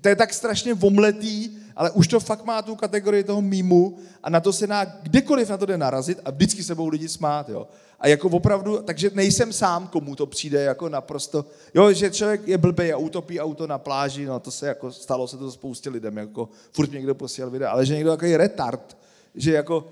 [0.00, 4.30] to je tak strašně vomletý, ale už to fakt má tu kategorii toho mýmu a
[4.30, 7.48] na to se dá kdekoliv na to jde narazit a vždycky se budou lidi smát,
[7.48, 7.68] jo.
[8.00, 11.44] A jako opravdu, takže nejsem sám, komu to přijde jako naprosto,
[11.74, 15.28] jo, že člověk je blbý a utopí auto na pláži, no to se jako, stalo
[15.28, 18.96] se to spoustě lidem, jako furt někdo posílal videa, ale že někdo takový retard,
[19.34, 19.88] že jako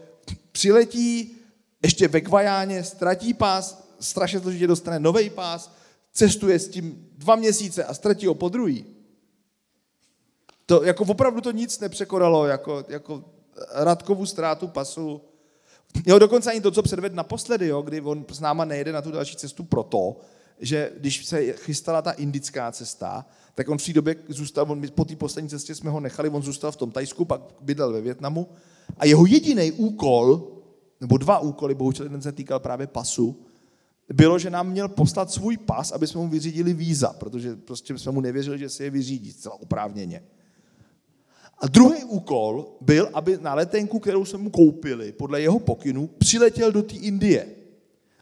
[0.52, 1.36] přiletí
[1.82, 5.75] ještě ve Kvajáně, ztratí pás, strašně složitě dostane nový pás,
[6.12, 8.85] cestuje s tím dva měsíce a ztratí ho po druhý.
[10.66, 13.25] To, jako opravdu to nic nepřekonalo, jako, jako
[13.75, 15.20] Radkovu ztrátu pasu,
[16.07, 19.11] Jo, dokonce ani to, co předved naposledy, jo, kdy on s náma nejede na tu
[19.11, 20.16] další cestu proto,
[20.61, 25.05] že když se chystala ta indická cesta, tak on v té době zůstal, on, po
[25.05, 28.49] té poslední cestě jsme ho nechali, on zůstal v tom Tajsku, pak bydlel ve Větnamu
[28.97, 30.53] a jeho jediný úkol,
[31.01, 33.41] nebo dva úkoly, bohužel jeden se týkal právě pasu,
[34.14, 38.12] bylo, že nám měl poslat svůj pas, aby jsme mu vyřídili víza, protože prostě jsme
[38.12, 40.22] mu nevěřili, že si je vyřídí zcela oprávněně.
[41.59, 46.72] A druhý úkol byl, aby na letenku, kterou jsme mu koupili, podle jeho pokynu, přiletěl
[46.72, 47.47] do té Indie.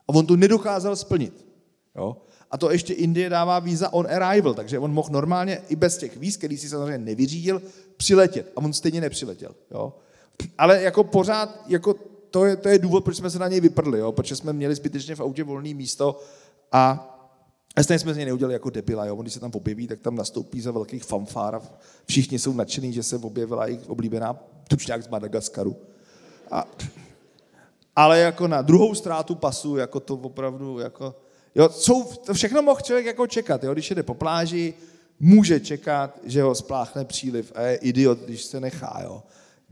[0.09, 1.47] A on to nedokázal splnit.
[1.97, 2.17] Jo?
[2.51, 6.17] A to ještě Indie dává víza on arrival, takže on mohl normálně i bez těch
[6.17, 7.63] víz, který si samozřejmě nevyřídil,
[7.97, 8.53] přiletět.
[8.57, 9.55] A on stejně nepřiletěl.
[9.71, 9.93] Jo?
[10.59, 11.95] Ale jako pořád, jako
[12.37, 14.13] to je, to je důvod, proč jsme se na něj vyprdli, jo?
[14.13, 16.21] protože jsme měli zbytečně v autě volné místo
[16.73, 17.13] a
[17.77, 19.17] a stejně jsme z něj neudělali jako debila, jo?
[19.17, 21.63] On, když se tam objeví, tak tam nastoupí za velkých fanfár a
[22.07, 24.39] všichni jsou nadšení, že se objevila jejich oblíbená
[24.69, 25.77] tučňák z Madagaskaru.
[26.51, 26.69] A,
[27.97, 31.15] ale jako na druhou ztrátu pasu, jako to opravdu, jako,
[31.55, 33.73] jo, jsou, to všechno mohl člověk jako čekat, jo?
[33.73, 34.75] když jede po pláži,
[35.21, 39.23] může čekat, že ho spláchne příliv a je idiot, když se nechá, jo.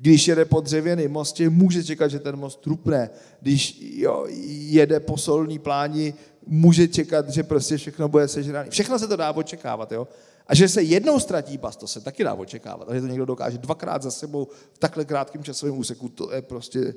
[0.04, 3.10] Když jede po dřevěném mostě, může čekat, že ten most trupne.
[3.40, 4.26] Když jo,
[4.68, 6.14] jede po solní pláni,
[6.46, 8.70] může čekat, že prostě všechno bude sežrané.
[8.70, 10.08] Všechno se to dá očekávat, jo.
[10.46, 12.88] A že se jednou ztratí pas, to se taky dá očekávat.
[12.88, 16.42] A že to někdo dokáže dvakrát za sebou v takhle krátkém časovém úseku, to je
[16.42, 16.94] prostě,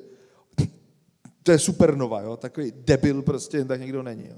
[1.42, 2.36] to je supernova, jo.
[2.36, 4.36] Takový debil prostě tak někdo není, jo.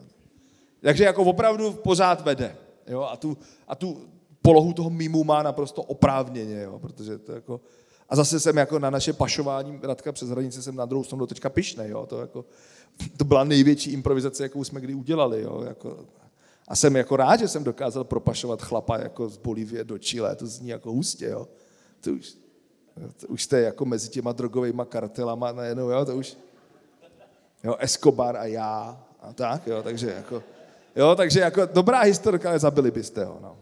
[0.80, 2.56] Takže jako opravdu pořád vede,
[2.86, 3.02] jo.
[3.02, 3.38] A tu,
[3.68, 4.08] a tu
[4.42, 7.60] polohu toho mimu má naprosto oprávněně, jo, protože to jako,
[8.10, 11.48] a zase jsem jako na naše pašování Radka přes hranice jsem na druhou stranu teďka
[11.48, 12.44] pišnej, jo, to jako,
[13.16, 15.42] to byla největší improvizace, jakou jsme kdy udělali.
[15.42, 15.62] Jo?
[15.68, 15.98] Jako,
[16.68, 20.46] a jsem jako rád, že jsem dokázal propašovat chlapa jako z Bolívie do Chile, to
[20.46, 21.26] zní jako hustě.
[21.26, 21.48] Jo?
[22.00, 22.34] To už,
[23.20, 26.04] to už jste jako mezi těma drogovými kartelama najednou, jo?
[26.04, 26.36] to už,
[27.64, 30.42] jo, Escobar a já a tak, jo, takže jako,
[30.96, 33.56] jo, takže jako dobrá historka, ale zabili byste ho, no.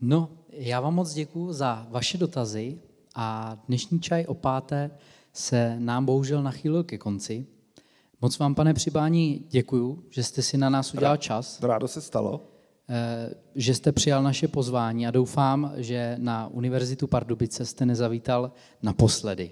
[0.00, 2.78] No, já vám moc děkuji za vaše dotazy
[3.14, 4.90] a dnešní čaj o páté
[5.32, 7.46] se nám bohužel nachýlil ke konci.
[8.20, 11.62] Moc vám, pane Přibání, děkuju, že jste si na nás udělal čas.
[11.62, 12.40] Rádo se stalo.
[12.88, 18.52] Eh, že jste přijal naše pozvání a doufám, že na Univerzitu Pardubice jste nezavítal
[18.82, 19.50] naposledy.